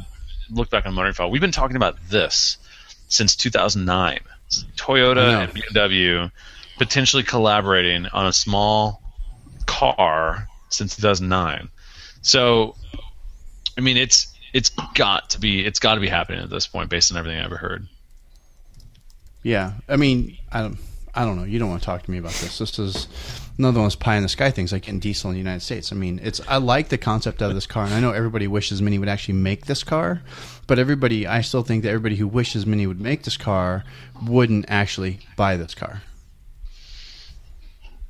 look 0.50 0.68
back 0.70 0.86
on 0.86 0.94
MotoringFile. 0.94 1.30
We've 1.30 1.40
been 1.40 1.52
talking 1.52 1.76
about 1.76 1.96
this 2.08 2.58
since 3.08 3.36
2009. 3.36 4.20
Toyota 4.76 5.44
and 5.44 5.54
BMW 5.54 6.30
potentially 6.78 7.22
collaborating 7.22 8.06
on 8.06 8.26
a 8.26 8.32
small 8.32 9.00
car 9.66 10.48
since 10.68 10.96
2009. 10.96 11.68
So, 12.22 12.74
I 13.76 13.80
mean, 13.80 13.96
it's 13.96 14.32
it's 14.52 14.70
got 14.94 15.30
to 15.30 15.40
be 15.40 15.64
it's 15.64 15.78
got 15.78 15.94
to 15.94 16.00
be 16.00 16.08
happening 16.08 16.42
at 16.42 16.50
this 16.50 16.66
point, 16.66 16.90
based 16.90 17.10
on 17.10 17.18
everything 17.18 17.38
I've 17.38 17.46
ever 17.46 17.56
heard. 17.56 17.86
Yeah, 19.42 19.72
I 19.88 19.96
mean, 19.96 20.38
I 20.50 20.62
don't, 20.62 20.78
I 21.14 21.24
don't 21.24 21.36
know. 21.36 21.44
You 21.44 21.58
don't 21.58 21.68
want 21.68 21.82
to 21.82 21.86
talk 21.86 22.02
to 22.02 22.10
me 22.10 22.18
about 22.18 22.32
this. 22.32 22.58
This 22.58 22.78
is 22.78 23.08
another 23.58 23.78
one 23.78 23.84
of 23.86 23.92
those 23.92 23.96
pie 23.96 24.16
in 24.16 24.22
the 24.22 24.28
sky 24.28 24.50
things 24.50 24.72
like 24.72 24.82
getting 24.82 25.00
diesel 25.00 25.30
in 25.30 25.34
the 25.34 25.38
United 25.38 25.60
States. 25.60 25.92
I 25.92 25.96
mean, 25.96 26.18
it's 26.22 26.40
I 26.48 26.56
like 26.56 26.88
the 26.88 26.98
concept 26.98 27.42
of 27.42 27.54
this 27.54 27.66
car, 27.66 27.84
and 27.84 27.94
I 27.94 28.00
know 28.00 28.12
everybody 28.12 28.46
wishes 28.46 28.80
Mini 28.80 28.98
would 28.98 29.08
actually 29.08 29.34
make 29.34 29.66
this 29.66 29.84
car, 29.84 30.22
but 30.66 30.78
everybody, 30.78 31.26
I 31.26 31.40
still 31.42 31.62
think 31.62 31.82
that 31.82 31.90
everybody 31.90 32.16
who 32.16 32.26
wishes 32.26 32.64
Mini 32.64 32.86
would 32.86 33.00
make 33.00 33.24
this 33.24 33.36
car 33.36 33.84
wouldn't 34.24 34.66
actually 34.68 35.20
buy 35.36 35.56
this 35.56 35.74
car. 35.74 36.02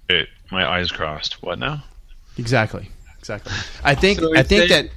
Wait, 0.09 0.29
my 0.51 0.67
eyes 0.67 0.93
crossed. 0.93 1.43
What 1.43 1.59
now? 1.59 1.83
Exactly. 2.39 2.91
Exactly. 3.25 3.53
I 3.83 3.95
think 3.95 4.21
So 4.21 4.37
I 4.37 4.43
think 4.43 4.69
that 4.69 4.91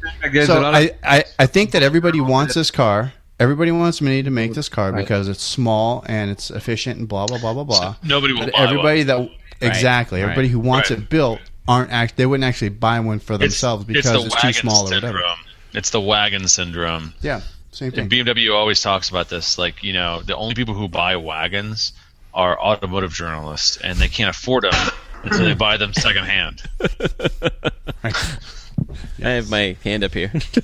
so 0.45 0.61
I, 0.61 0.79
of- 0.81 0.91
I, 1.01 1.23
I 1.39 1.45
think 1.45 1.71
that 1.71 1.81
everybody 1.81 2.19
wants 2.19 2.55
this 2.55 2.71
car. 2.71 3.13
Everybody 3.39 3.71
wants 3.71 4.01
Mini 4.01 4.21
to 4.23 4.29
make 4.31 4.53
this 4.53 4.67
car 4.67 4.91
Right. 4.91 4.99
because 5.01 5.29
it's 5.29 5.41
small 5.41 6.03
and 6.09 6.29
it's 6.29 6.51
efficient 6.51 6.99
and 6.99 7.07
blah 7.07 7.25
blah 7.25 7.37
blah 7.37 7.53
blah 7.53 7.63
blah. 7.63 7.95
Nobody 8.03 8.33
will 8.33 8.47
buy 8.47 8.51
everybody 8.57 9.05
one. 9.05 9.07
that 9.07 9.29
exactly 9.61 10.19
right, 10.19 10.23
everybody 10.25 10.49
who 10.49 10.59
wants 10.59 10.89
right. 10.91 10.99
it 10.99 11.09
built 11.09 11.39
aren't 11.69 11.89
act 11.91 12.17
they 12.17 12.25
wouldn't 12.25 12.43
actually 12.43 12.69
buy 12.69 12.99
one 12.99 13.19
for 13.19 13.37
themselves 13.37 13.85
because 13.85 14.03
the 14.11 14.25
it's, 14.25 14.35
too 14.35 14.47
wagon 14.47 14.53
small 14.61 14.83
or 14.83 14.87
syndrome. 14.89 15.13
whatever. 15.13 15.35
It's 15.73 15.89
the 15.91 16.01
wagon 16.01 16.47
syndrome. 16.49 17.13
Yeah, 17.21 17.41
same 17.71 17.93
And 17.95 18.09
thing. 18.09 18.25
BMW 18.25 18.53
always 18.53 18.81
talks 18.81 19.09
about 19.09 19.29
this. 19.29 19.57
Like, 19.57 19.83
you 19.83 19.93
know, 19.93 20.21
the 20.21 20.35
only 20.35 20.53
people 20.53 20.73
who 20.73 20.89
buy 20.89 21.15
wagons 21.15 21.93
are 22.33 22.59
automotive 22.59 23.13
journalists, 23.13 23.77
and 23.77 23.97
they 23.99 24.09
can't 24.09 24.29
afford 24.29 24.63
them 24.65 24.73
until 25.27 25.45
they 25.45 25.53
buy 25.53 25.77
them 25.77 25.93
secondhand. 25.93 26.63
Right. 28.03 28.15
I 29.23 29.29
have 29.29 29.49
my 29.49 29.75
hand 29.83 30.03
up 30.03 30.13
here. 30.13 30.31
It's 30.33 30.57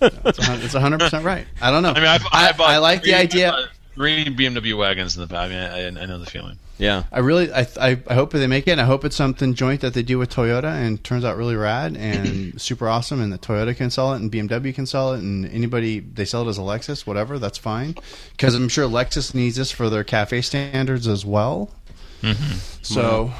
a 0.00 0.64
It's 0.64 0.74
hundred 0.74 1.00
percent 1.00 1.24
right. 1.24 1.46
I 1.60 1.70
don't 1.70 1.82
know. 1.82 1.90
I 1.90 1.94
mean, 1.94 2.04
I, 2.04 2.18
I, 2.32 2.48
I, 2.48 2.52
bought 2.52 2.70
I 2.70 2.78
like 2.78 3.02
the 3.02 3.14
idea. 3.14 3.48
I 3.48 3.50
bought 3.52 3.68
Three 3.94 4.24
BMW 4.24 4.78
wagons 4.78 5.16
in 5.16 5.20
the 5.20 5.26
back. 5.26 5.50
I, 5.50 5.88
mean, 5.88 5.98
I, 5.98 6.02
I 6.02 6.06
know 6.06 6.18
the 6.18 6.24
feeling. 6.24 6.58
yeah. 6.78 7.02
I 7.12 7.18
really, 7.18 7.52
I, 7.52 7.66
I, 7.78 8.00
I 8.06 8.14
hope 8.14 8.32
they 8.32 8.46
make 8.46 8.66
it. 8.66 8.70
And 8.70 8.80
I 8.80 8.84
hope 8.84 9.04
it's 9.04 9.14
something 9.16 9.52
joint 9.52 9.82
that 9.82 9.92
they 9.92 10.02
do 10.02 10.16
with 10.18 10.30
Toyota 10.30 10.72
and 10.72 11.02
turns 11.04 11.22
out 11.22 11.36
really 11.36 11.56
rad 11.56 11.98
and 11.98 12.58
super 12.60 12.88
awesome. 12.88 13.20
And 13.20 13.30
the 13.30 13.36
Toyota 13.36 13.76
can 13.76 13.90
sell 13.90 14.14
it 14.14 14.22
and 14.22 14.32
BMW 14.32 14.74
can 14.74 14.86
sell 14.86 15.12
it 15.12 15.18
and 15.20 15.44
anybody 15.44 16.00
they 16.00 16.24
sell 16.24 16.46
it 16.46 16.48
as 16.48 16.56
a 16.56 16.62
Lexus, 16.62 17.06
whatever, 17.06 17.38
that's 17.38 17.58
fine. 17.58 17.94
Because 18.30 18.54
I'm 18.54 18.68
sure 18.70 18.88
Lexus 18.88 19.34
needs 19.34 19.56
this 19.56 19.70
for 19.70 19.90
their 19.90 20.04
cafe 20.04 20.40
standards 20.40 21.06
as 21.06 21.26
well. 21.26 21.70
Mm-hmm. 22.22 22.58
So 22.82 23.32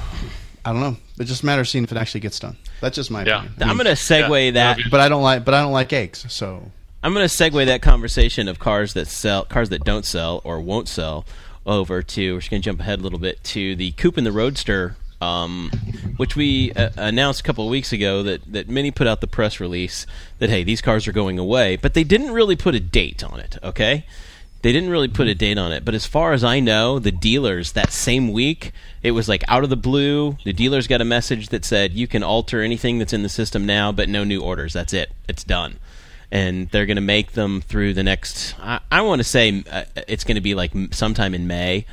I 0.64 0.72
don't 0.72 0.80
know. 0.80 0.96
It 1.18 1.24
just 1.24 1.42
matters 1.44 1.70
seeing 1.70 1.84
if 1.84 1.92
it 1.92 1.98
actually 1.98 2.20
gets 2.20 2.38
done. 2.38 2.56
That's 2.80 2.96
just 2.96 3.10
my 3.10 3.24
Yeah. 3.24 3.44
opinion. 3.44 3.70
I'm 3.70 3.76
going 3.76 3.86
to 3.86 3.92
segue 3.92 4.46
Yeah, 4.46 4.50
that. 4.52 4.78
But 4.90 5.00
I 5.00 5.08
don't 5.08 5.22
like, 5.22 5.44
but 5.44 5.54
I 5.54 5.62
don't 5.62 5.72
like 5.72 5.92
eggs. 5.92 6.24
So 6.28 6.70
I'm 7.02 7.14
going 7.14 7.26
to 7.26 7.34
segue 7.34 7.64
that 7.66 7.82
conversation 7.82 8.48
of 8.48 8.58
cars 8.58 8.92
that 8.94 9.06
sell, 9.08 9.44
cars 9.44 9.68
that 9.70 9.84
don't 9.84 10.04
sell 10.04 10.40
or 10.44 10.60
won't 10.60 10.88
sell, 10.88 11.24
over 11.66 12.02
to. 12.02 12.32
We're 12.34 12.40
just 12.40 12.50
going 12.50 12.62
to 12.62 12.64
jump 12.64 12.80
ahead 12.80 12.98
a 13.00 13.02
little 13.02 13.18
bit 13.18 13.42
to 13.44 13.76
the 13.76 13.92
Coupe 13.92 14.16
and 14.16 14.26
the 14.26 14.32
Roadster, 14.32 14.96
um, 15.20 15.70
which 16.16 16.34
we 16.34 16.72
uh, 16.72 16.88
announced 16.96 17.40
a 17.40 17.42
couple 17.42 17.64
of 17.64 17.70
weeks 17.70 17.92
ago 17.92 18.22
that 18.22 18.50
that 18.52 18.68
Mini 18.68 18.90
put 18.90 19.06
out 19.06 19.20
the 19.20 19.26
press 19.26 19.60
release 19.60 20.06
that 20.38 20.48
hey 20.48 20.64
these 20.64 20.80
cars 20.80 21.06
are 21.06 21.12
going 21.12 21.38
away, 21.38 21.76
but 21.76 21.92
they 21.92 22.02
didn't 22.04 22.30
really 22.32 22.56
put 22.56 22.74
a 22.74 22.80
date 22.80 23.22
on 23.22 23.38
it. 23.40 23.58
Okay. 23.62 24.04
They 24.62 24.72
didn't 24.72 24.90
really 24.90 25.08
put 25.08 25.26
a 25.26 25.34
date 25.34 25.56
on 25.56 25.72
it, 25.72 25.84
but 25.84 25.94
as 25.94 26.06
far 26.06 26.32
as 26.32 26.44
I 26.44 26.60
know, 26.60 26.98
the 26.98 27.12
dealers 27.12 27.72
that 27.72 27.92
same 27.92 28.30
week, 28.30 28.72
it 29.02 29.12
was 29.12 29.28
like 29.28 29.42
out 29.48 29.64
of 29.64 29.70
the 29.70 29.76
blue. 29.76 30.36
The 30.44 30.52
dealers 30.52 30.86
got 30.86 31.00
a 31.00 31.04
message 31.04 31.48
that 31.48 31.64
said 31.64 31.94
you 31.94 32.06
can 32.06 32.22
alter 32.22 32.60
anything 32.60 32.98
that's 32.98 33.14
in 33.14 33.22
the 33.22 33.30
system 33.30 33.64
now, 33.64 33.90
but 33.90 34.08
no 34.08 34.22
new 34.22 34.42
orders. 34.42 34.74
That's 34.74 34.92
it. 34.92 35.12
It's 35.28 35.44
done 35.44 35.78
and 36.30 36.68
they're 36.70 36.86
going 36.86 36.96
to 36.96 37.02
make 37.02 37.32
them 37.32 37.60
through 37.60 37.94
the 37.94 38.02
next. 38.02 38.54
I, 38.60 38.80
I 38.90 39.00
want 39.02 39.20
to 39.20 39.24
say 39.24 39.64
uh, 39.70 39.84
it's 40.08 40.24
going 40.24 40.36
to 40.36 40.40
be 40.40 40.54
like 40.54 40.72
sometime 40.92 41.34
in 41.34 41.46
May, 41.46 41.86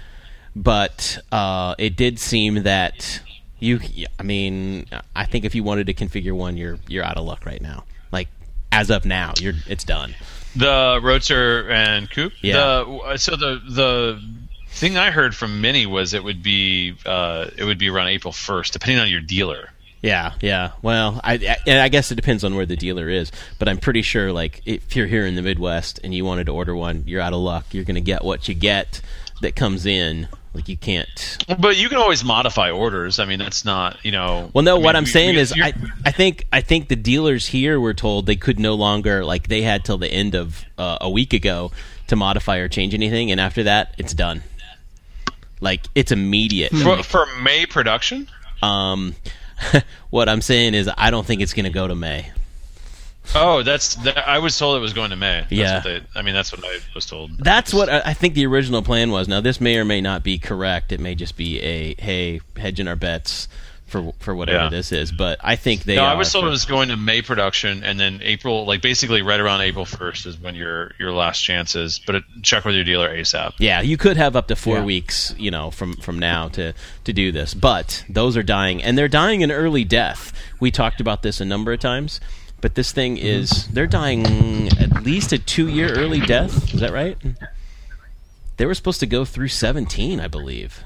but 0.55 1.19
uh, 1.31 1.75
it 1.77 1.95
did 1.95 2.19
seem 2.19 2.63
that 2.63 3.21
you. 3.59 3.79
I 4.19 4.23
mean, 4.23 4.85
I 5.15 5.25
think 5.25 5.45
if 5.45 5.55
you 5.55 5.63
wanted 5.63 5.87
to 5.87 5.93
configure 5.93 6.33
one, 6.33 6.57
you're 6.57 6.77
you're 6.87 7.03
out 7.03 7.17
of 7.17 7.25
luck 7.25 7.45
right 7.45 7.61
now. 7.61 7.85
Like 8.11 8.27
as 8.71 8.91
of 8.91 9.05
now, 9.05 9.33
you're 9.39 9.55
it's 9.67 9.83
done. 9.83 10.15
The 10.57 10.99
Roadster 11.01 11.69
and 11.69 12.09
Coupe. 12.09 12.33
Yeah. 12.41 12.53
The, 12.53 13.17
so 13.17 13.35
the 13.35 13.61
the 13.67 14.21
thing 14.69 14.97
I 14.97 15.11
heard 15.11 15.35
from 15.35 15.61
Mini 15.61 15.85
was 15.85 16.13
it 16.13 16.23
would 16.23 16.43
be 16.43 16.95
uh, 17.05 17.49
it 17.57 17.63
would 17.63 17.77
be 17.77 17.89
around 17.89 18.07
April 18.07 18.31
first, 18.31 18.73
depending 18.73 18.99
on 18.99 19.09
your 19.09 19.21
dealer. 19.21 19.69
Yeah, 20.01 20.33
yeah. 20.41 20.71
Well, 20.81 21.19
I, 21.23 21.57
I 21.67 21.79
I 21.79 21.89
guess 21.89 22.11
it 22.11 22.15
depends 22.15 22.43
on 22.43 22.55
where 22.55 22.65
the 22.65 22.75
dealer 22.75 23.09
is, 23.09 23.31
but 23.59 23.67
I'm 23.67 23.77
pretty 23.77 24.03
sure 24.03 24.31
like 24.31 24.61
if 24.65 24.95
you're 24.95 25.07
here 25.07 25.25
in 25.25 25.35
the 25.35 25.41
Midwest 25.41 25.99
and 26.03 26.13
you 26.13 26.23
wanted 26.23 26.45
to 26.45 26.53
order 26.53 26.75
one, 26.75 27.03
you're 27.07 27.21
out 27.21 27.33
of 27.33 27.39
luck. 27.39 27.73
You're 27.73 27.83
going 27.83 27.95
to 27.95 28.01
get 28.01 28.23
what 28.23 28.47
you 28.47 28.53
get 28.53 29.01
that 29.41 29.55
comes 29.55 29.85
in. 29.85 30.27
Like 30.57 30.67
you 30.67 30.75
can't 30.75 31.37
But 31.59 31.77
you 31.77 31.87
can 31.87 31.99
always 31.99 32.23
modify 32.23 32.71
orders. 32.71 33.19
I 33.19 33.25
mean, 33.25 33.37
that's 33.37 33.63
not 33.63 34.03
you 34.03 34.11
know. 34.11 34.49
Well, 34.53 34.63
no. 34.63 34.73
I 34.73 34.75
mean, 34.77 34.83
what 34.85 34.95
I'm 34.95 35.03
we- 35.03 35.09
saying 35.09 35.35
we- 35.35 35.41
is, 35.41 35.53
I, 35.55 35.71
I 36.03 36.11
think 36.11 36.47
I 36.51 36.61
think 36.61 36.87
the 36.87 36.95
dealers 36.95 37.45
here 37.45 37.79
were 37.79 37.93
told 37.93 38.25
they 38.25 38.35
could 38.35 38.59
no 38.59 38.73
longer 38.73 39.23
like 39.23 39.47
they 39.47 39.61
had 39.61 39.85
till 39.85 39.99
the 39.99 40.11
end 40.11 40.33
of 40.33 40.65
uh, 40.79 40.97
a 41.01 41.09
week 41.11 41.33
ago 41.33 41.71
to 42.07 42.15
modify 42.15 42.57
or 42.57 42.67
change 42.67 42.95
anything, 42.95 43.29
and 43.29 43.39
after 43.39 43.63
that, 43.63 43.93
it's 43.99 44.13
done. 44.15 44.41
Like 45.61 45.85
it's 45.93 46.11
immediate. 46.11 46.71
for, 46.71 47.03
for 47.03 47.25
May 47.41 47.67
production. 47.67 48.27
Um, 48.63 49.15
what 50.09 50.27
I'm 50.27 50.41
saying 50.41 50.73
is, 50.73 50.89
I 50.97 51.11
don't 51.11 51.25
think 51.25 51.41
it's 51.41 51.53
going 51.53 51.65
to 51.65 51.69
go 51.71 51.87
to 51.87 51.95
May. 51.95 52.31
Oh, 53.35 53.63
that's 53.63 53.95
that, 53.95 54.27
I 54.27 54.39
was 54.39 54.57
told 54.57 54.77
it 54.77 54.79
was 54.79 54.93
going 54.93 55.09
to 55.11 55.15
May. 55.15 55.41
That's 55.41 55.51
Yeah. 55.51 55.75
what 55.75 55.83
they, 55.83 56.01
I 56.15 56.21
mean 56.21 56.33
that's 56.33 56.51
what 56.51 56.63
I 56.65 56.79
was 56.95 57.05
told. 57.05 57.37
That's 57.37 57.73
what 57.73 57.89
I 57.89 58.01
I 58.05 58.13
think 58.13 58.33
the 58.33 58.45
original 58.45 58.81
plan 58.81 59.11
was. 59.11 59.27
Now 59.27 59.41
this 59.41 59.59
may 59.61 59.77
or 59.77 59.85
may 59.85 60.01
not 60.01 60.23
be 60.23 60.37
correct. 60.39 60.91
It 60.91 60.99
may 60.99 61.15
just 61.15 61.35
be 61.35 61.59
a 61.61 61.95
hey 61.99 62.39
hedging 62.55 62.87
our 62.87 62.95
bets 62.95 63.47
for 63.85 64.13
for 64.19 64.35
whatever 64.35 64.65
Yeah. 64.65 64.69
this 64.69 64.91
is. 64.91 65.11
But 65.13 65.39
I 65.41 65.55
think 65.55 65.83
they. 65.83 65.95
No, 65.95 66.03
I 66.03 66.15
was 66.15 66.31
told 66.31 66.43
for- 66.43 66.47
it 66.47 66.51
was 66.51 66.65
going 66.65 66.89
to 66.89 66.97
May 66.97 67.21
production, 67.21 67.83
and 67.85 67.97
then 67.97 68.19
April, 68.21 68.65
like 68.65 68.81
basically 68.81 69.21
right 69.21 69.39
around 69.39 69.61
April 69.61 69.85
first, 69.85 70.25
is 70.25 70.37
when 70.37 70.55
your 70.55 70.91
your 70.99 71.11
last 71.13 71.41
chance 71.41 71.73
is. 71.75 71.99
But 72.05 72.15
it, 72.15 72.23
check 72.43 72.65
with 72.65 72.75
your 72.75 72.83
dealer 72.83 73.09
ASAP. 73.09 73.53
Yeah, 73.59 73.79
you 73.81 73.95
could 73.95 74.17
have 74.17 74.35
up 74.35 74.47
to 74.49 74.55
four 74.57 74.77
Yeah. 74.79 74.83
weeks, 74.83 75.33
you 75.37 75.51
know, 75.51 75.71
from 75.71 75.95
from 75.97 76.19
now 76.19 76.49
to 76.49 76.73
to 77.05 77.13
do 77.13 77.31
this. 77.31 77.53
But 77.53 78.03
those 78.09 78.35
are 78.35 78.43
dying, 78.43 78.83
and 78.83 78.97
they're 78.97 79.07
dying 79.07 79.41
an 79.41 79.51
early 79.51 79.85
death. 79.85 80.33
We 80.59 80.69
talked 80.69 80.99
about 80.99 81.23
this 81.23 81.39
a 81.39 81.45
number 81.45 81.71
of 81.71 81.79
times, 81.79 82.19
but 82.61 82.75
this 82.75 82.91
thing 82.91 83.17
is 83.17 83.67
they're 83.67 83.87
dying 83.87 84.67
at 84.79 85.03
least 85.03 85.31
a 85.33 85.37
two 85.39 85.67
year 85.67 85.93
early 85.93 86.19
death. 86.19 86.73
Is 86.73 86.79
that 86.79 86.91
right? 86.91 87.17
They 88.57 88.65
were 88.65 88.73
supposed 88.73 88.99
to 89.01 89.05
go 89.05 89.25
through 89.25 89.49
seventeen, 89.49 90.19
I 90.19 90.27
believe. 90.27 90.83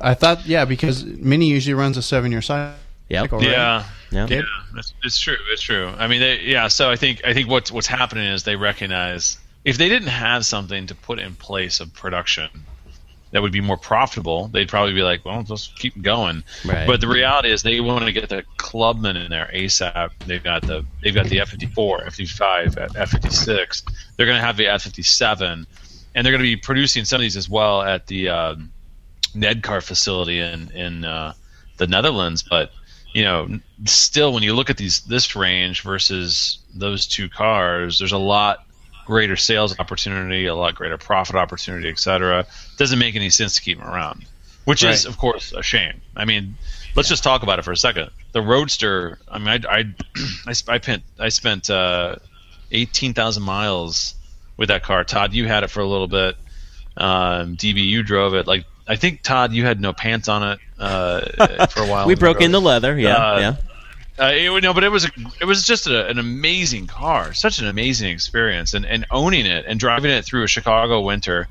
I 0.00 0.14
thought, 0.14 0.46
yeah, 0.46 0.64
because 0.64 1.04
Mini 1.04 1.46
usually 1.48 1.74
runs 1.74 1.96
a 1.96 2.02
seven-year 2.02 2.40
cycle. 2.42 2.76
Yep. 3.08 3.32
right? 3.32 3.42
Yeah, 3.42 3.84
Yeah. 4.12 4.26
yeah, 4.28 4.42
it's, 4.76 4.92
it's 5.02 5.18
true. 5.18 5.36
It's 5.50 5.62
true. 5.62 5.88
I 5.88 6.06
mean, 6.06 6.20
they, 6.20 6.40
yeah. 6.40 6.68
So 6.68 6.90
I 6.90 6.96
think 6.96 7.22
I 7.24 7.32
think 7.34 7.48
what's 7.48 7.72
what's 7.72 7.86
happening 7.86 8.26
is 8.30 8.44
they 8.44 8.56
recognize 8.56 9.38
if 9.64 9.78
they 9.78 9.88
didn't 9.88 10.08
have 10.08 10.44
something 10.46 10.86
to 10.88 10.94
put 10.94 11.18
in 11.18 11.34
place 11.34 11.80
of 11.80 11.92
production 11.94 12.48
that 13.30 13.42
would 13.42 13.52
be 13.52 13.60
more 13.60 13.76
profitable, 13.76 14.48
they'd 14.48 14.68
probably 14.68 14.94
be 14.94 15.02
like, 15.02 15.24
well, 15.24 15.42
just 15.42 15.76
keep 15.76 16.00
going. 16.00 16.44
Right. 16.64 16.86
But 16.86 17.00
the 17.00 17.08
reality 17.08 17.50
is 17.50 17.62
they 17.62 17.80
want 17.80 18.04
to 18.04 18.12
get 18.12 18.28
the 18.28 18.44
clubman 18.56 19.16
in 19.16 19.30
there 19.30 19.50
ASAP. 19.52 20.10
They've 20.26 20.42
got 20.42 20.62
the 20.62 20.84
they've 21.02 21.14
got 21.14 21.26
the 21.26 21.40
F 21.40 21.50
fifty 21.50 21.66
four, 21.66 22.02
F 22.04 22.14
fifty 22.14 22.26
five, 22.26 22.76
F 22.78 23.10
fifty 23.10 23.30
six. 23.30 23.82
They're 24.16 24.26
going 24.26 24.38
to 24.38 24.44
have 24.44 24.56
the 24.56 24.68
F 24.68 24.82
fifty 24.82 25.02
seven, 25.02 25.66
and 26.14 26.24
they're 26.24 26.32
going 26.32 26.42
to 26.42 26.56
be 26.56 26.56
producing 26.56 27.04
some 27.04 27.16
of 27.16 27.22
these 27.22 27.36
as 27.36 27.48
well 27.48 27.82
at 27.82 28.06
the 28.06 28.28
uh, 28.28 28.54
Nedcar 29.34 29.82
facility 29.82 30.40
in 30.40 30.70
in 30.72 31.04
uh, 31.04 31.34
the 31.76 31.86
Netherlands. 31.86 32.42
But 32.42 32.70
you 33.12 33.24
know, 33.24 33.58
still, 33.84 34.32
when 34.32 34.42
you 34.42 34.54
look 34.54 34.70
at 34.70 34.76
these 34.76 35.00
this 35.00 35.36
range 35.36 35.82
versus 35.82 36.58
those 36.74 37.06
two 37.06 37.28
cars, 37.28 37.98
there's 37.98 38.12
a 38.12 38.18
lot 38.18 38.67
greater 39.08 39.36
sales 39.36 39.78
opportunity, 39.78 40.44
a 40.44 40.54
lot 40.54 40.74
greater 40.74 40.98
profit 40.98 41.34
opportunity, 41.34 41.88
et 41.88 41.98
cetera. 41.98 42.44
Doesn't 42.76 42.98
make 42.98 43.16
any 43.16 43.30
sense 43.30 43.56
to 43.56 43.62
keep 43.62 43.78
them 43.78 43.88
around, 43.88 44.26
which 44.66 44.82
is, 44.84 45.06
of 45.06 45.16
course, 45.16 45.52
a 45.52 45.62
shame. 45.62 46.02
I 46.14 46.26
mean, 46.26 46.56
let's 46.94 47.08
just 47.08 47.24
talk 47.24 47.42
about 47.42 47.58
it 47.58 47.62
for 47.64 47.72
a 47.72 47.76
second. 47.76 48.10
The 48.32 48.42
Roadster. 48.42 49.18
I 49.26 49.38
mean, 49.38 49.48
I 49.48 49.78
I 49.78 49.84
I, 50.46 50.50
I 50.50 50.52
spent 50.52 51.02
I 51.18 51.30
spent 51.30 51.70
uh, 51.70 52.16
eighteen 52.70 53.14
thousand 53.14 53.44
miles 53.44 54.14
with 54.58 54.68
that 54.68 54.82
car. 54.82 55.04
Todd, 55.04 55.32
you 55.32 55.48
had 55.48 55.64
it 55.64 55.68
for 55.70 55.80
a 55.80 55.86
little 55.86 56.08
bit. 56.08 56.36
Um, 56.98 57.56
DB, 57.56 57.86
you 57.86 58.02
drove 58.02 58.34
it. 58.34 58.46
Like 58.46 58.66
I 58.86 58.96
think 58.96 59.22
Todd, 59.22 59.54
you 59.54 59.64
had 59.64 59.80
no 59.80 59.94
pants 59.94 60.28
on 60.28 60.42
it 60.52 60.58
uh, 60.78 61.66
for 61.68 61.80
a 61.82 61.86
while. 61.86 62.06
We 62.12 62.14
broke 62.14 62.42
in 62.42 62.52
the 62.52 62.60
leather. 62.60 62.98
Yeah, 62.98 63.16
Uh, 63.16 63.38
yeah. 63.38 63.56
Uh, 64.18 64.32
it, 64.34 64.62
no, 64.62 64.74
but 64.74 64.82
it 64.82 64.88
was 64.88 65.04
a, 65.04 65.10
it 65.40 65.44
was 65.44 65.64
just 65.64 65.86
a, 65.86 66.08
an 66.08 66.18
amazing 66.18 66.86
car, 66.86 67.32
such 67.32 67.60
an 67.60 67.68
amazing 67.68 68.10
experience, 68.10 68.74
and, 68.74 68.84
and 68.84 69.06
owning 69.10 69.46
it 69.46 69.64
and 69.66 69.78
driving 69.78 70.10
it 70.10 70.24
through 70.24 70.42
a 70.42 70.48
Chicago 70.48 71.00
winter. 71.00 71.48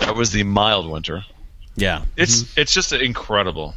That 0.00 0.14
was 0.14 0.32
the 0.32 0.42
mild 0.42 0.90
winter. 0.90 1.24
Yeah. 1.76 2.04
It's 2.16 2.56
it's 2.56 2.74
just 2.74 2.92
incredible. 2.92 3.74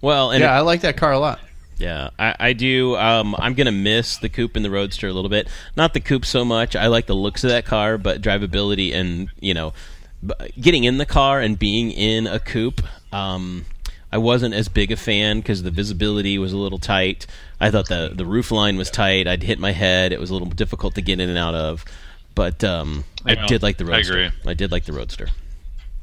Well, 0.00 0.30
and 0.30 0.42
yeah, 0.42 0.54
I 0.54 0.60
like 0.60 0.82
that 0.82 0.96
car 0.96 1.12
a 1.12 1.18
lot. 1.18 1.40
Yeah, 1.78 2.10
I, 2.18 2.36
I 2.38 2.52
do. 2.52 2.96
Um, 2.96 3.34
I'm 3.38 3.54
gonna 3.54 3.72
miss 3.72 4.18
the 4.18 4.28
coupe 4.28 4.56
and 4.56 4.64
the 4.64 4.70
roadster 4.70 5.08
a 5.08 5.12
little 5.12 5.30
bit. 5.30 5.48
Not 5.76 5.92
the 5.92 6.00
coupe 6.00 6.24
so 6.24 6.44
much. 6.44 6.76
I 6.76 6.86
like 6.86 7.06
the 7.06 7.14
looks 7.14 7.42
of 7.44 7.50
that 7.50 7.64
car, 7.64 7.98
but 7.98 8.22
drivability 8.22 8.94
and 8.94 9.28
you 9.40 9.54
know, 9.54 9.72
getting 10.60 10.84
in 10.84 10.98
the 10.98 11.06
car 11.06 11.40
and 11.40 11.58
being 11.58 11.90
in 11.90 12.26
a 12.26 12.38
coupe. 12.38 12.82
Um, 13.12 13.64
I 14.14 14.18
wasn't 14.18 14.54
as 14.54 14.68
big 14.68 14.92
a 14.92 14.96
fan 14.96 15.40
because 15.40 15.64
the 15.64 15.72
visibility 15.72 16.38
was 16.38 16.52
a 16.52 16.56
little 16.56 16.78
tight. 16.78 17.26
I 17.60 17.72
thought 17.72 17.88
the 17.88 18.12
the 18.14 18.24
roof 18.24 18.52
line 18.52 18.76
was 18.76 18.88
tight. 18.88 19.26
I'd 19.26 19.42
hit 19.42 19.58
my 19.58 19.72
head. 19.72 20.12
It 20.12 20.20
was 20.20 20.30
a 20.30 20.34
little 20.34 20.48
difficult 20.48 20.94
to 20.94 21.02
get 21.02 21.18
in 21.18 21.28
and 21.28 21.36
out 21.36 21.56
of. 21.56 21.84
But 22.36 22.62
um, 22.62 23.04
I 23.26 23.32
Yeah, 23.32 23.46
did 23.48 23.62
like 23.62 23.76
the 23.76 23.84
roadster. 23.84 24.14
I 24.14 24.16
roadster. 24.22 24.38
agree. 24.38 24.50
I 24.52 24.54
did 24.54 24.70
like 24.70 24.84
the 24.84 24.92
roadster. 24.92 25.28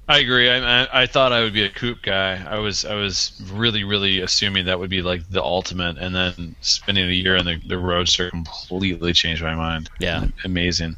I 0.09 0.19
agree. 0.19 0.49
I, 0.49 0.57
I 0.83 1.03
I 1.03 1.05
thought 1.07 1.31
I 1.31 1.41
would 1.41 1.53
be 1.53 1.63
a 1.63 1.69
coupe 1.69 2.01
guy. 2.01 2.43
I 2.45 2.59
was 2.59 2.83
I 2.83 2.95
was 2.95 3.31
really 3.53 3.85
really 3.85 4.19
assuming 4.19 4.65
that 4.65 4.77
would 4.77 4.89
be 4.89 5.01
like 5.01 5.21
the 5.29 5.41
ultimate, 5.41 5.97
and 5.97 6.13
then 6.13 6.55
spending 6.59 7.07
a 7.07 7.13
year 7.13 7.37
in 7.37 7.45
the, 7.45 7.61
the 7.65 7.77
roadster 7.77 8.29
completely 8.29 9.13
changed 9.13 9.41
my 9.41 9.55
mind. 9.55 9.89
Yeah. 9.99 10.27
amazing. 10.43 10.97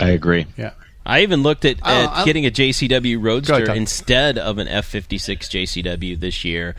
I 0.00 0.08
agree. 0.10 0.46
Yeah. 0.56 0.72
I 1.08 1.22
even 1.22 1.42
looked 1.42 1.64
at, 1.64 1.78
Oh, 1.82 2.14
at 2.16 2.24
getting 2.24 2.46
a 2.46 2.50
JCW 2.50 3.20
Roadster 3.20 3.54
ahead, 3.54 3.76
instead 3.76 4.38
of 4.38 4.58
an 4.58 4.68
F56 4.68 5.38
JCW 5.38 6.20
this 6.20 6.44
year 6.44 6.76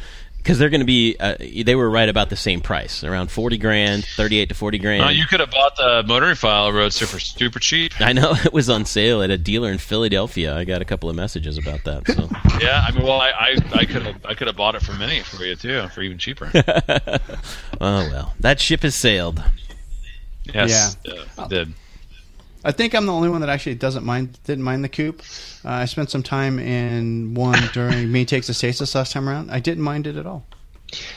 because 0.49 0.57
they're 0.57 0.69
going 0.69 0.79
to 0.81 0.85
be. 0.85 1.15
Uh, 1.19 1.35
they 1.39 1.75
were 1.75 1.89
right 1.89 2.09
about 2.09 2.29
the 2.29 2.35
same 2.35 2.61
price, 2.61 3.03
around 3.03 3.29
forty 3.29 3.57
grand, 3.57 4.05
thirty-eight 4.05 4.49
to 4.49 4.55
forty 4.55 4.77
grand. 4.77 5.03
Uh, 5.03 5.09
you 5.09 5.25
could 5.25 5.39
have 5.39 5.51
bought 5.51 5.75
the 5.75 6.03
MotoringFile 6.07 6.73
roadster 6.73 7.05
for 7.05 7.19
super 7.19 7.59
cheap. 7.59 7.99
I 7.99 8.13
know 8.13 8.33
it 8.45 8.53
was 8.53 8.69
on 8.69 8.85
sale 8.85 9.21
at 9.21 9.29
a 9.29 9.37
dealer 9.37 9.71
in 9.71 9.77
Philadelphia. 9.77 10.55
I 10.55 10.63
got 10.63 10.81
a 10.81 10.85
couple 10.85 11.09
of 11.09 11.15
messages 11.15 11.57
about 11.57 11.83
that. 11.83 12.07
So 12.07 12.29
Yeah, 12.59 12.83
I 12.87 12.91
mean, 12.91 13.03
well, 13.03 13.21
I 13.21 13.29
I 13.29 13.55
I 13.73 13.85
could 13.85 14.03
have 14.03 14.25
I 14.25 14.33
could 14.33 14.47
have 14.47 14.55
bought 14.55 14.75
it 14.75 14.81
for 14.81 14.93
many 14.93 15.21
for 15.21 15.43
you 15.43 15.55
too, 15.55 15.87
for 15.89 16.01
even 16.01 16.17
cheaper. 16.17 16.49
oh 16.55 17.19
well, 17.79 18.33
that 18.39 18.59
ship 18.59 18.81
has 18.83 18.95
sailed. 18.95 19.43
Yes, 20.53 20.97
yeah, 21.03 21.13
it 21.37 21.49
did. 21.49 21.73
I 22.63 22.71
think 22.71 22.93
I'm 22.93 23.05
the 23.05 23.13
only 23.13 23.29
one 23.29 23.41
that 23.41 23.49
actually 23.49 23.75
doesn't 23.75 24.05
mind 24.05 24.37
didn't 24.43 24.63
mind 24.63 24.83
the 24.83 24.89
coupe. 24.89 25.21
Uh, 25.63 25.69
I 25.69 25.85
spent 25.85 26.09
some 26.09 26.23
time 26.23 26.59
in 26.59 27.33
one 27.33 27.59
during 27.73 28.11
Mini 28.11 28.25
Takes 28.25 28.47
the 28.47 28.53
States 28.53 28.79
last 28.95 29.13
time 29.13 29.29
around. 29.29 29.51
I 29.51 29.59
didn't 29.59 29.83
mind 29.83 30.07
it 30.07 30.17
at 30.17 30.25
all. 30.25 30.45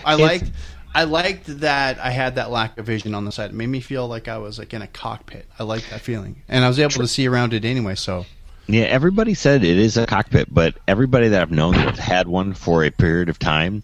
I 0.04 0.14
liked 0.14 0.50
I 0.94 1.04
liked 1.04 1.60
that 1.60 1.98
I 1.98 2.10
had 2.10 2.34
that 2.36 2.50
lack 2.50 2.78
of 2.78 2.86
vision 2.86 3.14
on 3.14 3.24
the 3.24 3.32
side. 3.32 3.50
It 3.50 3.54
made 3.54 3.68
me 3.68 3.80
feel 3.80 4.06
like 4.06 4.28
I 4.28 4.38
was 4.38 4.58
like 4.58 4.74
in 4.74 4.82
a 4.82 4.86
cockpit. 4.86 5.46
I 5.58 5.64
liked 5.64 5.90
that 5.90 6.00
feeling, 6.00 6.42
and 6.48 6.64
I 6.64 6.68
was 6.68 6.78
able 6.78 6.92
to 6.92 7.08
see 7.08 7.26
around 7.26 7.54
it 7.54 7.64
anyway. 7.64 7.94
So 7.94 8.26
Yeah, 8.68 8.84
everybody 8.84 9.34
said 9.34 9.64
it 9.64 9.78
is 9.78 9.96
a 9.96 10.06
cockpit, 10.06 10.52
but 10.52 10.76
everybody 10.86 11.28
that 11.28 11.42
I've 11.42 11.50
known 11.50 11.74
that 11.74 11.98
had 11.98 12.28
one 12.28 12.54
for 12.54 12.84
a 12.84 12.90
period 12.90 13.28
of 13.28 13.38
time, 13.38 13.82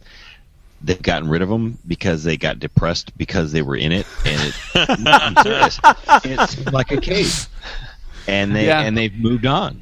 they've 0.83 1.03
gotten 1.03 1.29
rid 1.29 1.43
of 1.43 1.49
them 1.49 1.79
because 1.87 2.25
they 2.25 2.37
got 2.37 2.59
depressed 2.59 3.17
because 3.19 3.53
they 3.53 3.63
were 3.63 3.77
in 3.77 3.93
it, 3.93 4.07
and 4.25 4.41
it, 4.75 4.99
no, 5.01 5.11
I'm 5.13 5.37
serious, 5.43 5.79
it's 6.25 6.73
like 6.73 6.91
a 6.93 7.01
cave, 7.01 7.49
and 8.27 8.55
they 8.55 8.67
Yeah. 8.67 8.81
and 8.83 8.97
they've 8.97 9.15
moved 9.15 9.47
on. 9.47 9.81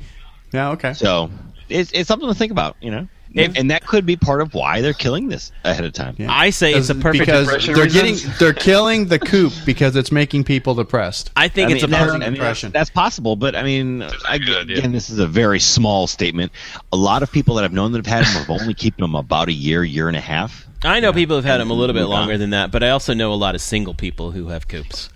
yeah, 0.53 0.71
okay. 0.71 0.95
So 0.95 1.31
it's 1.69 1.91
it's 1.93 2.09
something 2.09 2.29
to 2.29 2.35
think 2.35 2.53
about, 2.53 2.77
you 2.81 2.91
know, 2.91 3.09
and, 3.35 3.59
and 3.59 3.71
that 3.71 3.87
could 3.87 4.07
be 4.07 4.17
part 4.17 4.41
of 4.41 4.55
why 4.55 4.81
they're 4.81 4.95
killing 4.95 5.29
this 5.29 5.53
ahead 5.65 5.85
of 5.85 5.93
time. 5.93 6.15
Yeah. 6.17 6.29
I 6.33 6.49
say 6.51 6.73
it's 6.73 6.89
a 6.89 6.95
perfect. 6.95 7.27
because 7.27 7.47
depression 7.49 7.75
they're 7.75 7.85
reasons. 7.85 8.23
getting 8.23 8.39
they're 8.39 8.55
killing 8.55 9.07
the 9.09 9.19
coupe 9.19 9.53
because 9.67 9.95
it's 9.97 10.11
making 10.11 10.45
people 10.45 10.75
depressed. 10.75 11.31
I 11.37 11.49
think 11.49 11.69
I 11.71 11.75
it's 11.75 11.83
mean, 11.83 11.93
a 11.93 11.97
that's, 11.97 12.05
perfect. 12.13 12.25
I 12.25 12.31
mean, 12.31 12.41
that's, 12.41 12.61
that's 12.63 12.91
possible, 12.91 13.37
but 13.37 13.55
I 13.55 13.63
mean, 13.63 14.03
I, 14.27 14.39
good 14.39 14.57
idea. 14.63 14.79
again, 14.79 14.93
this 14.93 15.11
is 15.11 15.19
a 15.19 15.27
very 15.27 15.61
small 15.61 16.07
statement. 16.07 16.51
A 16.93 16.97
lot 16.97 17.23
of 17.23 17.31
people 17.31 17.57
that 17.57 17.65
I've 17.65 17.75
known 17.75 17.93
that 17.93 17.99
have 17.99 18.07
had 18.07 18.25
them 18.25 18.43
have 18.47 18.63
only 18.63 18.73
keeping 18.73 19.03
them 19.03 19.15
about 19.15 19.49
a 19.49 19.53
year, 19.53 19.85
year 19.85 20.09
and 20.09 20.17
a 20.17 20.21
half. 20.21 20.66
I 20.85 21.01
know 21.01 21.13
people 21.13 21.37
have 21.37 21.45
had 21.45 21.59
them 21.61 21.71
a 21.71 21.75
little 21.75 21.95
bit 21.95 22.05
longer 22.05 22.37
than 22.39 22.51
that, 22.51 22.71
but 22.71 22.83
I 22.83 22.91
also 22.91 23.15
know 23.15 23.33
a 23.33 23.35
lot 23.35 23.55
of 23.55 23.61
single 23.61 23.95
people 23.95 24.31
who 24.31 24.49
have 24.49 24.69
coupes. 24.69 25.09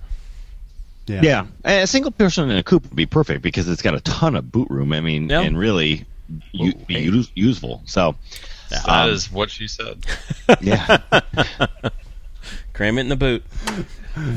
Yeah. 1.06 1.20
Yeah, 1.64 1.82
a 1.82 1.86
single 1.86 2.10
person 2.12 2.50
in 2.50 2.56
a 2.56 2.62
coupe 2.62 2.84
would 2.84 2.94
be 2.96 3.06
perfect 3.06 3.42
because 3.42 3.68
it's 3.68 3.82
got 3.82 3.94
a 3.94 4.00
ton 4.00 4.36
of 4.36 4.50
boot 4.52 4.68
room. 4.70 4.92
I 4.92 5.00
mean, 5.00 5.28
Yeah. 5.28 5.40
and 5.40 5.58
really 5.58 6.04
u- 6.52 6.72
be 6.86 6.94
hey. 6.94 7.02
use- 7.02 7.30
useful. 7.34 7.82
So, 7.86 8.14
That 8.70 9.08
is 9.08 9.28
um, 9.28 9.34
what 9.34 9.50
she 9.50 9.66
said. 9.66 10.04
yeah, 10.60 10.98
Cram 12.72 12.98
it 12.98 13.02
in 13.02 13.08
the 13.08 13.16
boot. 13.16 13.42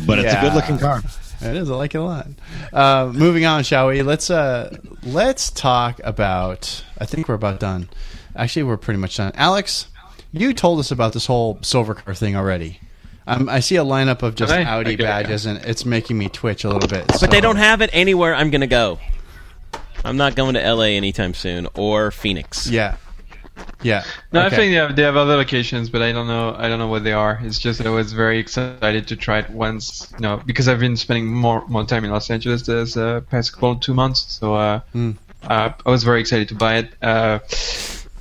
but 0.06 0.20
it's 0.20 0.34
a 0.34 0.42
good 0.42 0.54
looking 0.54 0.78
car. 0.80 1.02
It 1.42 1.56
is. 1.58 1.70
I 1.70 1.76
like 1.76 1.94
it 1.94 1.98
a 2.00 2.04
lot. 2.04 2.28
Uh, 2.72 3.12
moving 3.14 3.46
on, 3.46 3.64
shall 3.64 3.88
we? 3.88 4.02
Let's 4.02 4.30
uh, 4.30 4.76
let's 5.04 5.52
talk 5.52 6.00
about. 6.04 6.84
I 6.98 7.06
think 7.06 7.28
we're 7.28 7.36
about 7.36 7.60
done. 7.60 7.90
Actually, 8.36 8.64
we're 8.64 8.78
pretty 8.78 9.00
much 9.00 9.18
done. 9.18 9.32
Alex, 9.36 9.88
you 10.34 10.54
told 10.54 10.80
us 10.80 10.92
about 10.92 11.14
this 11.14 11.28
whole 11.28 11.56
Silvercar 11.58 12.18
thing 12.18 12.36
already. 12.36 12.80
Um, 13.26 13.48
I 13.48 13.62
see 13.62 13.78
a 13.78 13.86
lineup 13.86 14.22
of 14.22 14.36
just 14.36 14.52
Did 14.52 14.68
I? 14.68 14.70
Audi 14.70 14.94
Okay. 14.96 15.04
badges, 15.04 15.46
and 15.46 15.58
it's 15.60 15.86
making 15.86 16.18
me 16.18 16.28
twitch 16.28 16.66
a 16.66 16.70
little 16.70 16.90
bit. 16.90 17.08
But 17.22 17.32
they 17.32 17.40
don't 17.40 17.56
have 17.56 17.82
it 17.82 17.90
anywhere 17.94 18.36
I'm 18.36 18.50
going 18.50 18.62
to 18.62 18.68
go. 18.68 19.00
I'm 20.04 20.18
not 20.18 20.36
going 20.36 20.56
to 20.56 20.74
LA 20.74 20.88
anytime 20.98 21.34
soon 21.34 21.68
or 21.76 22.12
Phoenix. 22.12 22.68
Yeah. 22.70 22.98
Yeah. 23.82 24.04
No, 24.34 24.42
I 24.42 24.48
Okay. 24.48 24.56
think 24.58 24.72
they 24.72 24.76
have, 24.76 24.96
they 24.98 25.04
have 25.04 25.16
other 25.16 25.38
locations, 25.38 25.90
but 25.90 26.02
I 26.02 26.12
don't 26.12 26.28
know. 26.28 26.54
I 26.58 26.68
don't 26.68 26.80
know 26.80 26.88
what 26.88 27.04
they 27.06 27.14
are. 27.14 27.40
It's 27.44 27.60
just 27.60 27.78
that 27.78 27.88
I 27.88 27.92
was 27.92 28.12
very 28.12 28.40
excited 28.40 29.08
to 29.08 29.16
try 29.16 29.40
it 29.40 29.50
once, 29.52 30.12
you 30.18 30.24
know, 30.24 30.42
because 30.46 30.68
I've 30.68 30.80
been 30.80 30.98
spending 30.98 31.28
more 31.28 31.66
more 31.68 31.86
time 31.86 32.04
in 32.04 32.12
Los 32.12 32.30
Angeles 32.30 32.64
this 32.64 32.98
uh, 32.98 33.22
past 33.30 33.54
couple 33.54 33.76
two 33.78 33.94
months. 33.94 34.26
So 34.40 34.56
uh, 34.56 34.82
Mm. 34.96 35.16
uh, 35.48 35.70
I 35.86 35.90
was 35.90 36.04
very 36.04 36.20
excited 36.20 36.48
to 36.50 36.56
buy 36.56 36.78
it. 36.78 36.94
Uh, 37.02 37.40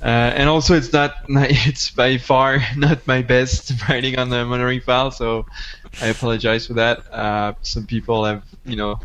uh, 0.03 0.33
and 0.35 0.49
also, 0.49 0.75
it's 0.75 0.91
not. 0.91 1.15
It's 1.29 1.89
by 1.91 2.17
far 2.17 2.59
not 2.75 3.07
my 3.07 3.21
best 3.21 3.71
writing 3.89 4.19
on 4.19 4.29
the 4.29 4.43
MotoringFile. 4.43 5.13
So 5.13 5.45
I 6.01 6.07
apologize 6.07 6.67
for 6.67 6.73
that. 6.73 7.11
Uh, 7.11 7.53
some 7.61 7.85
people 7.85 8.25
have, 8.25 8.43
you 8.65 8.75
know, 8.75 8.99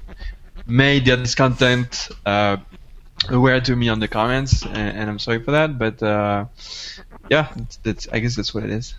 made 0.66 1.04
this 1.04 1.36
content 1.36 2.08
uh, 2.26 2.56
aware 3.28 3.60
to 3.60 3.76
me 3.76 3.88
on 3.88 4.00
the 4.00 4.08
comments, 4.08 4.64
and, 4.64 4.98
and 4.98 5.10
I'm 5.10 5.20
sorry 5.20 5.40
for 5.42 5.52
that. 5.52 5.78
But 5.78 6.02
uh, 6.02 6.46
yeah, 7.30 7.54
that's, 7.84 8.08
I 8.08 8.18
guess 8.18 8.34
that's 8.34 8.52
what 8.52 8.64
it 8.64 8.70
is. 8.70 8.94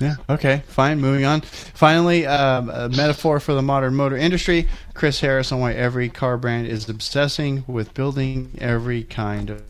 Yeah. 0.00 0.16
Okay. 0.30 0.62
Fine. 0.68 1.00
Moving 1.00 1.26
on. 1.26 1.42
Finally, 1.42 2.26
um, 2.26 2.70
a 2.70 2.88
metaphor 2.88 3.40
for 3.40 3.52
the 3.52 3.62
modern 3.62 3.94
motor 3.94 4.16
industry. 4.16 4.68
Chris 4.94 5.20
Harris 5.20 5.52
on 5.52 5.60
why 5.60 5.74
every 5.74 6.08
car 6.08 6.38
brand 6.38 6.66
is 6.66 6.88
obsessing 6.88 7.64
with 7.66 7.92
building 7.92 8.56
every 8.58 9.02
kind 9.04 9.50
of 9.50 9.62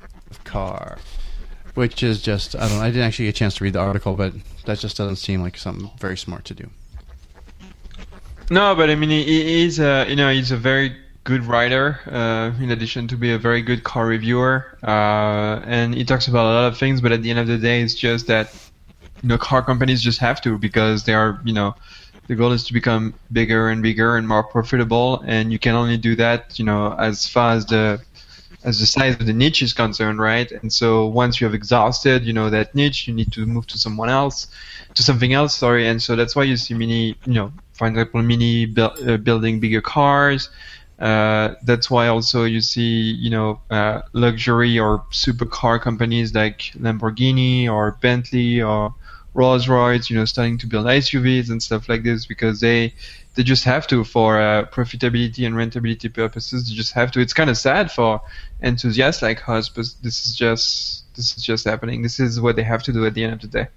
car, 0.44 0.98
which 1.74 2.02
is 2.02 2.20
just 2.20 2.54
I 2.56 2.68
don't. 2.68 2.78
know. 2.78 2.82
I 2.82 2.88
didn't 2.88 3.04
actually 3.04 3.26
get 3.26 3.36
a 3.36 3.38
chance 3.38 3.54
to 3.56 3.64
read 3.64 3.72
the 3.72 3.80
article, 3.80 4.14
but 4.14 4.34
that 4.66 4.78
just 4.78 4.96
doesn't 4.96 5.16
seem 5.16 5.42
like 5.42 5.56
something 5.56 5.90
very 5.98 6.16
smart 6.16 6.44
to 6.46 6.54
do. 6.54 6.70
No, 8.50 8.74
but 8.74 8.90
I 8.90 8.94
mean, 8.94 9.10
he, 9.10 9.24
he's 9.24 9.78
a 9.78 10.06
you 10.08 10.16
know 10.16 10.30
he's 10.30 10.50
a 10.50 10.56
very 10.56 10.94
good 11.24 11.44
writer. 11.44 12.00
Uh, 12.06 12.52
in 12.62 12.70
addition 12.70 13.08
to 13.08 13.16
be 13.16 13.32
a 13.32 13.38
very 13.38 13.62
good 13.62 13.84
car 13.84 14.06
reviewer, 14.06 14.78
uh, 14.82 15.60
and 15.64 15.94
he 15.94 16.04
talks 16.04 16.28
about 16.28 16.44
a 16.44 16.52
lot 16.52 16.66
of 16.66 16.78
things. 16.78 17.00
But 17.00 17.12
at 17.12 17.22
the 17.22 17.30
end 17.30 17.38
of 17.38 17.46
the 17.46 17.58
day, 17.58 17.82
it's 17.82 17.94
just 17.94 18.26
that 18.26 18.52
you 19.22 19.28
know 19.28 19.38
car 19.38 19.62
companies 19.62 20.02
just 20.02 20.18
have 20.20 20.40
to 20.42 20.58
because 20.58 21.04
they 21.04 21.14
are 21.14 21.40
you 21.44 21.54
know 21.54 21.74
the 22.28 22.34
goal 22.34 22.52
is 22.52 22.64
to 22.66 22.72
become 22.72 23.14
bigger 23.32 23.68
and 23.68 23.82
bigger 23.82 24.16
and 24.16 24.28
more 24.28 24.44
profitable, 24.44 25.22
and 25.26 25.52
you 25.52 25.58
can 25.58 25.74
only 25.74 25.96
do 25.96 26.14
that 26.16 26.58
you 26.58 26.64
know 26.64 26.94
as 26.98 27.26
far 27.26 27.54
as 27.54 27.66
the 27.66 28.00
as 28.64 28.78
the 28.78 28.86
size 28.86 29.14
of 29.14 29.26
the 29.26 29.32
niche 29.32 29.62
is 29.62 29.72
concerned, 29.72 30.18
right? 30.20 30.50
And 30.50 30.72
so 30.72 31.06
once 31.06 31.40
you 31.40 31.46
have 31.46 31.54
exhausted, 31.54 32.24
you 32.24 32.32
know, 32.32 32.50
that 32.50 32.74
niche, 32.74 33.08
you 33.08 33.14
need 33.14 33.32
to 33.32 33.46
move 33.46 33.66
to 33.68 33.78
someone 33.78 34.08
else, 34.08 34.46
to 34.94 35.02
something 35.02 35.32
else. 35.32 35.54
Sorry, 35.54 35.88
and 35.88 36.00
so 36.00 36.16
that's 36.16 36.36
why 36.36 36.44
you 36.44 36.56
see 36.56 36.74
many, 36.74 37.16
you 37.24 37.34
know, 37.34 37.52
for 37.72 37.86
example, 37.88 38.22
mini 38.22 38.66
bu- 38.66 38.82
uh, 38.82 39.16
building 39.16 39.60
bigger 39.60 39.80
cars. 39.80 40.50
Uh, 40.98 41.54
that's 41.64 41.90
why 41.90 42.06
also 42.06 42.44
you 42.44 42.60
see, 42.60 43.12
you 43.12 43.30
know, 43.30 43.60
uh, 43.70 44.02
luxury 44.12 44.78
or 44.78 45.04
supercar 45.10 45.80
companies 45.80 46.32
like 46.34 46.72
Lamborghini 46.78 47.68
or 47.68 47.98
Bentley 48.00 48.62
or 48.62 48.94
Rolls 49.34 49.68
Royce, 49.68 50.10
you 50.10 50.16
know, 50.16 50.24
starting 50.24 50.58
to 50.58 50.66
build 50.66 50.86
SUVs 50.86 51.50
and 51.50 51.62
stuff 51.62 51.88
like 51.88 52.02
this 52.02 52.26
because 52.26 52.60
they 52.60 52.92
they 53.34 53.42
just 53.42 53.64
have 53.64 53.86
to 53.86 54.04
for 54.04 54.38
uh, 54.38 54.66
profitability 54.66 55.46
and 55.46 55.54
rentability 55.54 56.12
purposes. 56.12 56.68
They 56.68 56.74
just 56.74 56.92
have 56.92 57.10
to. 57.12 57.20
It's 57.20 57.32
kind 57.32 57.48
of 57.48 57.56
sad 57.56 57.90
for 57.90 58.20
enthusiasts 58.62 59.22
like 59.22 59.48
us, 59.48 59.68
but 59.68 59.86
this 60.02 60.26
is 60.26 60.36
just 60.36 61.04
this 61.16 61.36
is 61.36 61.42
just 61.42 61.64
happening. 61.64 62.02
This 62.02 62.20
is 62.20 62.40
what 62.40 62.56
they 62.56 62.62
have 62.62 62.82
to 62.84 62.92
do 62.92 63.06
at 63.06 63.14
the 63.14 63.24
end 63.24 63.32
of 63.32 63.40
the 63.40 63.46
day. 63.46 63.68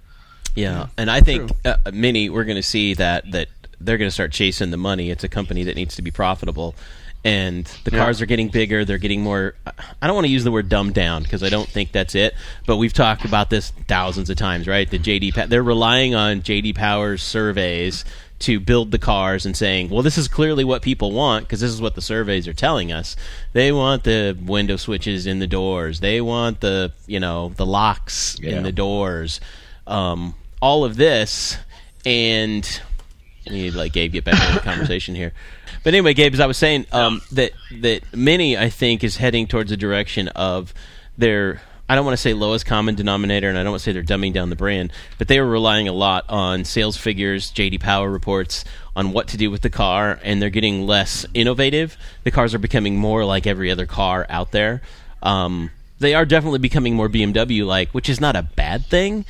Yeah, 0.54 0.88
and 0.96 1.10
I 1.10 1.20
think 1.20 1.50
uh, 1.64 1.76
Mini, 1.92 2.30
we're 2.30 2.44
going 2.44 2.56
to 2.56 2.62
see 2.62 2.94
that 2.94 3.30
that 3.32 3.48
they're 3.80 3.98
going 3.98 4.08
to 4.08 4.14
start 4.14 4.32
chasing 4.32 4.70
the 4.70 4.76
money. 4.76 5.10
It's 5.10 5.24
a 5.24 5.28
company 5.28 5.64
that 5.64 5.76
needs 5.76 5.96
to 5.96 6.02
be 6.02 6.10
profitable, 6.10 6.74
and 7.26 7.64
the 7.84 7.90
Yeah. 7.90 7.98
cars 7.98 8.20
are 8.22 8.26
getting 8.26 8.48
bigger. 8.48 8.84
They're 8.84 8.98
getting 8.98 9.22
more. 9.22 9.54
I 10.00 10.06
don't 10.06 10.14
want 10.14 10.26
to 10.26 10.32
use 10.32 10.44
the 10.44 10.52
word 10.52 10.68
dumbed 10.68 10.94
down 10.94 11.22
because 11.24 11.42
I 11.42 11.48
don't 11.48 11.68
think 11.68 11.92
that's 11.92 12.14
it. 12.14 12.34
But 12.66 12.76
we've 12.76 12.92
talked 12.92 13.24
about 13.24 13.50
this 13.50 13.72
thousands 13.88 14.30
of 14.30 14.36
times, 14.36 14.66
right? 14.66 14.88
The 14.88 14.98
JD, 14.98 15.48
they're 15.48 15.62
relying 15.62 16.14
on 16.14 16.42
JD 16.42 16.72
Power's 16.74 17.22
surveys 17.22 18.04
to 18.38 18.60
build 18.60 18.90
the 18.90 18.98
cars 18.98 19.46
and 19.46 19.56
saying, 19.56 19.88
well, 19.88 20.02
this 20.02 20.18
is 20.18 20.28
clearly 20.28 20.62
what 20.62 20.82
people 20.82 21.10
want 21.10 21.46
because 21.46 21.60
this 21.60 21.70
is 21.70 21.80
what 21.80 21.94
the 21.94 22.02
surveys 22.02 22.46
are 22.46 22.52
telling 22.52 22.92
us. 22.92 23.16
They 23.54 23.72
want 23.72 24.04
the 24.04 24.36
window 24.40 24.76
switches 24.76 25.26
in 25.26 25.38
the 25.38 25.46
doors. 25.46 26.00
They 26.00 26.20
want 26.20 26.60
the 26.60 26.92
you 27.06 27.18
know 27.18 27.52
the 27.56 27.64
locks 27.66 28.36
Yeah. 28.40 28.56
in 28.58 28.62
the 28.62 28.72
doors. 28.72 29.40
Um, 29.86 30.34
all 30.60 30.84
of 30.84 30.96
this 30.96 31.56
and 32.04 32.80
To, 33.46 33.76
like 33.76 33.92
Gabe 33.92 34.12
get 34.12 34.24
back 34.24 34.40
into 34.40 34.54
the 34.54 34.60
conversation 34.60 35.14
here. 35.14 35.32
But 35.84 35.94
anyway, 35.94 36.14
Gabe, 36.14 36.34
as 36.34 36.40
I 36.40 36.46
was 36.46 36.56
saying, 36.56 36.86
um, 36.92 37.20
that 37.32 37.52
that 37.80 38.14
Mini 38.14 38.56
I 38.56 38.70
think 38.70 39.04
is 39.04 39.16
heading 39.16 39.46
towards 39.46 39.70
the 39.70 39.76
direction 39.76 40.28
of 40.28 40.74
their 41.16 41.60
I 41.88 41.94
don't 41.94 42.04
want 42.04 42.14
to 42.14 42.20
say 42.20 42.34
lowest 42.34 42.66
common 42.66 42.96
denominator, 42.96 43.48
and 43.48 43.56
I 43.56 43.62
don't 43.62 43.70
want 43.70 43.82
to 43.82 43.84
say 43.84 43.92
they're 43.92 44.02
dumbing 44.02 44.32
down 44.32 44.50
the 44.50 44.56
brand, 44.56 44.92
but 45.18 45.28
they 45.28 45.38
are 45.38 45.46
relying 45.46 45.86
a 45.86 45.92
lot 45.92 46.24
on 46.28 46.64
sales 46.64 46.96
figures, 46.96 47.52
JD 47.52 47.80
Power 47.80 48.10
reports 48.10 48.64
on 48.96 49.12
what 49.12 49.28
to 49.28 49.36
do 49.36 49.52
with 49.52 49.62
the 49.62 49.70
car, 49.70 50.18
and 50.24 50.42
they're 50.42 50.50
getting 50.50 50.86
less 50.86 51.24
innovative. 51.32 51.96
The 52.24 52.32
cars 52.32 52.54
are 52.54 52.58
becoming 52.58 52.96
more 52.96 53.24
like 53.24 53.46
every 53.46 53.70
other 53.70 53.86
car 53.86 54.26
out 54.28 54.50
there. 54.50 54.82
Um, 55.22 55.70
they 56.00 56.14
are 56.14 56.24
definitely 56.24 56.58
becoming 56.58 56.96
more 56.96 57.08
BMW 57.08 57.64
like, 57.64 57.90
which 57.92 58.08
is 58.08 58.20
not 58.20 58.34
a 58.34 58.42
bad 58.42 58.86
thing, 58.86 59.24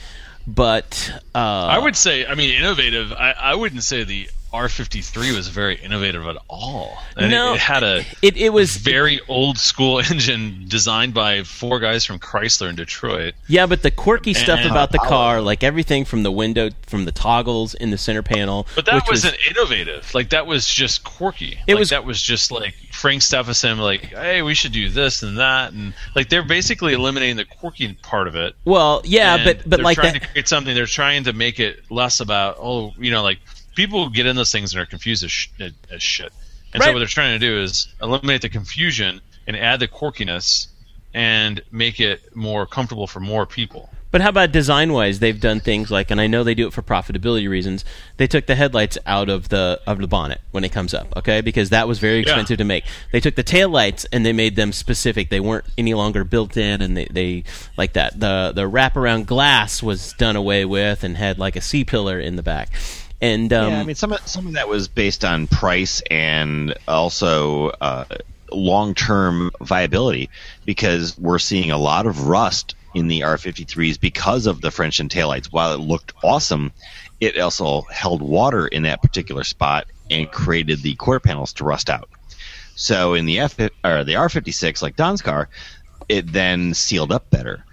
but 0.46 1.12
uh, 1.34 1.38
I 1.38 1.78
would 1.78 1.96
say, 1.96 2.26
I 2.26 2.34
mean, 2.34 2.54
innovative. 2.54 3.12
I, 3.12 3.32
I 3.32 3.54
wouldn't 3.54 3.82
say 3.82 4.04
the 4.04 4.28
R53 4.52 5.34
was 5.34 5.48
very 5.48 5.76
innovative 5.76 6.26
at 6.26 6.36
all. 6.48 6.98
And 7.16 7.30
No, 7.30 7.52
it, 7.52 7.56
it 7.56 7.60
had 7.60 7.82
a 7.82 8.04
it, 8.22 8.36
it 8.36 8.50
was 8.50 8.76
very 8.76 9.20
old 9.28 9.58
school 9.58 9.98
engine 10.10 10.64
designed 10.68 11.14
by 11.14 11.42
four 11.42 11.78
guys 11.78 12.04
from 12.04 12.18
Chrysler 12.18 12.68
in 12.68 12.76
Detroit. 12.76 13.34
Yeah, 13.48 13.66
but 13.66 13.82
the 13.82 13.90
quirky 13.90 14.34
stuff 14.34 14.64
about 14.64 14.92
the 14.92 14.98
car, 14.98 15.40
like 15.40 15.62
everything 15.62 16.04
from 16.04 16.22
the 16.22 16.32
window, 16.32 16.70
from 16.86 17.04
the 17.04 17.12
toggles 17.12 17.74
in 17.74 17.90
the 17.90 17.98
center 17.98 18.22
panel, 18.22 18.66
But 18.74 18.86
that 18.86 18.94
which 18.94 19.04
was 19.08 19.24
wasn't 19.24 19.40
innovative. 19.50 20.14
Like 20.14 20.30
that 20.30 20.46
was 20.46 20.66
just 20.66 21.04
quirky. 21.04 21.58
It 21.66 21.74
like, 21.74 21.78
was- 21.80 21.90
that 21.90 22.04
was 22.04 22.22
just 22.22 22.50
like 22.50 22.74
Frank 22.92 23.22
Stephenson, 23.22 23.78
like, 23.78 24.06
hey, 24.06 24.42
we 24.42 24.54
should 24.54 24.72
do 24.72 24.88
this 24.88 25.22
and 25.22 25.38
that, 25.38 25.72
and 25.72 25.92
like 26.14 26.28
they're 26.28 26.42
basically 26.42 26.94
eliminating 26.94 27.36
the 27.36 27.44
quirky 27.44 27.92
part 27.94 28.26
of 28.26 28.36
it. 28.36 28.54
well, 28.64 29.02
yeah, 29.04 29.44
but 29.44 29.58
but 29.68 29.76
they're 29.76 29.84
like 29.84 29.96
trying 29.96 30.14
that. 30.14 30.22
to 30.22 30.28
create 30.28 30.48
something. 30.48 30.74
They're 30.74 30.86
trying 30.86 31.24
to 31.24 31.32
make 31.32 31.60
it 31.60 31.90
less 31.90 32.20
about 32.20 32.56
oh, 32.60 32.94
you 32.98 33.10
know, 33.10 33.22
like 33.22 33.38
people 33.76 34.08
get 34.08 34.26
in 34.26 34.34
those 34.34 34.50
things 34.50 34.72
and 34.72 34.82
are 34.82 34.86
confused 34.86 35.22
as, 35.22 35.30
sh- 35.30 35.48
as 35.90 36.02
shit. 36.02 36.32
And 36.72 36.80
Right. 36.80 36.88
so 36.88 36.92
what 36.92 36.98
they're 36.98 37.06
trying 37.08 37.38
to 37.38 37.46
do 37.46 37.62
is 37.62 37.86
eliminate 38.02 38.42
the 38.42 38.48
confusion 38.48 39.20
and 39.46 39.56
add 39.56 39.78
the 39.80 39.86
quirkiness 39.88 40.66
and 41.14 41.62
make 41.70 42.00
it 42.00 42.34
more 42.36 42.66
comfortable 42.66 43.06
for 43.06 43.20
more 43.20 43.46
people. 43.46 43.88
But 44.12 44.20
how 44.20 44.28
about 44.30 44.52
design 44.52 44.92
wise? 44.92 45.18
They've 45.18 45.38
done 45.38 45.60
things 45.60 45.90
like, 45.90 46.10
and 46.10 46.20
I 46.20 46.26
know 46.26 46.42
they 46.42 46.54
do 46.54 46.66
it 46.66 46.72
for 46.72 46.80
profitability 46.80 47.48
reasons. 47.50 47.84
They 48.16 48.26
took 48.26 48.46
the 48.46 48.54
headlights 48.54 48.96
out 49.04 49.28
of 49.28 49.48
the 49.50 49.80
of 49.86 49.98
the 49.98 50.06
bonnet 50.06 50.40
when 50.52 50.64
it 50.64 50.72
comes 50.72 50.94
up, 50.94 51.08
okay, 51.16 51.40
because 51.42 51.70
that 51.70 51.86
was 51.88 51.98
very 51.98 52.20
expensive 52.20 52.56
to 52.58 52.64
make. 52.64 52.84
They 53.12 53.20
took 53.20 53.34
the 53.34 53.42
tail 53.42 53.68
lights 53.68 54.06
and 54.12 54.24
they 54.24 54.32
made 54.32 54.56
them 54.56 54.72
specific. 54.72 55.28
They 55.28 55.40
weren't 55.40 55.66
any 55.76 55.92
longer 55.92 56.24
built 56.24 56.56
in, 56.56 56.80
and 56.82 56.96
they, 56.96 57.06
they 57.06 57.44
like 57.76 57.92
that. 57.94 58.18
The 58.18 58.52
the 58.54 58.62
wraparound 58.70 59.26
glass 59.26 59.82
was 59.82 60.12
done 60.14 60.36
away 60.36 60.64
with 60.64 61.04
and 61.04 61.16
had 61.16 61.38
like 61.38 61.56
a 61.56 61.60
C 61.60 61.84
pillar 61.84 62.18
in 62.18 62.36
the 62.36 62.42
back. 62.42 62.70
And 63.20 63.52
um, 63.52 63.72
yeah, 63.72 63.80
I 63.80 63.84
mean, 63.84 63.94
some 63.94 64.12
of, 64.12 64.26
some 64.26 64.46
of 64.46 64.52
that 64.54 64.68
was 64.68 64.88
based 64.88 65.24
on 65.24 65.46
price 65.46 66.02
and 66.10 66.74
also 66.86 67.68
uh, 67.68 68.04
long 68.52 68.94
term 68.94 69.50
viability 69.60 70.30
because 70.64 71.18
we're 71.18 71.38
seeing 71.38 71.70
a 71.70 71.78
lot 71.78 72.06
of 72.06 72.26
rust 72.26 72.74
in 72.94 73.08
the 73.08 73.20
R53s 73.20 74.00
because 74.00 74.46
of 74.46 74.60
the 74.60 74.70
French 74.70 75.00
and 75.00 75.10
taillights. 75.10 75.46
While 75.46 75.74
it 75.74 75.80
looked 75.80 76.12
awesome, 76.22 76.72
it 77.20 77.38
also 77.38 77.82
held 77.82 78.22
water 78.22 78.66
in 78.66 78.82
that 78.82 79.02
particular 79.02 79.44
spot 79.44 79.86
and 80.10 80.30
created 80.30 80.82
the 80.82 80.94
quarter 80.94 81.20
panels 81.20 81.52
to 81.54 81.64
rust 81.64 81.90
out. 81.90 82.08
So 82.74 83.14
in 83.14 83.24
the 83.26 83.40
F 83.40 83.58
or 83.58 84.04
the 84.04 84.14
R56, 84.14 84.82
like 84.82 84.96
Don's 84.96 85.22
car, 85.22 85.48
it 86.08 86.30
then 86.32 86.74
sealed 86.74 87.10
up 87.10 87.30
better, 87.30 87.64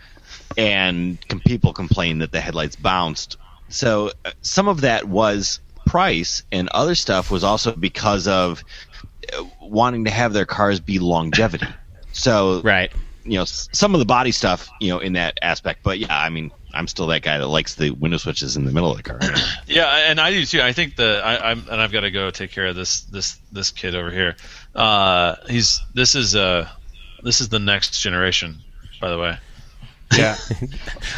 and 0.58 1.18
people 1.46 1.74
complained 1.74 2.22
that 2.22 2.32
the 2.32 2.40
headlights 2.40 2.76
bounced. 2.76 3.38
So 3.74 4.12
uh, 4.24 4.32
some 4.42 4.68
of 4.68 4.82
that 4.82 5.06
was 5.06 5.60
price, 5.86 6.44
and 6.52 6.70
other 6.70 6.96
stuff 6.96 7.32
was 7.32 7.44
also 7.44 7.76
because 7.76 8.28
of 8.28 8.64
uh, 9.36 9.44
wanting 9.62 10.06
to 10.06 10.12
have 10.12 10.32
their 10.32 10.46
cars 10.46 10.80
be 10.80 11.00
longevity. 11.00 11.66
So 12.12 12.62
right. 12.62 12.92
you 13.24 13.40
know 13.40 13.46
some 13.46 13.96
of 13.96 14.00
the 14.00 14.06
body 14.06 14.32
stuff, 14.32 14.70
you 14.80 14.90
know, 14.90 15.00
in 15.00 15.14
that 15.14 15.40
aspect. 15.42 15.82
But 15.82 15.98
yeah, 15.98 16.16
I 16.16 16.30
mean, 16.30 16.52
I'm 16.72 16.88
still 16.88 17.08
that 17.08 17.24
guy 17.24 17.40
that 17.40 17.48
likes 17.48 17.74
the 17.74 17.90
window 17.90 18.18
switches 18.18 18.56
in 18.56 18.66
the 18.66 18.72
middle 18.72 18.92
of 18.92 18.98
the 18.98 19.04
car. 19.04 19.20
Yeah, 19.66 19.88
and 19.88 20.20
I 20.20 20.30
do 20.30 20.46
too. 20.46 20.62
I 20.62 20.74
think 20.74 20.96
the 20.96 21.22
I, 21.24 21.52
I'm 21.52 21.66
and 21.70 21.82
I've 21.82 21.92
got 21.92 22.02
to 22.02 22.12
go 22.12 22.30
take 22.30 22.52
care 22.52 22.68
of 22.68 22.76
this 22.76 23.02
this 23.02 23.40
this 23.52 23.72
kid 23.72 23.96
over 23.96 24.12
here. 24.12 24.36
Uh, 24.76 25.36
he's 25.50 25.82
this 25.96 26.14
is 26.14 26.36
uh 26.36 26.70
this 27.24 27.42
is 27.42 27.50
the 27.50 27.60
next 27.60 28.00
generation, 28.00 28.60
by 29.02 29.10
the 29.10 29.18
way. 29.18 29.38
Yeah. 30.18 30.34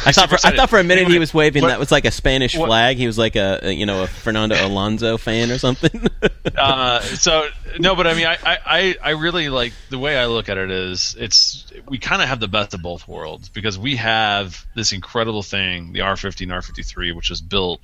I 0.06 0.12
thought 0.12 0.28
for, 0.28 0.38
I 0.44 0.54
thought 0.56 0.70
for 0.70 0.78
a 0.78 0.84
minute 0.84 1.08
he 1.08 1.18
was 1.18 1.32
waving 1.34 1.62
what- 1.62 1.68
that 1.68 1.78
was 1.78 1.90
like 1.92 2.04
a 2.04 2.10
Spanish 2.10 2.56
what- 2.56 2.66
flag. 2.66 2.96
He 2.96 3.06
was 3.06 3.18
like 3.18 3.36
a, 3.36 3.60
a, 3.62 3.72
you 3.72 3.86
know 3.86 4.02
a 4.04 4.06
Fernando 4.06 4.54
Alonso 4.66 5.16
fan 5.18 5.50
or 5.50 5.58
something. 5.58 6.08
Uh, 6.56 7.00
so 7.00 7.48
no, 7.78 7.94
but 7.96 8.06
I 8.06 8.14
mean, 8.14 8.26
I, 8.26 8.38
I- 8.42 8.58
I 8.66 8.96
I 9.02 9.10
really 9.10 9.48
like 9.48 9.72
the 9.90 9.98
way 9.98 10.16
I 10.16 10.26
look 10.26 10.48
at 10.48 10.56
it 10.56 10.70
is 10.70 11.14
it's 11.18 11.66
we 11.88 11.98
kind 11.98 12.22
of 12.22 12.28
have 12.28 12.40
the 12.40 12.48
best 12.48 12.72
of 12.72 12.80
both 12.82 13.06
worlds 13.06 13.48
because 13.48 13.78
we 13.78 13.96
have 13.96 14.64
this 14.74 14.92
incredible 14.92 15.42
thing, 15.42 15.92
the 15.92 15.98
R50 16.00 16.42
and 16.42 16.52
R53, 16.52 17.14
which 17.14 17.30
was 17.30 17.40
built, 17.42 17.80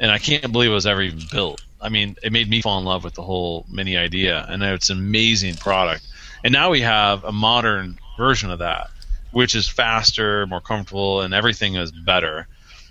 and 0.00 0.10
I 0.10 0.18
can't 0.18 0.50
believe 0.50 0.70
it 0.70 0.74
was 0.74 0.86
ever 0.86 1.02
even 1.02 1.20
built. 1.30 1.62
I 1.80 1.88
mean, 1.90 2.16
it 2.22 2.32
made 2.32 2.48
me 2.48 2.62
fall 2.62 2.78
in 2.78 2.84
love 2.84 3.04
with 3.04 3.14
the 3.14 3.22
whole 3.22 3.64
Mini 3.70 3.96
idea, 3.96 4.44
and 4.48 4.62
it's 4.62 4.90
an 4.90 4.98
amazing 4.98 5.54
product. 5.56 6.02
And 6.42 6.52
now 6.52 6.70
we 6.70 6.80
have 6.80 7.22
a 7.24 7.32
modern 7.32 7.98
version 8.16 8.50
of 8.50 8.58
that, 8.60 8.90
which 9.32 9.54
is 9.54 9.68
faster, 9.68 10.46
more 10.46 10.60
comfortable, 10.60 11.20
and 11.22 11.32
everything 11.34 11.76
is 11.76 11.90
better. 11.92 12.46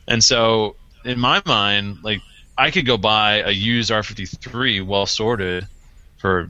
And 0.08 0.24
so, 0.24 0.76
in 1.06 1.20
my 1.20 1.42
mind, 1.46 2.00
like 2.04 2.22
I 2.58 2.72
could 2.72 2.86
go 2.86 2.98
buy 2.98 3.42
a 3.42 3.52
used 3.52 3.92
R53 3.92 4.86
well 4.86 5.06
sorted 5.06 5.68
for 6.18 6.50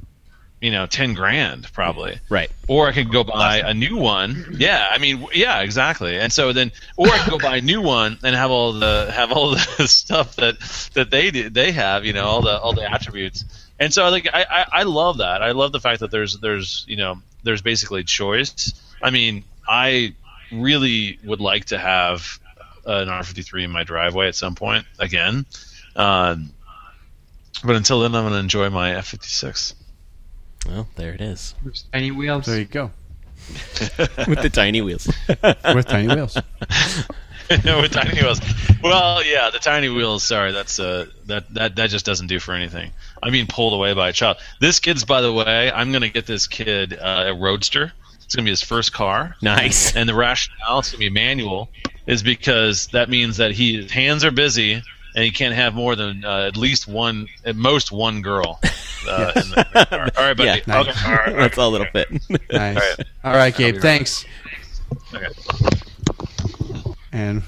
you 0.62 0.72
know 0.72 0.86
10 0.88 1.14
grand 1.14 1.72
probably 1.72 2.20
Right. 2.28 2.52
or 2.68 2.90
I 2.90 2.92
could 2.92 3.12
go 3.12 3.24
buy 3.24 3.58
a 3.66 3.74
new 3.74 3.96
one. 3.98 4.56
Yeah, 4.58 4.86
I 4.92 4.98
mean, 4.98 5.26
yeah, 5.34 5.62
exactly. 5.62 6.18
And 6.20 6.34
so 6.34 6.52
then, 6.52 6.72
or 6.98 7.08
I 7.08 7.18
could 7.20 7.32
go 7.32 7.40
buy 7.40 7.58
a 7.58 7.62
new 7.62 7.82
one 7.82 8.18
and 8.24 8.36
have 8.36 8.52
all 8.52 8.74
the 8.74 9.10
have 9.14 9.32
all 9.32 9.52
the 9.52 9.60
stuff 9.88 10.36
that 10.36 10.60
that 10.96 11.12
they 11.12 11.32
do, 11.32 11.50
they 11.50 11.72
have, 11.72 12.04
you 12.06 12.14
know, 12.14 12.26
all 12.26 12.42
the 12.42 12.60
all 12.60 12.74
the 12.74 12.90
attributes. 12.90 13.46
And 13.80 13.94
so 13.94 14.10
like 14.10 14.28
I, 14.34 14.46
I 14.50 14.66
I 14.80 14.84
love 14.84 15.20
that. 15.20 15.42
I 15.42 15.52
love 15.52 15.72
the 15.72 15.80
fact 15.80 16.02
that 16.02 16.12
there's 16.12 16.38
there's 16.40 16.84
you 16.88 16.98
know 16.98 17.22
there's 17.44 17.62
basically 17.62 18.04
choice. 18.04 18.74
I 19.02 19.12
mean, 19.12 19.46
I 19.70 20.16
really 20.52 21.20
would 21.24 21.40
like 21.40 21.66
to 21.66 21.78
have 21.78 22.40
an 22.86 23.08
R53 23.08 23.66
in 23.66 23.72
my 23.72 23.84
driveway 23.84 24.28
at 24.28 24.36
some 24.36 24.56
point 24.56 24.86
again. 24.98 25.46
Um, 25.96 26.52
but 27.64 27.76
until 27.76 28.02
then, 28.02 28.16
I'm 28.16 28.24
going 28.24 28.34
to 28.34 28.40
enjoy 28.40 28.70
my 28.70 28.94
F56. 28.94 29.76
Well, 30.66 30.88
there 30.96 31.14
it 31.14 31.22
is 31.22 31.56
With 31.64 31.80
tiny 31.92 32.12
wheels. 32.12 32.46
There 32.46 32.60
you 32.60 32.66
go. 32.66 32.92
with 34.28 34.42
the 34.42 34.50
tiny 34.52 34.82
wheels. 34.82 35.08
With 35.74 35.88
tiny 35.88 36.14
wheels. 36.14 36.36
with 37.50 37.92
tiny 37.92 38.22
wheels. 38.22 38.40
Well, 38.84 39.24
yeah, 39.26 39.50
the 39.50 39.58
tiny 39.60 39.90
wheels. 39.90 40.24
Sorry, 40.24 40.52
that's 40.52 40.80
uh, 40.80 41.08
that 41.26 41.52
that 41.56 41.76
that 41.78 41.90
just 41.90 42.06
doesn't 42.06 42.28
do 42.28 42.40
for 42.40 42.54
anything. 42.54 42.92
I 43.24 43.32
mean, 43.32 43.48
pulled 43.48 43.74
away 43.74 43.94
by 43.94 44.10
a 44.10 44.14
child. 44.14 44.38
This 44.60 44.80
kid's, 44.80 45.04
by 45.04 45.22
the 45.22 45.34
way, 45.34 45.72
I'm 45.72 45.92
gonna 45.92 46.10
get 46.10 46.28
this 46.28 46.46
kid 46.48 46.94
uh, 46.94 47.26
a 47.28 47.34
roadster. 47.34 47.92
It's 48.30 48.36
gonna 48.36 48.46
be 48.46 48.52
his 48.52 48.62
first 48.62 48.94
car. 48.94 49.36
Nice. 49.42 49.96
And 49.96 50.08
the 50.08 50.14
rationale 50.14 50.78
it's 50.78 50.92
gonna 50.92 51.00
be 51.00 51.10
manual 51.10 51.68
is 52.06 52.22
because 52.22 52.86
that 52.90 53.10
means 53.10 53.38
that 53.38 53.54
he 53.54 53.78
his 53.78 53.92
hands 53.92 54.24
are 54.24 54.30
busy 54.30 54.74
and 54.74 55.24
he 55.24 55.32
can't 55.32 55.56
have 55.56 55.74
more 55.74 55.96
than 55.96 56.24
uh, 56.24 56.42
at 56.42 56.56
least 56.56 56.88
one, 56.88 57.28
at 57.44 57.56
most 57.56 57.92
one 57.92 58.22
girl. 58.22 58.60
Uh, 59.10 59.32
in 59.36 59.50
the 59.50 59.66
car. 59.74 60.10
All 60.16 60.24
right, 60.28 60.38
buddy. 60.38 60.44
Yeah, 60.44 60.58
okay, 60.58 60.74
all 60.76 60.84
right, 60.84 61.08
all 61.08 61.16
right. 61.16 61.36
That's 61.38 61.58
all 61.58 61.74
it'll 61.74 61.88
fit. 61.88 62.12
Nice. 62.52 62.52
All 62.52 62.60
right. 62.60 63.08
All 63.24 63.34
right, 63.34 63.56
Gabe. 63.56 63.78
Thanks. 63.78 64.26
Okay. 65.12 65.26
And 67.12 67.42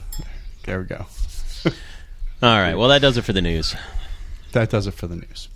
there 0.64 0.80
we 0.80 0.86
go. 0.86 1.06
All 2.42 2.60
right. 2.60 2.74
Well, 2.74 2.90
that 2.90 3.04
does 3.04 3.18
it 3.18 3.22
for 3.22 3.34
the 3.34 3.42
news. 3.44 3.76
That 4.54 4.72
does 4.72 4.88
it 4.88 4.96
for 4.96 5.06
the 5.06 5.18
news. 5.18 5.48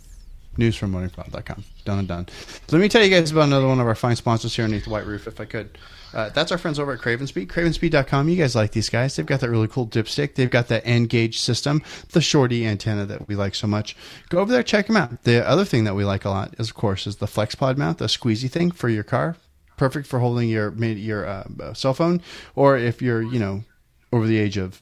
News 0.57 0.75
from 0.75 0.93
motoringcloud.com. 0.93 1.63
Done 1.83 1.99
and 1.99 2.07
done. 2.07 2.27
Let 2.71 2.81
me 2.81 2.89
tell 2.89 3.03
you 3.03 3.09
guys 3.09 3.31
about 3.31 3.45
another 3.45 3.67
one 3.67 3.79
of 3.79 3.87
our 3.87 3.95
fine 3.95 4.15
sponsors 4.15 4.55
here 4.55 4.65
underneath 4.65 4.85
the 4.85 4.91
white 4.91 5.05
roof, 5.05 5.27
if 5.27 5.39
I 5.39 5.45
could. 5.45 5.77
Uh, 6.13 6.29
that's 6.29 6.51
our 6.51 6.57
friends 6.57 6.79
over 6.79 6.93
at 6.93 6.99
Cravenspeed. 6.99 7.47
Cravenspeed.com. 7.47 8.29
You 8.29 8.37
guys 8.37 8.55
like 8.55 8.71
these 8.71 8.89
guys. 8.89 9.15
They've 9.15 9.25
got 9.25 9.41
that 9.41 9.49
really 9.49 9.67
cool 9.67 9.85
dipstick. 9.85 10.35
They've 10.35 10.49
got 10.49 10.69
that 10.69 10.83
N 10.85 11.05
gauge 11.05 11.39
system, 11.39 11.83
the 12.11 12.21
shorty 12.21 12.65
antenna 12.65 13.05
that 13.05 13.27
we 13.27 13.35
like 13.35 13.53
so 13.53 13.67
much. 13.67 13.97
Go 14.29 14.39
over 14.39 14.51
there, 14.51 14.63
check 14.63 14.87
them 14.87 14.95
out. 14.95 15.23
The 15.23 15.45
other 15.47 15.65
thing 15.65 15.83
that 15.83 15.95
we 15.95 16.05
like 16.05 16.23
a 16.23 16.29
lot 16.29 16.55
is, 16.57 16.69
of 16.69 16.75
course, 16.75 17.05
is 17.05 17.17
the 17.17 17.25
FlexPod 17.25 17.75
mount, 17.77 17.97
the 17.97 18.05
squeezy 18.05 18.49
thing 18.49 18.71
for 18.71 18.87
your 18.87 19.03
car. 19.03 19.35
Perfect 19.75 20.07
for 20.07 20.19
holding 20.19 20.47
your 20.47 20.73
your 20.73 21.27
uh, 21.27 21.73
cell 21.73 21.93
phone, 21.93 22.21
or 22.55 22.77
if 22.77 23.01
you're 23.01 23.21
you 23.21 23.37
know 23.37 23.65
over 24.13 24.25
the 24.25 24.37
age 24.37 24.55
of 24.55 24.81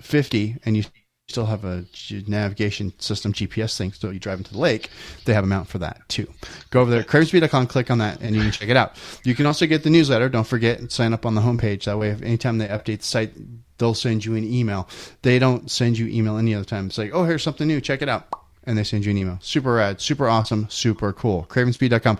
50 0.00 0.56
and 0.64 0.78
you 0.78 0.84
still 1.28 1.44
have 1.44 1.64
a 1.64 1.84
navigation 2.26 2.92
system 2.98 3.34
GPS 3.34 3.76
thing, 3.76 3.92
so 3.92 4.10
you 4.10 4.18
drive 4.18 4.38
into 4.38 4.52
the 4.52 4.58
lake, 4.58 4.88
they 5.26 5.34
have 5.34 5.44
a 5.44 5.46
mount 5.46 5.68
for 5.68 5.78
that 5.78 6.00
too. 6.08 6.26
Go 6.70 6.80
over 6.80 6.90
there, 6.90 7.02
cravenspeed.com, 7.02 7.66
click 7.66 7.90
on 7.90 7.98
that, 7.98 8.20
and 8.22 8.34
you 8.34 8.40
can 8.40 8.50
check 8.50 8.70
it 8.70 8.76
out. 8.76 8.96
You 9.24 9.34
can 9.34 9.44
also 9.44 9.66
get 9.66 9.82
the 9.82 9.90
newsletter. 9.90 10.30
Don't 10.30 10.46
forget 10.46 10.90
sign 10.90 11.12
up 11.12 11.26
on 11.26 11.34
the 11.34 11.42
homepage. 11.42 11.84
That 11.84 11.98
way, 11.98 12.08
if 12.08 12.22
anytime 12.22 12.56
they 12.56 12.68
update 12.68 13.00
the 13.00 13.04
site, 13.04 13.32
they'll 13.76 13.92
send 13.92 14.24
you 14.24 14.36
an 14.36 14.44
email. 14.44 14.88
They 15.20 15.38
don't 15.38 15.70
send 15.70 15.98
you 15.98 16.06
email 16.06 16.38
any 16.38 16.54
other 16.54 16.64
time. 16.64 16.86
It's 16.86 16.96
like, 16.96 17.10
oh, 17.12 17.24
here's 17.24 17.42
something 17.42 17.68
new, 17.68 17.80
check 17.82 18.00
it 18.00 18.08
out. 18.08 18.26
And 18.64 18.78
they 18.78 18.84
send 18.84 19.04
you 19.04 19.10
an 19.10 19.18
email. 19.18 19.38
Super 19.42 19.74
rad, 19.74 20.00
super 20.00 20.28
awesome, 20.28 20.66
super 20.70 21.12
cool. 21.12 21.46
Cravenspeed.com. 21.50 22.18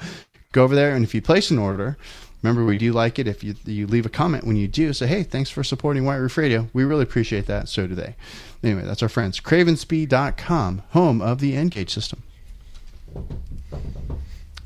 Go 0.52 0.64
over 0.64 0.74
there, 0.74 0.94
and 0.94 1.04
if 1.04 1.14
you 1.14 1.22
place 1.22 1.50
an 1.50 1.59
order, 1.59 1.96
Remember, 2.43 2.64
we 2.64 2.78
do 2.78 2.93
like 2.93 3.18
it 3.18 3.26
if 3.26 3.43
you 3.43 3.55
you 3.64 3.86
leave 3.86 4.07
a 4.07 4.09
comment 4.09 4.45
when 4.45 4.55
you 4.57 4.68
do. 4.68 4.93
Say, 4.93 5.07
hey, 5.09 5.22
thanks 5.24 5.51
for 5.51 5.64
supporting 5.64 6.05
White 6.05 6.16
Roof 6.18 6.36
Radio. 6.39 6.68
We 6.72 6.84
really 6.84 7.03
appreciate 7.03 7.47
that. 7.47 7.68
So 7.68 7.86
do 7.89 7.95
they. 7.97 8.14
Anyway, 8.62 8.82
that's 8.82 9.03
our 9.03 9.09
friends. 9.09 9.41
Cravenspeed.com, 9.41 10.82
home 10.91 11.20
of 11.20 11.41
the 11.41 11.57
N-Gage 11.57 11.91
system. 11.93 12.22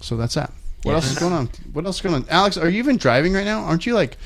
So 0.00 0.16
that's 0.16 0.34
that. 0.34 0.52
What 0.82 0.94
else 0.94 1.10
is 1.12 1.18
going 1.18 1.32
on? 1.32 1.48
What 1.72 1.86
else 1.86 1.96
is 1.96 2.02
going 2.02 2.14
on? 2.16 2.26
Alex, 2.28 2.56
are 2.56 2.68
you 2.68 2.78
even 2.78 2.96
driving 2.96 3.32
right 3.32 3.44
now? 3.44 3.60
Aren't 3.62 3.86
you 3.86 3.94
like 3.94 4.16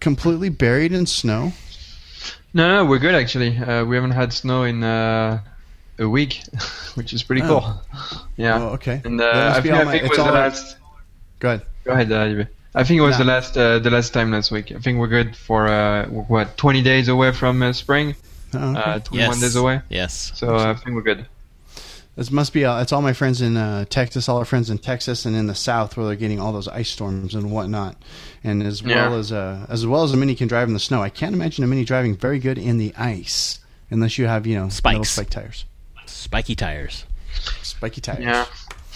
completely 0.00 0.48
buried 0.48 0.92
in 0.92 1.06
snow? 1.06 1.52
No, 2.54 2.68
no, 2.68 2.84
we're 2.90 2.98
good 2.98 3.14
actually. 3.14 3.56
Uh, 3.56 3.84
we 3.84 3.96
haven't 3.96 4.12
had 4.12 4.32
snow 4.32 4.64
in 4.64 4.82
uh, 4.82 5.40
a 5.98 6.08
week, 6.08 6.42
which 6.94 7.12
is 7.12 7.22
pretty 7.22 7.42
Oh. 7.42 7.60
cool. 7.60 8.20
Yeah. 8.36 8.62
Oh, 8.62 8.68
okay. 8.70 9.00
And 9.04 9.20
uh, 9.20 9.52
I 9.56 9.60
think, 9.60 9.74
I 9.74 9.84
think 9.98 10.08
was 10.08 10.16
the 10.18 10.24
last. 10.24 10.76
Go 11.38 11.48
ahead. 11.50 11.66
Go 11.84 11.92
ahead, 11.92 12.10
uh. 12.12 12.44
I 12.74 12.84
think 12.84 12.98
it 12.98 13.02
was 13.02 13.18
Nah. 13.18 13.18
the 13.18 13.24
last 13.24 13.56
uh, 13.56 13.78
the 13.80 13.90
last 13.90 14.12
time 14.12 14.30
last 14.30 14.50
week. 14.50 14.70
I 14.72 14.78
think 14.78 14.98
we're 14.98 15.08
good 15.08 15.34
for 15.36 15.66
uh, 15.66 16.06
what 16.06 16.56
20 16.56 16.82
days 16.82 17.08
away 17.08 17.32
from 17.32 17.62
uh, 17.62 17.72
spring. 17.72 18.14
Oh, 18.54 18.70
okay. 18.72 18.80
Uh, 18.80 18.98
21 19.00 19.28
Yes. 19.30 19.40
days 19.40 19.56
away. 19.56 19.80
Yes. 19.88 20.32
So 20.34 20.56
uh, 20.56 20.70
I 20.72 20.74
think 20.74 20.94
we're 20.96 21.02
good. 21.02 21.26
This 22.16 22.30
must 22.30 22.52
be. 22.52 22.64
Uh, 22.64 22.80
it's 22.82 22.92
all 22.92 23.02
my 23.02 23.12
friends 23.12 23.40
in 23.40 23.56
uh, 23.56 23.84
Texas, 23.88 24.28
all 24.28 24.36
our 24.38 24.44
friends 24.44 24.68
in 24.70 24.78
Texas 24.78 25.24
and 25.24 25.34
in 25.34 25.46
the 25.46 25.54
South, 25.54 25.96
where 25.96 26.06
they're 26.06 26.16
getting 26.16 26.38
all 26.40 26.52
those 26.52 26.68
ice 26.68 26.90
storms 26.90 27.34
and 27.34 27.50
whatnot, 27.50 27.96
and 28.44 28.62
as 28.62 28.82
well 28.82 29.12
Yeah. 29.12 29.16
as 29.18 29.32
uh, 29.32 29.66
as 29.68 29.86
well 29.86 30.02
as 30.02 30.12
a 30.12 30.16
mini 30.16 30.34
can 30.34 30.46
drive 30.48 30.68
in 30.68 30.74
the 30.74 30.80
snow. 30.80 31.00
I 31.02 31.08
can't 31.08 31.34
imagine 31.34 31.64
a 31.64 31.66
mini 31.66 31.84
driving 31.84 32.16
very 32.16 32.38
good 32.38 32.58
in 32.58 32.78
the 32.78 32.92
ice 32.96 33.60
unless 33.90 34.18
you 34.18 34.26
have 34.26 34.46
you 34.46 34.56
know 34.56 34.68
Spikes. 34.68 35.10
spike 35.10 35.30
tires, 35.30 35.64
Spiky 36.06 36.54
tires. 36.54 37.04
spiky 37.62 38.00
tires. 38.00 38.20
Yeah. 38.20 38.44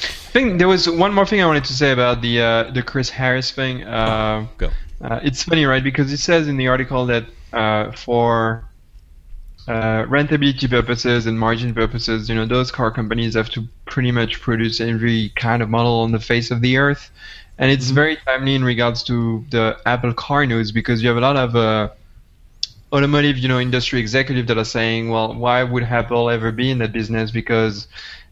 I 0.04 0.36
think 0.36 0.58
there 0.58 0.68
was 0.68 0.88
one 0.88 1.14
more 1.14 1.26
thing 1.26 1.40
I 1.40 1.46
wanted 1.46 1.64
to 1.64 1.72
say 1.72 1.92
about 1.92 2.20
the 2.20 2.40
uh, 2.40 2.70
the 2.72 2.82
Chris 2.82 3.08
Harris 3.08 3.50
thing. 3.50 3.84
Uh, 3.84 4.46
Go. 4.58 4.70
Uh, 5.00 5.20
it's 5.22 5.42
funny, 5.42 5.64
right? 5.64 5.82
Because 5.82 6.12
it 6.12 6.18
says 6.18 6.48
in 6.48 6.56
the 6.56 6.68
article 6.68 7.06
that 7.06 7.24
uh, 7.52 7.92
for 7.92 8.64
uh, 9.68 10.04
rentability 10.04 10.68
purposes 10.68 11.26
and 11.26 11.38
margin 11.38 11.74
purposes, 11.74 12.28
you 12.28 12.34
know, 12.34 12.46
those 12.46 12.70
car 12.70 12.90
companies 12.90 13.34
have 13.34 13.48
to 13.50 13.66
pretty 13.86 14.10
much 14.10 14.40
produce 14.40 14.80
every 14.80 15.30
kind 15.36 15.62
of 15.62 15.70
model 15.70 16.00
on 16.00 16.12
the 16.12 16.20
face 16.20 16.50
of 16.50 16.60
the 16.60 16.76
earth. 16.76 17.10
And 17.58 17.70
it's 17.70 17.90
very 17.90 18.16
timely 18.16 18.54
in 18.54 18.64
regards 18.64 19.02
to 19.04 19.44
the 19.50 19.78
Apple 19.86 20.12
car 20.12 20.44
news 20.44 20.72
because 20.72 21.02
you 21.02 21.08
have 21.08 21.16
a 21.16 21.20
lot 21.20 21.36
of 21.36 21.54
uh, 21.54 21.90
automotive, 22.92 23.38
you 23.38 23.48
know, 23.48 23.60
industry 23.60 24.00
executive 24.00 24.48
that 24.48 24.58
are 24.58 24.64
saying, 24.64 25.10
well, 25.10 25.34
why 25.34 25.62
would 25.62 25.84
Apple 25.84 26.28
ever 26.30 26.50
be 26.50 26.70
in 26.70 26.78
that 26.78 26.92
business? 26.92 27.30
Because 27.30 27.86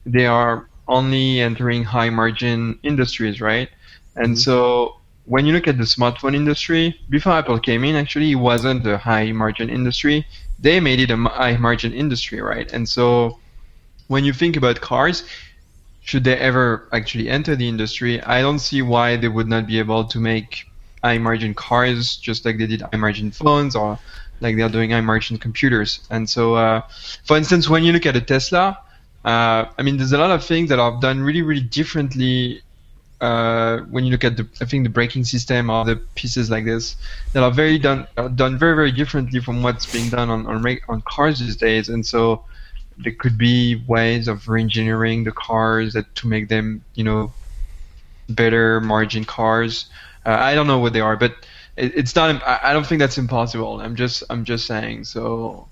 they 0.04 0.26
are 0.26 0.66
only 0.88 1.40
entering 1.40 1.84
high 1.84 2.10
margin 2.10 2.78
industries, 2.82 3.40
right? 3.40 3.68
And 4.16 4.38
so 4.38 4.96
when 5.24 5.46
you 5.46 5.52
look 5.52 5.68
at 5.68 5.78
the 5.78 5.84
smartphone 5.84 6.34
industry, 6.34 6.98
before 7.08 7.32
Apple 7.32 7.58
came 7.58 7.84
in, 7.84 7.96
actually, 7.96 8.32
it 8.32 8.36
wasn't 8.36 8.86
a 8.86 8.98
high 8.98 9.32
margin 9.32 9.70
industry. 9.70 10.26
They 10.58 10.80
made 10.80 11.00
it 11.00 11.10
a 11.10 11.16
high 11.16 11.56
margin 11.56 11.92
industry, 11.92 12.40
right? 12.40 12.70
And 12.72 12.88
so 12.88 13.38
when 14.08 14.24
you 14.24 14.32
think 14.32 14.56
about 14.56 14.80
cars, 14.80 15.24
should 16.02 16.24
they 16.24 16.36
ever 16.36 16.88
actually 16.92 17.28
enter 17.28 17.54
the 17.54 17.68
industry, 17.68 18.20
I 18.22 18.40
don't 18.40 18.58
see 18.58 18.82
why 18.82 19.16
they 19.16 19.28
would 19.28 19.48
not 19.48 19.66
be 19.66 19.78
able 19.78 20.04
to 20.04 20.18
make 20.18 20.66
high 21.02 21.18
margin 21.18 21.54
cars 21.54 22.16
just 22.16 22.44
like 22.44 22.58
they 22.58 22.66
did 22.66 22.82
high 22.82 22.96
margin 22.96 23.30
phones 23.30 23.74
or 23.76 23.98
like 24.40 24.56
they're 24.56 24.68
doing 24.68 24.90
high 24.90 25.00
margin 25.00 25.38
computers. 25.38 26.00
And 26.10 26.28
so, 26.28 26.54
uh, 26.54 26.82
for 27.24 27.36
instance, 27.36 27.68
when 27.68 27.84
you 27.84 27.92
look 27.92 28.06
at 28.06 28.16
a 28.16 28.20
Tesla, 28.20 28.78
uh, 29.24 29.66
I 29.78 29.82
mean, 29.82 29.96
there's 29.96 30.12
a 30.12 30.18
lot 30.18 30.30
of 30.30 30.44
things 30.44 30.68
that 30.70 30.78
are 30.78 31.00
done 31.00 31.22
really, 31.22 31.42
really 31.42 31.60
differently 31.60 32.62
uh, 33.20 33.78
when 33.82 34.04
you 34.04 34.10
look 34.10 34.24
at 34.24 34.36
the, 34.36 34.48
I 34.60 34.64
think 34.64 34.82
the 34.82 34.90
braking 34.90 35.24
system 35.24 35.70
or 35.70 35.84
the 35.84 35.96
pieces 36.16 36.50
like 36.50 36.64
this 36.64 36.96
that 37.32 37.44
are 37.44 37.52
very 37.52 37.78
done 37.78 38.08
are 38.16 38.28
done 38.28 38.58
very, 38.58 38.74
very 38.74 38.90
differently 38.90 39.38
from 39.38 39.62
what's 39.62 39.86
being 39.90 40.10
done 40.10 40.28
on 40.28 40.44
on, 40.46 40.78
on 40.88 41.02
cars 41.02 41.38
these 41.38 41.56
days. 41.56 41.88
And 41.88 42.04
so 42.04 42.44
there 42.98 43.12
could 43.12 43.38
be 43.38 43.82
ways 43.86 44.26
of 44.26 44.48
re-engineering 44.48 45.22
the 45.22 45.32
cars 45.32 45.92
that 45.92 46.12
to 46.16 46.26
make 46.26 46.48
them, 46.48 46.84
you 46.94 47.04
know, 47.04 47.32
better 48.28 48.80
margin 48.80 49.24
cars. 49.24 49.86
Uh, 50.26 50.30
I 50.30 50.56
don't 50.56 50.66
know 50.66 50.80
what 50.80 50.92
they 50.92 51.00
are, 51.00 51.16
but 51.16 51.32
it, 51.76 51.96
it's 51.96 52.16
not. 52.16 52.42
I, 52.42 52.58
I 52.64 52.72
don't 52.72 52.86
think 52.86 52.98
that's 52.98 53.18
impossible. 53.18 53.80
I'm 53.80 53.94
just, 53.94 54.24
I'm 54.30 54.44
just 54.44 54.66
saying. 54.66 55.04
So 55.04 55.68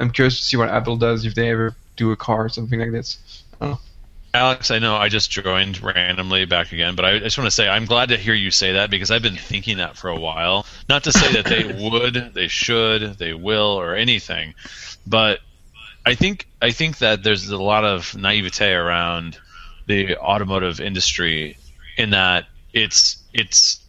I'm 0.00 0.10
curious 0.10 0.36
to 0.38 0.42
see 0.42 0.56
what 0.56 0.68
Apple 0.68 0.96
does 0.96 1.24
if 1.24 1.36
they 1.36 1.50
ever 1.50 1.76
do 1.96 2.10
a 2.10 2.16
car 2.16 2.44
or 2.44 2.48
something 2.48 2.80
like 2.80 2.92
this. 2.92 3.44
Oh. 3.60 3.80
Alex, 4.34 4.70
I 4.70 4.78
know 4.78 4.96
I 4.96 5.10
just 5.10 5.30
joined 5.30 5.82
randomly 5.82 6.46
back 6.46 6.72
again, 6.72 6.94
but 6.94 7.04
I 7.04 7.18
just 7.18 7.36
want 7.36 7.46
to 7.48 7.50
say 7.50 7.68
I'm 7.68 7.84
glad 7.84 8.08
to 8.08 8.16
hear 8.16 8.32
you 8.32 8.50
say 8.50 8.72
that 8.72 8.90
because 8.90 9.10
I've 9.10 9.22
been 9.22 9.36
thinking 9.36 9.76
that 9.76 9.96
for 9.96 10.08
a 10.08 10.18
while. 10.18 10.64
Not 10.88 11.04
to 11.04 11.12
say 11.12 11.32
that 11.34 11.44
they 11.44 11.64
would, 11.90 12.32
they 12.32 12.48
should, 12.48 13.18
they 13.18 13.34
will, 13.34 13.78
or 13.78 13.94
anything, 13.94 14.54
but 15.06 15.40
I 16.06 16.14
think 16.14 16.48
I 16.60 16.70
think 16.70 16.98
that 16.98 17.22
there's 17.22 17.48
a 17.50 17.62
lot 17.62 17.84
of 17.84 18.16
naivete 18.16 18.72
around 18.72 19.38
the 19.86 20.16
automotive 20.16 20.80
industry 20.80 21.58
in 21.96 22.10
that 22.10 22.46
it's 22.72 23.22
it's 23.34 23.80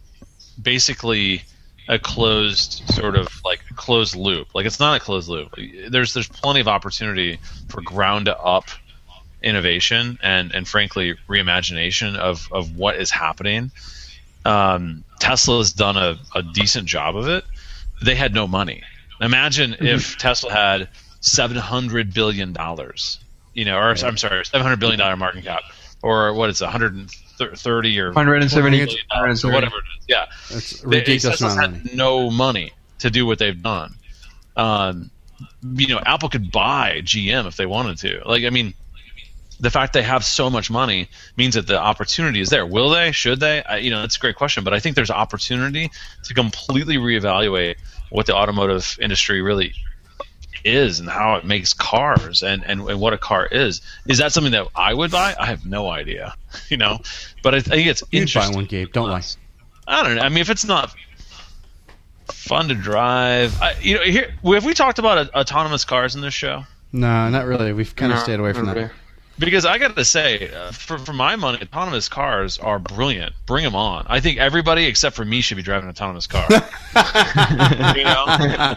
basically 0.60 1.42
a 1.88 1.98
closed 1.98 2.82
sort 2.94 3.16
of 3.16 3.28
like 3.44 3.60
closed 3.76 4.16
loop. 4.16 4.54
Like 4.54 4.66
it's 4.66 4.80
not 4.80 4.96
a 4.96 5.00
closed 5.00 5.28
loop. 5.28 5.54
There's 5.88 6.14
there's 6.14 6.28
plenty 6.28 6.60
of 6.60 6.68
opportunity 6.68 7.38
for 7.68 7.82
ground 7.82 8.28
up 8.28 8.68
innovation 9.42 10.18
and 10.22 10.52
and 10.54 10.66
frankly 10.66 11.14
reimagination 11.28 12.16
of 12.16 12.48
of 12.50 12.76
what 12.76 12.96
is 12.96 13.10
happening. 13.10 13.70
Um, 14.44 15.04
Tesla 15.20 15.58
has 15.58 15.72
done 15.72 15.96
a, 15.96 16.18
a 16.34 16.42
decent 16.42 16.86
job 16.86 17.16
of 17.16 17.28
it. 17.28 17.44
They 18.02 18.14
had 18.14 18.34
no 18.34 18.46
money. 18.46 18.82
Imagine 19.20 19.76
if 19.80 20.18
Tesla 20.18 20.52
had 20.52 20.88
seven 21.20 21.56
hundred 21.56 22.12
billion 22.12 22.52
dollars, 22.52 23.18
you 23.54 23.64
know, 23.64 23.76
or 23.76 23.90
I'm 23.90 24.16
sorry, 24.16 24.44
seven 24.44 24.62
hundred 24.62 24.80
billion 24.80 24.98
dollar 24.98 25.16
market 25.16 25.44
cap, 25.44 25.62
or 26.04 26.34
what 26.34 26.50
is 26.50 26.60
it, 26.60 26.66
130 26.66 27.98
or 28.00 28.06
170 28.12 28.78
billion 28.78 28.96
dollars 29.10 29.42
or 29.44 29.52
whatever 29.52 29.76
it 29.76 29.84
is. 29.98 30.04
Yeah, 30.06 30.26
That's 30.50 30.80
They- 30.80 30.98
ridiculous 30.98 31.38
Tesla's 31.38 31.54
amount 31.54 31.66
of 31.66 31.74
had 31.76 31.84
money. 31.86 31.96
no 31.96 32.30
money 32.30 32.72
to 32.98 33.10
do 33.10 33.24
what 33.24 33.38
they've 33.38 33.60
done. 33.60 33.94
Um, 34.56 35.10
you 35.62 35.88
know, 35.88 36.00
Apple 36.04 36.28
could 36.28 36.52
buy 36.52 37.00
GM 37.02 37.46
if 37.46 37.56
they 37.56 37.64
wanted 37.66 37.98
to. 37.98 38.20
Like, 38.26 38.44
I 38.44 38.50
mean, 38.50 38.74
the 39.58 39.70
fact 39.70 39.94
they 39.94 40.02
have 40.02 40.24
so 40.24 40.50
much 40.50 40.70
money 40.70 41.08
means 41.38 41.54
that 41.54 41.66
the 41.66 41.80
opportunity 41.80 42.40
is 42.40 42.50
there. 42.50 42.66
Will 42.66 42.90
they? 42.90 43.12
Should 43.12 43.40
they? 43.40 43.62
I, 43.64 43.78
you 43.78 43.90
know, 43.90 44.02
that's 44.02 44.16
a 44.16 44.20
great 44.20 44.36
question. 44.36 44.62
But 44.62 44.74
I 44.74 44.80
think 44.80 44.94
there's 44.96 45.10
opportunity 45.10 45.90
to 46.24 46.34
completely 46.34 46.98
reevaluate 46.98 47.76
what 48.10 48.26
the 48.26 48.34
automotive 48.34 48.98
industry 49.00 49.40
really 49.40 49.72
is 50.64 51.00
and 51.00 51.08
how 51.08 51.36
it 51.36 51.44
makes 51.44 51.72
cars 51.74 52.42
and, 52.42 52.64
and, 52.64 52.80
and 52.88 53.00
what 53.00 53.12
a 53.12 53.18
car 53.18 53.46
is. 53.46 53.80
Is 54.06 54.18
that 54.18 54.32
something 54.32 54.52
that 54.52 54.66
I 54.74 54.94
would 54.94 55.10
buy? 55.10 55.34
I 55.38 55.46
have 55.46 55.66
no 55.66 55.88
idea. 55.88 56.34
You 56.68 56.76
know, 56.76 57.00
but 57.42 57.54
I, 57.54 57.58
I 57.58 57.60
think 57.60 57.88
it's 57.88 58.04
You'd 58.12 58.32
buy 58.32 58.48
one, 58.48 58.66
Gabe. 58.66 58.92
Don't 58.92 59.10
lie. 59.10 59.22
I 59.88 60.04
don't 60.04 60.14
know. 60.14 60.22
I 60.22 60.28
mean, 60.28 60.38
if 60.38 60.50
it's 60.50 60.64
not 60.64 60.94
fun 62.28 62.68
to 62.68 62.74
drive, 62.74 63.60
I, 63.60 63.74
you 63.80 63.96
know, 63.96 64.02
here 64.04 64.32
have 64.44 64.64
we 64.64 64.72
talked 64.72 65.00
about 65.00 65.18
uh, 65.18 65.38
autonomous 65.40 65.84
cars 65.84 66.14
in 66.14 66.20
this 66.20 66.32
show? 66.32 66.64
No, 66.92 67.28
not 67.28 67.46
really. 67.46 67.72
We've 67.72 67.94
kind 67.94 68.12
of 68.12 68.20
stayed 68.20 68.38
away 68.38 68.52
from 68.52 68.66
that. 68.66 68.76
really. 68.76 68.90
Because 69.38 69.64
I 69.66 69.78
got 69.78 69.96
to 69.96 70.04
say, 70.04 70.50
uh, 70.52 70.70
for 70.70 70.98
for 70.98 71.12
my 71.12 71.34
money, 71.36 71.58
autonomous 71.60 72.08
cars 72.08 72.58
are 72.58 72.78
brilliant. 72.78 73.34
Bring 73.46 73.64
them 73.64 73.74
on. 73.74 74.06
I 74.08 74.20
think 74.20 74.38
everybody 74.38 74.84
except 74.86 75.16
for 75.16 75.24
me 75.24 75.40
should 75.40 75.56
be 75.56 75.62
driving 75.62 75.84
an 75.88 75.90
autonomous 75.90 76.26
car. 76.26 76.48
you 77.96 78.04
know, 78.04 78.24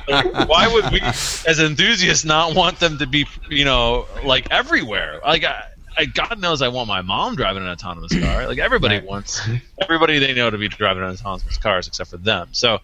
Like, 0.08 0.50
why 0.50 0.68
would 0.68 0.92
we, 0.92 1.02
as 1.02 1.60
enthusiasts, 1.60 2.26
not 2.26 2.56
want 2.56 2.80
them 2.80 2.98
to 2.98 3.06
be, 3.08 3.28
you 3.50 3.66
know, 3.66 4.08
like 4.24 4.48
everywhere? 4.52 5.20
Like, 5.24 5.44
I, 5.44 5.64
I, 5.98 6.06
God 6.06 6.40
knows, 6.40 6.62
I 6.62 6.68
want 6.70 6.88
my 6.88 7.02
mom 7.02 7.36
driving 7.36 7.64
an 7.64 7.70
autonomous 7.70 8.16
car. 8.16 8.48
Like 8.48 8.60
everybody 8.60 8.96
Right. 8.96 9.06
wants 9.06 9.48
everybody 9.82 10.20
they 10.20 10.34
know 10.34 10.50
to 10.50 10.58
be 10.58 10.68
driving 10.70 11.04
an 11.04 11.10
autonomous 11.10 11.58
cars, 11.58 11.88
except 11.88 12.10
for 12.10 12.18
them. 12.18 12.50
So, 12.52 12.80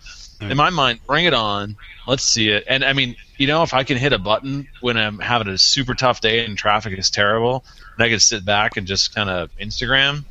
in 0.51 0.57
my 0.57 0.69
mind, 0.69 0.99
bring 1.07 1.25
it 1.25 1.33
on. 1.33 1.75
Let's 2.07 2.23
see 2.23 2.49
it. 2.49 2.63
And 2.67 2.83
I 2.83 2.93
mean, 2.93 3.15
you 3.37 3.47
know, 3.47 3.63
if 3.63 3.73
I 3.73 3.83
can 3.83 3.97
hit 3.97 4.13
a 4.13 4.19
button 4.19 4.67
when 4.81 4.97
I'm 4.97 5.19
having 5.19 5.47
a 5.47 5.57
super 5.57 5.93
tough 5.93 6.21
day 6.21 6.45
and 6.45 6.57
traffic 6.57 6.97
is 6.97 7.09
terrible, 7.09 7.63
and 7.95 8.03
I 8.03 8.09
can 8.09 8.19
sit 8.19 8.43
back 8.45 8.77
and 8.77 8.85
just 8.87 9.13
kind 9.15 9.29
of 9.29 9.49
Instagram, 9.57 10.25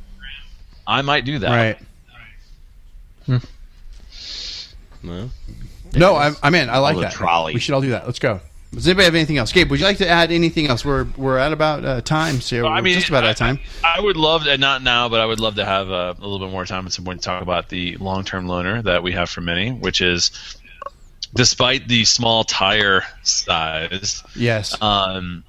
I 0.86 1.02
might 1.02 1.24
do 1.24 1.38
that. 1.40 1.50
Right. 1.50 1.78
Hmm. 3.26 5.06
Well, 5.06 5.30
No, 5.94 6.16
I'm, 6.16 6.36
I'm 6.42 6.54
in. 6.54 6.68
I 6.70 6.78
like 6.78 6.98
that. 7.00 7.12
trolley. 7.12 7.54
We 7.54 7.60
should 7.60 7.74
all 7.74 7.80
do 7.80 7.90
that. 7.90 8.06
Let's 8.06 8.18
go. 8.18 8.40
Does 8.72 8.88
anybody 8.88 9.04
have 9.04 9.14
anything 9.14 9.36
else? 9.36 9.52
Gabe, 9.52 9.70
would 9.70 9.80
you 9.80 9.84
like 9.84 9.98
to 9.98 10.08
add 10.08 10.32
anything 10.32 10.66
else? 10.68 10.82
We're 10.84 11.04
we're 11.16 11.36
at 11.38 11.52
about 11.52 11.84
uh, 11.84 12.00
time, 12.00 12.40
so 12.40 12.66
I 12.66 12.76
we're 12.76 12.82
mean, 12.82 12.94
just 12.94 13.08
about 13.10 13.24
I- 13.24 13.28
out 13.28 13.32
of 13.32 13.36
time. 13.36 13.60
I 13.84 14.00
would 14.00 14.16
love, 14.16 14.46
and 14.46 14.60
not 14.60 14.82
now, 14.82 15.08
but 15.10 15.20
I 15.20 15.26
would 15.26 15.40
love 15.40 15.56
to 15.56 15.64
have 15.64 15.90
uh, 15.90 16.14
a 16.18 16.22
little 16.26 16.38
bit 16.46 16.50
more 16.50 16.64
time 16.64 16.86
at 16.86 16.92
some 16.92 17.04
point 17.04 17.20
to 17.20 17.24
talk 17.26 17.42
about 17.42 17.68
the 17.68 17.96
long-term 17.98 18.46
loaner 18.46 18.82
that 18.84 19.02
we 19.02 19.12
have 19.12 19.28
for 19.28 19.42
many, 19.42 19.70
which 19.70 20.00
is, 20.00 20.30
despite 21.34 21.86
the 21.86 22.04
small 22.06 22.44
tire 22.44 23.04
size, 23.22 24.22
Yes. 24.34 24.80
um, 24.80 25.44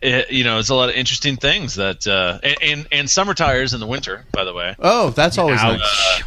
it, 0.00 0.30
you 0.30 0.44
know, 0.44 0.58
it's 0.58 0.70
a 0.70 0.74
lot 0.74 0.88
of 0.88 0.94
interesting 0.94 1.36
things 1.36 1.74
that, 1.74 2.06
uh, 2.06 2.38
and, 2.42 2.56
and 2.62 2.88
and 2.92 3.10
summer 3.10 3.34
tires 3.34 3.74
in 3.74 3.80
the 3.80 3.86
winter, 3.86 4.24
by 4.32 4.44
the 4.44 4.54
way, 4.54 4.74
oh, 4.78 5.10
that's 5.10 5.36
always 5.36 5.60
Ouch. 5.60 5.78
nice. 5.78 6.22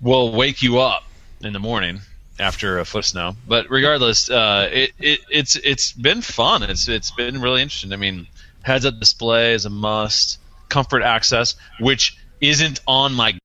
will 0.00 0.32
wake 0.34 0.62
you 0.62 0.78
up 0.78 1.02
in 1.42 1.52
the 1.52 1.58
morning 1.60 2.00
after 2.38 2.78
a 2.78 2.84
foot 2.84 2.98
of 3.00 3.06
snow. 3.06 3.36
But 3.46 3.70
regardless, 3.70 4.30
uh, 4.30 4.68
it, 4.72 4.92
it 4.98 5.20
it's 5.30 5.56
it's 5.56 5.92
been 5.92 6.22
fun. 6.22 6.62
It's 6.62 6.88
it's 6.88 7.10
been 7.10 7.40
really 7.40 7.62
interesting. 7.62 7.92
I 7.92 7.96
mean, 7.96 8.26
heads 8.62 8.84
up 8.86 8.98
display 8.98 9.52
is 9.54 9.64
a 9.64 9.70
must. 9.70 10.38
Comfort 10.68 11.02
access, 11.02 11.54
which 11.80 12.18
isn't 12.40 12.80
on 12.86 13.14
my 13.14 13.38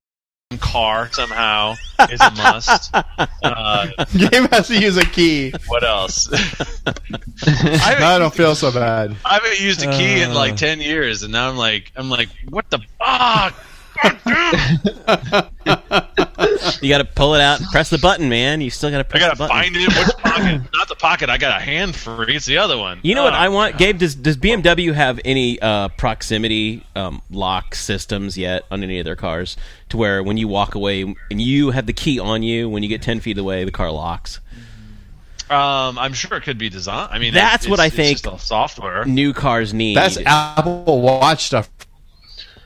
car 0.60 1.10
somehow, 1.14 1.76
is 2.12 2.20
a 2.22 2.32
must. 2.32 2.94
Uh, 3.44 3.88
Gabe 4.18 4.50
has 4.52 4.68
to 4.70 4.80
use 4.80 4.96
a 4.98 5.06
key. 5.06 5.54
what 5.68 5.84
else? 5.84 6.30
I, 7.46 7.98
I 8.00 8.20
don't 8.20 8.34
feel 8.34 8.56
so 8.56 8.72
bad. 8.72 9.16
I 9.26 9.34
haven't 9.36 9.60
used 9.60 9.84
a 9.84 9.92
key 9.92 10.22
in 10.22 10.34
like 10.34 10.54
Uh. 10.54 10.58
ten 10.58 10.80
years, 10.82 11.24
and 11.24 11.32
now 11.34 11.50
I'm 11.50 11.58
like 11.58 11.92
I'm 11.96 12.10
like 12.10 12.30
what 12.50 12.70
the 12.70 12.80
fuck. 13.00 13.54
You 16.82 16.90
got 16.90 16.98
to 17.00 17.08
pull 17.16 17.36
it 17.36 17.42
out 17.42 17.60
and 17.60 17.70
press 17.70 17.90
the 17.90 17.98
button, 17.98 18.30
man. 18.30 18.62
You 18.62 18.70
still 18.70 18.90
got 18.92 18.98
to 18.98 19.06
I 19.06 19.10
press 19.10 19.22
gotta 19.24 19.36
the 19.38 19.48
button. 19.48 19.56
find 19.64 19.76
it 19.76 19.88
which 19.88 20.18
pocket. 20.24 20.62
Not 20.74 20.88
the 20.88 20.96
pocket. 20.96 21.30
I 21.30 21.38
got 21.38 21.60
a 21.60 21.64
hand 21.64 21.96
free. 21.96 22.36
It's 22.36 22.46
the 22.46 22.58
other 22.58 22.78
one. 22.78 23.00
You 23.04 23.16
know 23.16 23.24
what 23.24 23.34
Oh. 23.34 23.38
I 23.38 23.50
want, 23.50 23.78
Gabe? 23.78 23.98
Does 23.98 24.16
does 24.16 24.38
BMW 24.38 24.94
have 24.94 25.20
any 25.26 25.60
uh, 25.62 25.90
proximity 25.90 26.86
um, 26.96 27.22
lock 27.30 27.76
systems 27.76 28.38
yet 28.38 28.64
on 28.72 28.84
any 28.84 29.00
of 29.00 29.06
their 29.06 29.16
cars, 29.16 29.58
to 29.90 29.98
where 29.98 30.22
when 30.24 30.38
you 30.38 30.48
walk 30.48 30.76
away 30.76 31.02
and 31.04 31.42
you 31.42 31.72
have 31.72 31.86
the 31.86 31.94
key 31.94 32.20
on 32.20 32.44
you, 32.44 32.70
when 32.70 32.84
you 32.84 32.90
get 32.90 33.02
ten 33.02 33.20
feet 33.20 33.38
away, 33.38 33.64
the 33.64 33.72
car 33.72 33.92
locks? 33.92 34.40
Um, 35.50 36.00
I'm 36.00 36.14
sure 36.14 36.38
it 36.38 36.42
could 36.44 36.58
be 36.58 36.70
designed. 36.70 37.10
I 37.12 37.20
mean, 37.20 37.34
That's 37.34 37.66
it's- 37.66 37.70
what 37.70 37.80
I 37.80 37.88
it's 37.88 37.96
think- 37.96 38.22
just 38.24 38.48
software. 38.48 39.06
New 39.06 39.34
cars 39.34 39.74
need. 39.74 39.96
That's 39.98 40.18
Apple 40.26 41.02
Watch 41.02 41.44
stuff. 41.46 41.70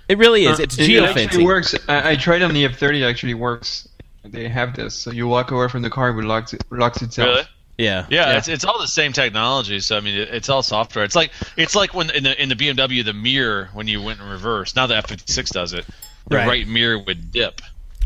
It 0.09 0.17
really 0.17 0.45
is. 0.45 0.59
It's 0.59 0.77
it, 0.77 0.89
it 0.89 1.03
actually 1.03 1.45
works. 1.45 1.75
I, 1.87 2.11
I 2.11 2.15
tried 2.15 2.41
on 2.41 2.53
the 2.53 2.65
F30. 2.67 3.01
It 3.01 3.03
actually 3.03 3.33
works. 3.33 3.87
They 4.23 4.47
have 4.49 4.75
this. 4.75 4.93
So 4.95 5.11
you 5.11 5.27
walk 5.27 5.51
away 5.51 5.67
from 5.69 5.81
the 5.83 5.89
car, 5.89 6.09
it 6.09 6.23
locks, 6.25 6.53
it 6.53 6.63
locks 6.69 7.01
itself. 7.01 7.27
Really? 7.29 7.41
Yeah. 7.77 8.05
Yeah, 8.09 8.31
Yeah. 8.31 8.37
it's 8.39 8.47
it's 8.47 8.65
all 8.65 8.79
the 8.79 8.87
same 8.87 9.13
technology. 9.13 9.79
So 9.79 9.95
I 9.97 9.99
mean, 10.01 10.15
it, 10.17 10.29
it's 10.33 10.49
all 10.49 10.63
software. 10.63 11.05
It's 11.05 11.15
like 11.15 11.31
it's 11.55 11.75
like 11.75 11.93
when 11.93 12.09
in 12.09 12.23
the 12.23 12.41
in 12.41 12.49
the 12.49 12.55
BMW 12.55 13.05
the 13.05 13.13
mirror 13.13 13.69
when 13.73 13.87
you 13.87 14.01
went 14.01 14.19
in 14.19 14.27
reverse. 14.27 14.75
Now 14.75 14.87
the 14.87 14.95
F56 14.95 15.51
does 15.51 15.73
it. 15.73 15.85
The 16.27 16.35
Right. 16.37 16.47
right, 16.47 16.67
mirror 16.67 16.97
would 16.99 17.31
dip. 17.31 17.61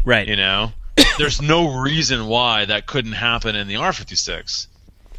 Right. 0.05 0.27
You 0.27 0.35
know, 0.35 0.73
there's 1.17 1.41
no 1.41 1.79
reason 1.81 2.27
why 2.27 2.65
that 2.65 2.85
couldn't 2.85 3.13
happen 3.13 3.55
in 3.55 3.67
the 3.67 3.75
R56. 3.75 4.67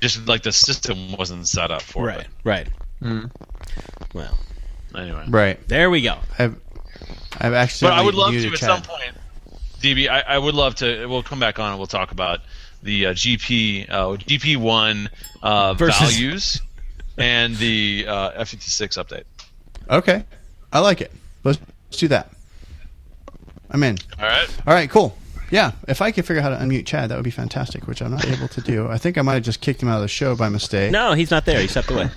Just 0.01 0.26
like 0.28 0.43
the 0.43 0.53
system 0.53 1.16
wasn't 1.16 1.49
set 1.49 1.70
up 1.70 1.83
for 1.83 2.11
it. 2.11 2.16
Right. 2.16 2.26
Right. 2.45 2.68
Mm. 3.03 3.30
Well. 4.14 4.39
Anyway, 4.95 5.24
Right. 5.28 5.68
there 5.68 5.89
we 5.91 6.03
go. 6.03 6.18
I've 6.39 6.57
I've 7.38 7.53
actually. 7.55 7.88
but 7.90 7.98
I 7.98 8.03
would 8.03 8.14
love 8.14 8.32
to 8.32 8.46
at 8.46 8.55
Chad. 8.55 8.59
some 8.59 8.82
point, 8.82 9.12
DB. 9.80 10.09
I, 10.09 10.20
I 10.20 10.38
would 10.38 10.55
love 10.55 10.74
to. 10.76 11.07
We'll 11.07 11.22
come 11.22 11.40
back 11.40 11.59
on 11.59 11.70
and 11.70 11.78
we'll 11.78 11.86
talk 11.86 12.12
about 12.12 12.40
the 12.82 13.07
uh, 13.07 13.14
GP 13.14 13.88
uh, 13.90 14.07
GP 14.16 14.57
one 14.57 15.09
uh, 15.42 15.74
Versus- 15.74 15.98
values 16.16 16.61
and 17.18 17.57
the 17.57 18.07
uh, 18.09 18.42
F56 18.42 19.05
update. 19.05 19.24
Okay, 19.90 20.24
I 20.72 20.78
like 20.80 21.00
it. 21.00 21.12
Let's, 21.44 21.59
let's 21.88 21.98
do 21.98 22.09
that. 22.09 22.30
I'm 23.70 23.82
in. 23.82 23.98
All 24.18 24.24
right. 24.26 24.48
All 24.66 24.74
right, 24.74 24.88
cool. 24.90 25.16
Yeah, 25.53 25.72
if 25.86 26.00
I 26.03 26.11
could 26.12 26.24
figure 26.24 26.42
out 26.42 26.50
how 26.50 26.59
to 26.59 26.64
unmute 26.64 26.86
Chad, 26.86 27.11
that 27.11 27.14
would 27.16 27.24
be 27.24 27.30
fantastic. 27.30 27.86
Which 27.86 28.00
I'm 28.00 28.11
not 28.11 28.26
able 28.26 28.48
to 28.48 28.61
do. 28.62 28.88
I 28.88 28.96
think 28.98 29.18
I 29.18 29.22
might 29.22 29.34
have 29.34 29.42
just 29.42 29.61
kicked 29.61 29.82
him 29.82 29.88
out 29.88 29.96
of 29.96 30.03
the 30.03 30.09
show 30.09 30.34
by 30.34 30.48
mistake. 30.48 30.90
No, 30.90 31.12
he's 31.12 31.30
not 31.30 31.44
there. 31.44 31.61
He 31.61 31.66
stepped 31.68 31.90
away. 31.90 32.09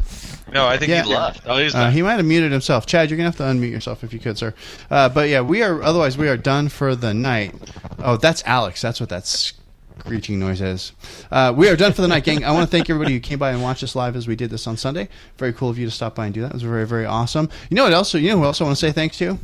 No, 0.54 0.66
I 0.68 0.78
think 0.78 0.90
Yeah. 0.90 1.04
he 1.04 1.14
left. 1.14 1.42
Oh, 1.46 1.58
he's 1.58 1.76
Uh, 1.76 1.90
he 1.90 2.02
might 2.02 2.14
have 2.14 2.26
muted 2.26 2.52
himself. 2.54 2.86
Chad, 2.86 3.10
you're 3.10 3.18
gonna 3.18 3.28
have 3.30 3.36
to 3.38 3.44
unmute 3.44 3.72
yourself 3.72 4.04
if 4.06 4.14
you 4.14 4.20
could, 4.20 4.38
sir. 4.38 4.54
Uh, 4.90 5.10
but 5.10 5.28
yeah, 5.28 5.42
we 5.42 5.62
are. 5.62 5.84
Otherwise, 5.84 6.18
we 6.18 6.30
are 6.30 6.38
done 6.38 6.70
for 6.70 6.96
the 6.96 7.14
night. 7.14 7.54
Oh, 8.00 8.16
that's 8.18 8.42
Alex. 8.46 8.82
That's 8.82 9.00
what 9.02 9.10
that 9.10 9.28
screeching 9.28 10.40
noise 10.40 10.62
is. 10.62 10.94
Uh, 11.30 11.52
we 11.56 11.68
are 11.68 11.76
done 11.76 11.92
for 11.92 12.02
the 12.04 12.08
night, 12.08 12.24
gang. 12.24 12.46
I 12.46 12.52
want 12.52 12.64
to 12.66 12.72
thank 12.72 12.90
everybody 12.90 13.14
who 13.16 13.20
came 13.20 13.40
by 13.40 13.52
and 13.52 13.62
watched 13.62 13.84
us 13.84 13.96
live 13.96 14.16
as 14.16 14.28
we 14.28 14.36
did 14.38 14.50
this 14.50 14.66
on 14.68 14.78
Sunday. 14.78 15.10
Very 15.38 15.52
cool 15.52 15.70
of 15.70 15.78
you 15.78 15.86
to 15.86 15.92
stop 15.92 16.16
by 16.16 16.26
and 16.26 16.34
do 16.34 16.40
that. 16.42 16.48
It 16.52 16.54
was 16.54 16.62
very, 16.64 16.86
very 16.88 17.06
awesome. 17.06 17.50
You 17.70 17.76
know 17.76 17.84
what 17.84 17.92
else? 17.94 18.14
You 18.14 18.30
know 18.30 18.38
who 18.38 18.46
else 18.46 18.62
I 18.62 18.64
want 18.64 18.78
to 18.78 18.80
say 18.80 18.94
thanks 18.94 19.18
to? 19.18 19.38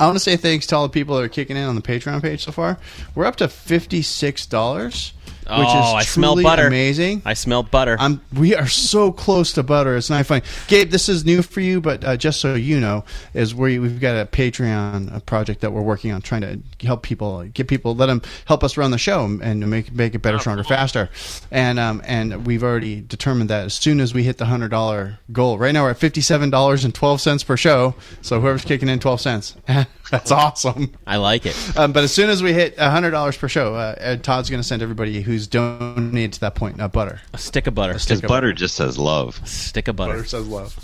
I 0.00 0.06
want 0.06 0.16
to 0.16 0.20
say 0.20 0.36
thanks 0.36 0.66
to 0.68 0.76
all 0.76 0.84
the 0.84 0.92
people 0.92 1.16
that 1.16 1.22
are 1.22 1.28
kicking 1.28 1.58
in 1.58 1.64
on 1.64 1.74
the 1.74 1.82
Patreon 1.82 2.22
page 2.22 2.44
so 2.44 2.52
far. 2.52 2.78
We're 3.14 3.26
up 3.26 3.36
to 3.36 3.48
fifty 3.48 4.00
six 4.00 4.46
dollars. 4.46 5.12
Oh, 5.50 5.58
which 5.58 5.68
is 5.68 5.74
I 5.74 6.02
smell 6.02 6.40
butter. 6.42 6.66
amazing. 6.66 7.22
I 7.24 7.34
smell 7.34 7.62
butter. 7.62 7.96
I'm, 7.98 8.20
we 8.36 8.54
are 8.54 8.68
so 8.68 9.10
close 9.12 9.52
to 9.54 9.62
butter. 9.62 9.96
It's 9.96 10.10
not 10.10 10.24
funny. 10.26 10.42
Gabe, 10.68 10.90
this 10.90 11.08
is 11.08 11.24
new 11.24 11.42
for 11.42 11.60
you, 11.60 11.80
but 11.80 12.04
uh, 12.04 12.16
just 12.16 12.40
so 12.40 12.54
you 12.54 12.78
know, 12.78 13.04
is 13.34 13.54
we 13.54 13.78
we've 13.78 14.00
got 14.00 14.16
a 14.20 14.26
Patreon 14.26 15.14
a 15.14 15.20
project 15.20 15.60
that 15.62 15.72
we're 15.72 15.82
working 15.82 16.12
on, 16.12 16.22
trying 16.22 16.42
to 16.42 16.60
help 16.86 17.02
people, 17.02 17.44
get 17.44 17.68
people, 17.68 17.94
let 17.94 18.06
them 18.06 18.22
help 18.44 18.62
us 18.62 18.76
run 18.76 18.90
the 18.90 18.98
show 18.98 19.24
and 19.42 19.68
make 19.68 19.92
make 19.92 20.14
it 20.14 20.20
better, 20.20 20.38
stronger, 20.38 20.64
faster. 20.64 21.10
And 21.50 21.78
um 21.78 22.02
and 22.04 22.46
we've 22.46 22.62
already 22.62 23.00
determined 23.00 23.50
that 23.50 23.66
as 23.66 23.74
soon 23.74 24.00
as 24.00 24.14
we 24.14 24.22
hit 24.22 24.38
the 24.38 24.46
hundred 24.46 24.70
dollar 24.70 25.18
goal, 25.32 25.58
right 25.58 25.72
now 25.72 25.82
we're 25.82 25.90
at 25.90 25.98
fifty 25.98 26.20
seven 26.20 26.50
dollars 26.50 26.84
and 26.84 26.94
twelve 26.94 27.20
cents 27.20 27.42
per 27.42 27.56
show. 27.56 27.94
So 28.22 28.40
whoever's 28.40 28.64
kicking 28.64 28.88
in 28.88 29.00
twelve 29.00 29.20
cents, 29.20 29.56
that's 30.10 30.30
awesome. 30.30 30.92
I 31.06 31.16
like 31.16 31.46
it. 31.46 31.56
Um, 31.76 31.92
but 31.92 32.04
as 32.04 32.12
soon 32.12 32.30
as 32.30 32.42
we 32.42 32.52
hit 32.52 32.78
hundred 32.78 33.10
dollars 33.10 33.36
per 33.36 33.48
show, 33.48 33.74
uh, 33.74 34.16
Todd's 34.16 34.50
going 34.50 34.62
to 34.62 34.66
send 34.66 34.82
everybody 34.82 35.20
who's 35.22 35.39
donated 35.46 36.34
to 36.34 36.40
that 36.40 36.54
point 36.54 36.80
uh, 36.80 36.88
butter. 36.88 37.20
A 37.32 37.38
stick 37.38 37.66
of 37.66 37.74
butter. 37.74 37.98
stick 37.98 38.20
His 38.20 38.28
butter 38.28 38.52
just 38.52 38.74
says 38.74 38.98
love. 38.98 39.40
stick 39.48 39.88
of 39.88 39.96
butter. 39.96 40.14
Butter 40.14 40.24
says 40.26 40.46
love. 40.46 40.76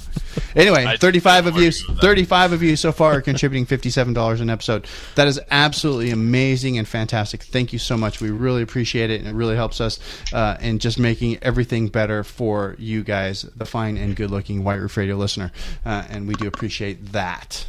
Anyway, 0.55 0.85
I- 0.85 0.97
thirty-five 0.97 1.47
I 1.47 1.49
of 1.49 1.57
you, 1.57 1.67
argue 1.67 1.81
with 1.89 1.97
that. 1.97 2.01
thirty-five 2.03 2.53
of 2.53 2.63
you 2.63 2.77
so 2.77 2.93
far 2.93 3.15
are 3.15 3.21
contributing 3.23 3.65
fifty-seven 3.65 4.13
dollars 4.13 4.41
an 4.41 4.51
episode. 4.51 4.87
That 5.15 5.29
is 5.29 5.41
absolutely 5.51 6.11
amazing 6.11 6.77
and 6.77 6.87
fantastic. 6.87 7.43
Thank 7.43 7.73
you 7.73 7.79
so 7.79 7.97
much. 7.97 8.21
We 8.21 8.31
really 8.31 8.63
appreciate 8.63 9.11
it, 9.11 9.21
and 9.21 9.29
it 9.29 9.35
really 9.35 9.57
helps 9.57 9.81
us 9.81 9.99
uh, 10.33 10.57
in 10.61 10.79
just 10.79 10.99
making 10.99 11.39
everything 11.43 11.89
better 11.89 12.23
for 12.23 12.77
you 12.79 13.03
guys, 13.03 13.43
the 13.43 13.65
fine 13.65 13.97
and 13.97 14.15
good-looking 14.15 14.63
White 14.63 14.81
Roof 14.81 14.97
Radio 14.97 15.17
listener, 15.17 15.53
uh, 15.87 16.05
and 16.11 16.29
we 16.29 16.35
do 16.35 16.47
appreciate 16.47 17.13
that. 17.13 17.67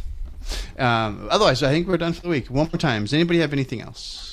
Um, 0.78 1.28
otherwise, 1.30 1.64
I 1.64 1.70
think 1.70 1.88
we're 1.88 1.98
done 1.98 2.14
for 2.14 2.22
the 2.22 2.30
week. 2.30 2.48
One 2.48 2.68
more 2.72 2.80
time. 2.80 3.04
Does 3.04 3.14
anybody 3.14 3.40
have 3.40 3.54
anything 3.54 3.82
else? 3.82 4.27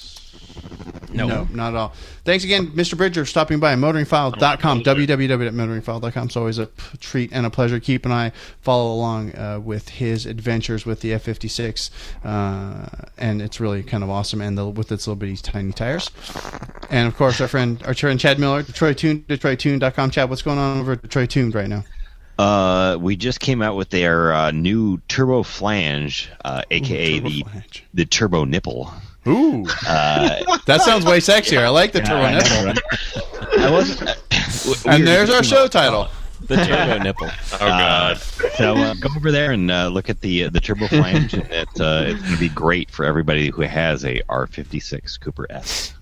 No. 1.13 1.29
No, 1.29 1.49
not 1.53 1.69
at 1.75 1.77
all. 1.77 1.93
Thanks 2.25 2.43
again, 2.43 2.69
Mr. 2.73 2.97
Bridger, 2.97 3.25
stopping 3.25 3.61
by 3.61 3.75
motoringfile.com, 3.77 4.83
www.motoringfile.com. 4.83 6.27
It's 6.27 6.37
always 6.37 6.59
a 6.59 6.67
p- 6.67 6.99
treat 6.99 7.31
and 7.33 7.47
a 7.47 7.51
pleasure. 7.51 7.79
Keep 7.79 8.05
an 8.07 8.11
eye, 8.13 8.33
follow 8.63 8.93
along 8.93 9.37
uh, 9.37 9.61
with 9.61 9.89
his 9.91 10.27
adventures 10.27 10.85
with 10.85 11.01
the 11.03 11.13
F 11.13 11.23
56. 11.23 11.91
Uh, 12.25 12.89
and 13.17 13.41
it's 13.41 13.61
really 13.61 13.85
kind 13.85 14.03
of 14.03 14.11
awesome. 14.11 14.41
And 14.41 14.59
the, 14.59 14.67
with 14.67 14.91
its 14.91 15.07
little 15.07 15.17
bitty 15.17 15.37
tiny 15.37 15.73
tires. 15.73 16.11
And 16.91 17.07
of 17.07 17.17
course, 17.17 17.41
our 17.41 17.49
friend, 17.49 17.81
our 17.87 17.95
friend 17.95 18.19
Chad 18.19 18.41
Miller, 18.41 18.63
Detroit 18.65 18.99
Tuned, 18.99 19.29
DetroitTuned.com. 19.29 20.11
Chad, 20.11 20.29
what's 20.31 20.43
going 20.43 20.59
on 20.59 20.81
over 20.81 20.93
at 20.93 21.03
Detroit 21.03 21.31
Tuned 21.31 21.55
right 21.55 21.69
now? 21.69 21.85
Uh, 22.37 22.97
we 23.01 23.15
just 23.15 23.39
came 23.39 23.63
out 23.63 23.77
with 23.77 23.91
their 23.91 24.33
uh, 24.33 24.51
new 24.51 24.99
turbo 25.07 25.45
flange, 25.45 26.29
uh, 26.45 26.63
aka 26.73 27.19
turbo 27.21 27.29
the 27.29 27.41
flange. 27.43 27.85
the 27.95 28.05
turbo 28.05 28.45
nipple. 28.45 28.93
Ooh, 29.27 29.65
Uh, 29.87 30.59
that 30.67 30.83
sounds 30.83 31.05
way 31.05 31.19
sexier. 31.19 31.59
I 31.63 31.69
like 31.69 31.93
the 31.93 32.01
turbo 32.01 32.23
I 32.23 32.33
know, 32.33 32.39
nipple. 32.39 32.65
right? 32.67 33.59
I 33.61 33.71
wasn't. 33.71 34.09
uh, 34.11 34.15
we- 34.67 34.71
we 34.71 34.77
And 34.97 35.07
there's 35.07 35.31
our 35.31 35.43
show 35.43 35.67
title. 35.67 36.09
The 36.47 36.57
turbo 36.57 36.99
nipple. 37.03 37.29
Oh 37.55 37.59
God. 37.59 38.19
So 38.19 38.75
uh, 38.77 38.95
go 38.95 39.09
over 39.17 39.31
there 39.33 39.53
and 39.53 39.71
uh, 39.71 39.89
look 39.89 40.11
at 40.11 40.21
the 40.21 40.45
uh, 40.45 40.51
the 40.51 40.61
turbo 40.61 40.89
flange. 40.89 41.33
and 41.35 41.45
it, 41.51 41.69
uh, 41.81 42.05
it's 42.07 42.21
going 42.21 42.35
to 42.35 42.39
be 42.39 42.49
great 42.51 42.91
for 42.91 43.05
everybody 43.07 43.49
who 43.51 43.63
has 43.63 44.05
a 44.05 44.21
R56 44.29 45.19
Cooper 45.21 45.47
S. 45.51 45.95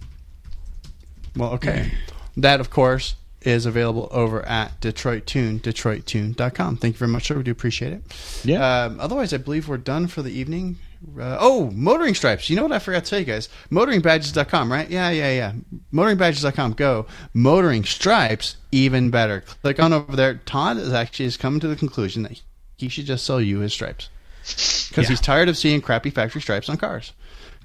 Well, 1.37 1.51
okay. 1.53 1.93
That, 2.37 2.61
of 2.61 2.70
course, 2.70 3.14
is 3.43 3.66
available 3.66 4.09
over 4.11 4.43
at 4.47 4.81
Detroit 4.81 5.27
Tuned, 5.27 5.62
DetroitTuned.com. 5.62 6.77
Thank 6.79 6.95
you 6.95 6.99
very 6.99 7.11
much, 7.11 7.27
sir. 7.29 7.37
We 7.37 7.43
do 7.43 7.51
appreciate 7.53 7.93
it. 7.93 8.03
Yeah. 8.45 8.85
Um, 8.85 9.01
otherwise, 9.01 9.33
I 9.33 9.37
believe 9.39 9.68
we're 9.68 9.77
done 9.79 10.07
for 10.09 10.23
the 10.23 10.31
evening. 10.33 10.77
Uh, 11.18 11.36
oh, 11.40 11.70
motoring 11.72 12.14
stripes. 12.14 12.48
You 12.48 12.57
know 12.57 12.62
what 12.62 12.72
I 12.72 12.78
forgot 12.78 13.05
to 13.05 13.11
tell 13.11 13.18
you 13.18 13.24
guys? 13.24 13.48
Motoringbadges.com, 13.70 14.70
right? 14.70 14.88
Yeah, 14.88 15.11
yeah, 15.11 15.32
yeah. 15.32 15.53
Motoringbadges.com. 15.92 16.74
Go. 16.74 17.07
Motoring 17.34 17.84
stripes, 17.84 18.57
even 18.70 19.11
better. 19.11 19.42
Click 19.62 19.80
on 19.80 19.92
over 19.92 20.14
there. 20.14 20.34
Todd 20.34 20.76
is 20.76 20.92
actually 20.92 21.26
has 21.26 21.36
come 21.36 21.61
to 21.61 21.68
the 21.68 21.76
conclusion 21.76 22.22
that 22.22 22.40
he 22.76 22.88
should 22.88 23.07
just 23.07 23.24
sell 23.24 23.40
you 23.40 23.59
his 23.59 23.72
stripes 23.72 24.09
because 24.88 25.09
he's 25.09 25.20
tired 25.20 25.48
of 25.48 25.57
seeing 25.57 25.80
crappy 25.80 26.11
factory 26.11 26.40
stripes 26.40 26.68
on 26.68 26.76
cars. 26.76 27.12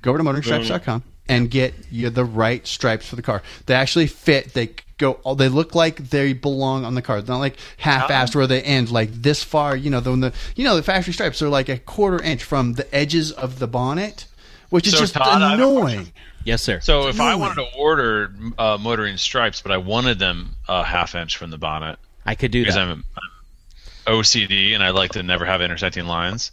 Go 0.01 0.11
over 0.11 0.17
to 0.17 0.23
motoringstripes.com 0.23 1.03
and 1.29 1.49
get 1.49 1.73
you 1.91 2.09
the 2.09 2.25
right 2.25 2.65
stripes 2.65 3.07
for 3.07 3.15
the 3.15 3.21
car. 3.21 3.41
They 3.65 3.73
actually 3.73 4.07
fit. 4.07 4.53
They 4.53 4.71
go. 4.97 5.19
oh, 5.25 5.35
They 5.35 5.49
look 5.49 5.75
like 5.75 6.09
they 6.09 6.33
belong 6.33 6.85
on 6.85 6.95
the 6.95 7.01
car. 7.01 7.21
They're 7.21 7.33
not 7.35 7.39
like 7.39 7.57
half-assed 7.77 8.35
where 8.35 8.47
they 8.47 8.61
end 8.61 8.91
like 8.91 9.11
this 9.11 9.43
far. 9.43 9.75
You 9.75 9.89
know, 9.89 9.99
the, 9.99 10.11
when 10.11 10.19
the 10.19 10.33
you 10.55 10.63
know 10.63 10.75
the 10.75 10.83
factory 10.83 11.13
stripes 11.13 11.41
are 11.41 11.49
like 11.49 11.69
a 11.69 11.77
quarter 11.77 12.21
inch 12.23 12.43
from 12.43 12.73
the 12.73 12.93
edges 12.95 13.31
of 13.31 13.59
the 13.59 13.67
bonnet, 13.67 14.25
which 14.69 14.87
is 14.87 14.93
So, 14.93 14.99
just 14.99 15.13
Todd, 15.13 15.41
I 15.41 15.51
have 15.51 15.59
a 15.59 15.63
annoying. 15.63 16.11
Yes, 16.43 16.61
sir. 16.61 16.79
So 16.79 17.07
if 17.09 17.19
I 17.19 17.35
wanted 17.35 17.55
to 17.55 17.77
order 17.77 18.31
uh, 18.57 18.77
motoring 18.79 19.17
stripes, 19.17 19.61
but 19.61 19.71
I 19.71 19.77
wanted 19.77 20.17
them 20.17 20.55
a 20.67 20.83
half 20.83 21.13
inch 21.13 21.35
from 21.35 21.49
the 21.49 21.57
bonnet 21.57 21.99
I 22.25 22.35
could 22.35 22.51
do 22.51 22.61
because 22.61 22.75
that. 22.75 22.87
I'm, 22.87 23.03
I'm 23.15 24.13
OCD 24.21 24.73
and 24.73 24.81
I 24.83 24.91
like 24.91 25.11
to 25.13 25.23
never 25.23 25.45
have 25.45 25.61
intersecting 25.61 26.05
lines. 26.05 26.51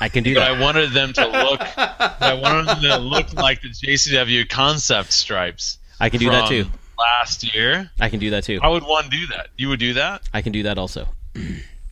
I 0.00 0.08
can 0.08 0.24
do 0.24 0.34
But 0.34 0.40
that. 0.40 0.50
I 0.52 0.60
wanted 0.60 0.90
them 0.90 1.12
to 1.12 1.26
look. 1.26 1.60
I 1.78 2.34
wanted 2.34 2.66
them 2.66 2.80
to 2.82 2.98
look 2.98 3.32
like 3.34 3.62
the 3.62 3.68
JCW 3.68 4.48
concept 4.48 5.12
stripes. 5.12 5.78
I 6.00 6.08
can 6.08 6.18
do 6.18 6.30
that 6.30 6.48
too. 6.48 6.66
Last 7.02 7.54
year, 7.54 7.90
I 8.00 8.08
can 8.08 8.18
do 8.20 8.30
that 8.30 8.44
too. 8.44 8.60
How 8.60 8.72
would 8.72 8.84
one 8.84 9.08
do 9.10 9.26
that. 9.28 9.48
You 9.56 9.68
would 9.70 9.80
do 9.80 9.94
that. 9.94 10.22
I 10.32 10.42
can 10.42 10.52
do 10.52 10.62
that 10.64 10.78
also. 10.78 11.08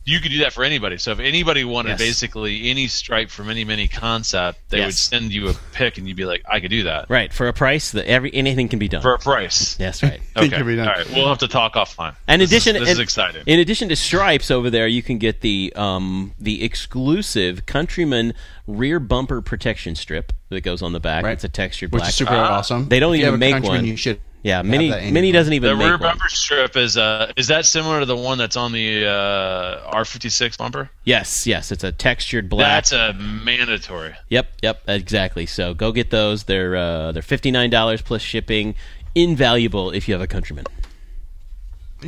You 0.03 0.19
could 0.19 0.31
do 0.31 0.39
that 0.39 0.51
for 0.51 0.63
anybody. 0.63 0.97
So 0.97 1.11
if 1.11 1.19
anybody 1.19 1.63
wanted 1.63 1.89
Yes. 1.91 1.99
basically 1.99 2.71
any 2.71 2.87
stripe 2.87 3.29
from 3.29 3.51
any 3.51 3.63
mini 3.65 3.87
concept, 3.87 4.57
they 4.69 4.83
would 4.83 4.95
send 4.95 5.31
you 5.31 5.49
a 5.49 5.53
pic, 5.73 5.99
and 5.99 6.07
you'd 6.07 6.17
be 6.17 6.25
like, 6.25 6.41
"I 6.51 6.59
could 6.59 6.71
do 6.71 6.83
that 6.85 7.05
Right 7.07 7.31
for 7.31 7.47
a 7.47 7.53
price 7.53 7.91
that 7.91 8.07
every 8.07 8.33
anything 8.33 8.67
can 8.67 8.79
be 8.79 8.87
done. 8.87 9.03
for 9.03 9.13
a 9.13 9.19
price." 9.19 9.75
That's 9.75 10.01
right. 10.01 10.19
Think 10.33 10.47
Okay, 10.53 10.57
you'll 10.57 10.65
be 10.65 10.75
done. 10.75 10.87
all 10.87 10.95
right. 10.95 11.09
We'll 11.11 11.27
have 11.27 11.37
to 11.37 11.47
talk 11.47 11.75
offline. 11.75 12.15
And 12.27 12.41
in 12.41 12.49
This 12.49 12.65
is- 12.65 12.67
addition, 12.71 12.83
this 12.83 12.93
is 12.93 12.99
exciting. 12.99 13.43
In 13.45 13.59
addition 13.59 13.89
to 13.89 13.95
stripes 13.95 14.49
over 14.49 14.71
there, 14.71 14.87
you 14.87 15.03
can 15.03 15.19
get 15.19 15.41
the 15.41 15.71
um, 15.75 16.33
the 16.39 16.63
exclusive 16.63 17.67
Countryman 17.67 18.33
rear 18.65 18.99
bumper 18.99 19.39
protection 19.39 19.93
strip 19.93 20.33
that 20.49 20.61
goes 20.61 20.81
on 20.81 20.93
the 20.93 20.99
back. 20.99 21.23
Right. 21.23 21.33
It's 21.33 21.43
a 21.43 21.47
textured 21.49 21.91
Which 21.91 21.99
black. 22.01 22.09
is 22.09 22.15
super 22.15 22.33
Ah. 22.33 22.57
awesome. 22.57 22.89
They 22.89 22.99
don't 22.99 23.13
If 23.13 23.19
you 23.19 23.27
even 23.27 23.33
have 23.33 23.35
a 23.35 23.37
make 23.37 23.53
Countryman, 23.53 23.81
one. 23.81 23.85
You 23.85 23.95
should. 23.97 24.19
Yeah, 24.43 24.61
Mini 24.61 25.11
Mini 25.11 25.31
doesn't 25.31 25.53
even 25.53 25.69
the 25.69 25.75
make 25.75 25.83
rear 25.83 25.91
one. 25.93 26.01
bumper 26.01 26.29
strip 26.29 26.75
is 26.75 26.97
uh 26.97 27.31
is 27.35 27.47
that 27.47 27.65
similar 27.65 27.99
to 27.99 28.05
the 28.05 28.15
one 28.15 28.37
that's 28.37 28.55
on 28.55 28.71
the 28.71 29.05
uh, 29.05 29.91
R56 29.93 30.57
bumper? 30.57 30.89
Yes, 31.03 31.45
yes, 31.45 31.71
it's 31.71 31.83
a 31.83 31.91
textured 31.91 32.49
black. 32.49 32.67
That's 32.67 32.91
a 32.91 33.13
mandatory. 33.13 34.15
Yep, 34.29 34.51
yep, 34.63 34.81
exactly. 34.87 35.45
So 35.45 35.73
go 35.73 35.91
get 35.91 36.09
those. 36.09 36.45
They're 36.45 36.75
uh, 36.75 37.11
they're 37.11 37.21
fifty 37.21 37.51
nine 37.51 37.69
dollars 37.69 38.01
plus 38.01 38.21
shipping. 38.21 38.75
Invaluable 39.13 39.91
if 39.91 40.07
you 40.07 40.13
have 40.13 40.21
a 40.21 40.27
Countryman. 40.27 40.65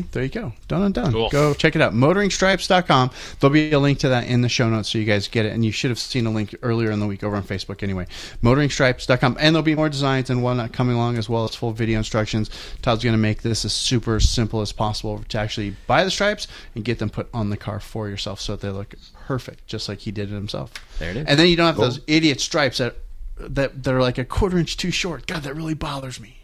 There 0.02 0.24
you 0.24 0.30
go. 0.30 0.54
Done 0.68 0.82
and 0.84 0.94
done. 0.94 1.12
Cool. 1.12 1.30
Go 1.30 1.54
check 1.54 1.76
it 1.76 1.82
out. 1.82 1.94
Motoringstripes.com. 1.94 3.12
There'll 3.40 3.54
be 3.54 3.72
a 3.72 3.80
link 3.80 4.00
to 4.00 4.10
that 4.10 4.28
in 4.28 4.42
the 4.42 4.50
show 4.50 4.70
notes 4.70 4.90
so 4.90 4.98
you 4.98 5.06
guys 5.06 5.28
get 5.28 5.46
it. 5.46 5.54
And 5.54 5.64
you 5.64 5.72
should 5.72 5.92
have 5.92 6.00
seen 6.00 6.26
a 6.26 6.32
link 6.32 6.56
earlier 6.64 6.92
in 6.92 7.00
the 7.00 7.08
week 7.08 7.24
over 7.24 7.36
on 7.36 7.44
Facebook 7.44 7.84
anyway. 7.84 8.08
Motoringstripes.com. 8.42 9.38
And 9.40 9.56
there'll 9.56 9.64
be 9.64 9.76
more 9.76 9.90
designs 9.90 10.30
and 10.30 10.44
whatnot 10.44 10.74
coming 10.74 10.96
along 10.96 11.18
as 11.18 11.30
well 11.30 11.44
as 11.44 11.56
full 11.56 11.72
video 11.72 11.98
instructions. 11.98 12.50
Todd's 12.82 13.04
going 13.04 13.14
to 13.14 13.18
make 13.20 13.42
this 13.42 13.66
as 13.66 13.74
super 13.74 14.20
simple 14.20 14.62
as 14.62 14.72
possible 14.72 15.24
to 15.30 15.38
actually 15.38 15.76
buy 15.88 16.04
the 16.04 16.12
stripes 16.12 16.48
and 16.76 16.84
get 16.84 17.00
them 17.00 17.10
put 17.10 17.28
on 17.34 17.50
the 17.50 17.58
car 17.58 17.80
for 17.80 18.10
yourself 18.10 18.40
so 18.40 18.56
that 18.56 18.62
they 18.62 18.72
look 18.72 18.96
perfect, 19.26 19.68
just 19.68 19.88
like 19.88 20.00
he 20.00 20.12
did 20.12 20.32
it 20.32 20.34
himself. 20.34 20.74
There 21.00 21.12
it 21.12 21.18
is. 21.18 21.26
And 21.28 21.40
then 21.40 21.48
you 21.48 21.56
don't 21.56 21.68
have 21.68 21.78
those 21.78 22.00
idiot 22.08 22.42
stripes 22.42 22.80
that, 22.80 22.96
that, 23.38 23.84
that 23.84 23.94
are 23.94 24.02
like 24.02 24.18
a 24.18 24.26
quarter 24.26 24.58
inch 24.58 24.78
too 24.78 24.92
short. 24.92 25.28
God, 25.28 25.44
that 25.44 25.56
really 25.56 25.74
bothers 25.74 26.20
me. 26.20 26.43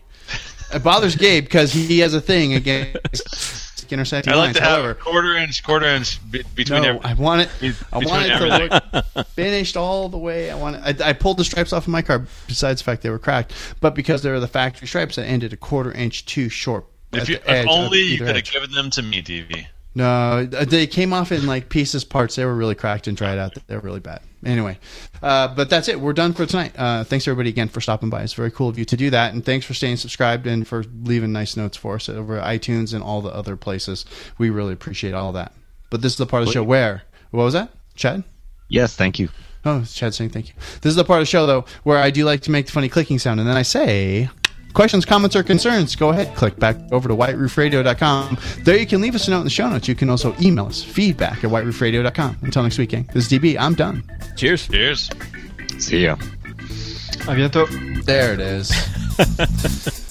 It 0.72 0.84
bothers 0.84 1.16
Gabe 1.16 1.44
because 1.46 1.74
he 1.74 2.00
has 2.00 2.14
a 2.14 2.22
thing 2.22 2.54
against 2.54 3.92
intersecting 3.92 4.32
I 4.32 4.36
like 4.36 4.46
lines. 4.48 4.58
to 4.58 4.62
have 4.64 4.72
However, 4.74 4.92
a 4.92 4.96
quarter 4.96 5.36
inch, 5.36 5.64
quarter 5.64 5.88
inch 5.88 6.20
be- 6.30 6.44
between. 6.54 6.84
no, 6.84 6.90
every- 6.90 7.02
I 7.04 7.14
want 7.16 7.42
it. 7.42 7.50
be- 7.60 7.74
I 7.92 7.98
want 7.98 8.26
it 8.26 8.32
everything. 8.32 8.70
to 8.70 9.04
look 9.16 9.28
finished 9.30 9.76
all 9.76 10.10
the 10.10 10.18
way. 10.20 10.52
I 10.52 10.56
want. 10.56 10.76
It, 10.86 11.02
I, 11.02 11.10
I 11.10 11.14
pulled 11.14 11.38
the 11.38 11.44
stripes 11.44 11.74
off 11.74 11.84
of 11.86 11.88
my 11.88 12.04
car. 12.04 12.24
Besides 12.48 12.82
the 12.82 12.86
fact 12.86 13.02
they 13.02 13.10
were 13.10 13.18
cracked, 13.20 13.54
but 13.82 13.96
because 13.96 14.22
they 14.22 14.30
were 14.30 14.40
the 14.40 14.48
factory 14.48 14.88
stripes 14.88 15.16
that 15.16 15.26
ended 15.26 15.54
a 15.54 15.58
quarter 15.58 15.92
inch 15.92 16.26
too 16.28 16.50
short. 16.50 16.86
if, 17.14 17.28
you, 17.30 17.40
edge 17.48 17.66
if 17.66 17.72
only 17.72 18.02
you 18.04 18.20
could 18.20 18.36
have 18.36 18.46
given 18.46 18.72
them 18.72 18.92
to 18.92 19.02
me, 19.02 19.24
DB. 19.24 19.66
No, 19.96 20.46
they 20.46 20.88
came 20.88 21.14
off 21.14 21.32
in 21.32 21.46
like 21.48 21.70
pieces, 21.70 22.04
parts. 22.04 22.36
They 22.36 22.46
were 22.46 22.56
really 22.56 22.76
cracked 22.76 23.08
and 23.08 23.18
dried 23.18 23.38
out. 23.38 23.58
They 23.68 23.76
were 23.76 23.82
really 23.82 24.00
bad. 24.00 24.22
Anyway, 24.46 24.78
uh, 25.22 25.54
but 25.54 25.70
that's 25.70 25.90
it. 25.90 26.00
We're 26.00 26.14
done 26.14 26.34
for 26.34 26.46
tonight. 26.46 26.74
Uh, 26.78 27.04
thanks 27.04 27.28
everybody 27.28 27.50
again 27.50 27.68
for 27.68 27.82
stopping 27.82 28.10
by. 28.10 28.22
It's 28.22 28.34
very 28.34 28.52
cool 28.52 28.70
of 28.70 28.80
you 28.80 28.86
to 28.86 28.96
do 28.96 29.10
that, 29.10 29.34
and 29.34 29.44
thanks 29.44 29.66
for 29.66 29.74
staying 29.74 29.98
subscribed 29.98 30.48
and 30.48 30.66
for 30.66 30.84
leaving 31.04 31.34
nice 31.34 31.58
notes 31.58 31.76
for 31.76 31.96
us 31.96 32.08
over 32.08 32.40
iTunes 32.40 32.94
and 32.94 33.04
all 33.04 33.22
the 33.22 33.34
other 33.34 33.58
places. 33.58 34.06
We 34.38 34.50
really 34.50 34.74
appreciate 34.74 35.14
all 35.14 35.34
that. 35.34 35.54
But 35.90 36.02
this 36.02 36.14
is 36.14 36.18
the 36.18 36.26
part 36.26 36.44
of 36.44 36.48
the 36.48 36.54
show 36.54 36.64
where 36.64 37.02
what 37.32 37.44
was 37.44 37.54
that, 37.54 37.72
Chad? 37.96 38.24
Yes, 38.70 38.96
thank 38.96 39.20
you. 39.20 39.30
Oh, 39.66 39.80
it's 39.80 39.94
Chad 39.94 40.14
saying 40.14 40.30
thank 40.30 40.48
you. 40.48 40.54
This 40.82 40.92
is 40.92 40.96
the 40.96 41.04
part 41.04 41.20
of 41.20 41.24
the 41.24 41.30
show, 41.30 41.46
though, 41.46 41.66
where 41.84 41.98
I 41.98 42.12
do 42.12 42.24
like 42.24 42.42
to 42.42 42.52
make 42.52 42.68
the 42.68 42.72
funny 42.72 42.88
clicking 42.88 43.20
sound, 43.20 43.42
and 43.42 43.50
then 43.50 43.58
I 43.58 43.64
say, 43.64 44.30
questions, 44.74 45.06
comments, 45.06 45.36
or 45.36 45.44
concerns, 45.44 45.96
go 45.96 46.10
ahead, 46.10 46.36
click 46.36 46.58
back 46.60 46.76
over 46.92 47.08
to 47.08 47.16
whiteroofradio.com. 47.16 48.38
There 48.64 48.78
you 48.78 48.86
can 48.86 49.02
leave 49.02 49.16
us 49.16 49.28
a 49.28 49.32
note 49.32 49.40
in 49.40 49.44
the 49.46 49.50
show 49.50 49.70
notes. 49.70 49.88
You 49.88 49.96
can 49.96 50.10
also 50.10 50.36
email 50.42 50.66
us, 50.66 50.84
feedback 50.84 51.44
at 51.44 51.50
whiteroofradio.com. 51.50 52.38
Until 52.42 52.64
next 52.64 52.78
week, 52.78 52.90
gang. 52.90 53.10
This 53.14 53.32
is 53.32 53.40
DB. 53.40 53.58
I'm 53.60 53.74
done. 53.74 54.04
Cheers. 54.36 54.68
Cheers. 54.68 55.10
See 55.80 56.04
ya. 56.04 56.16
À 57.28 57.36
bientôt. 57.36 57.68
There 58.06 58.34
it 58.34 58.40
is. 58.40 58.72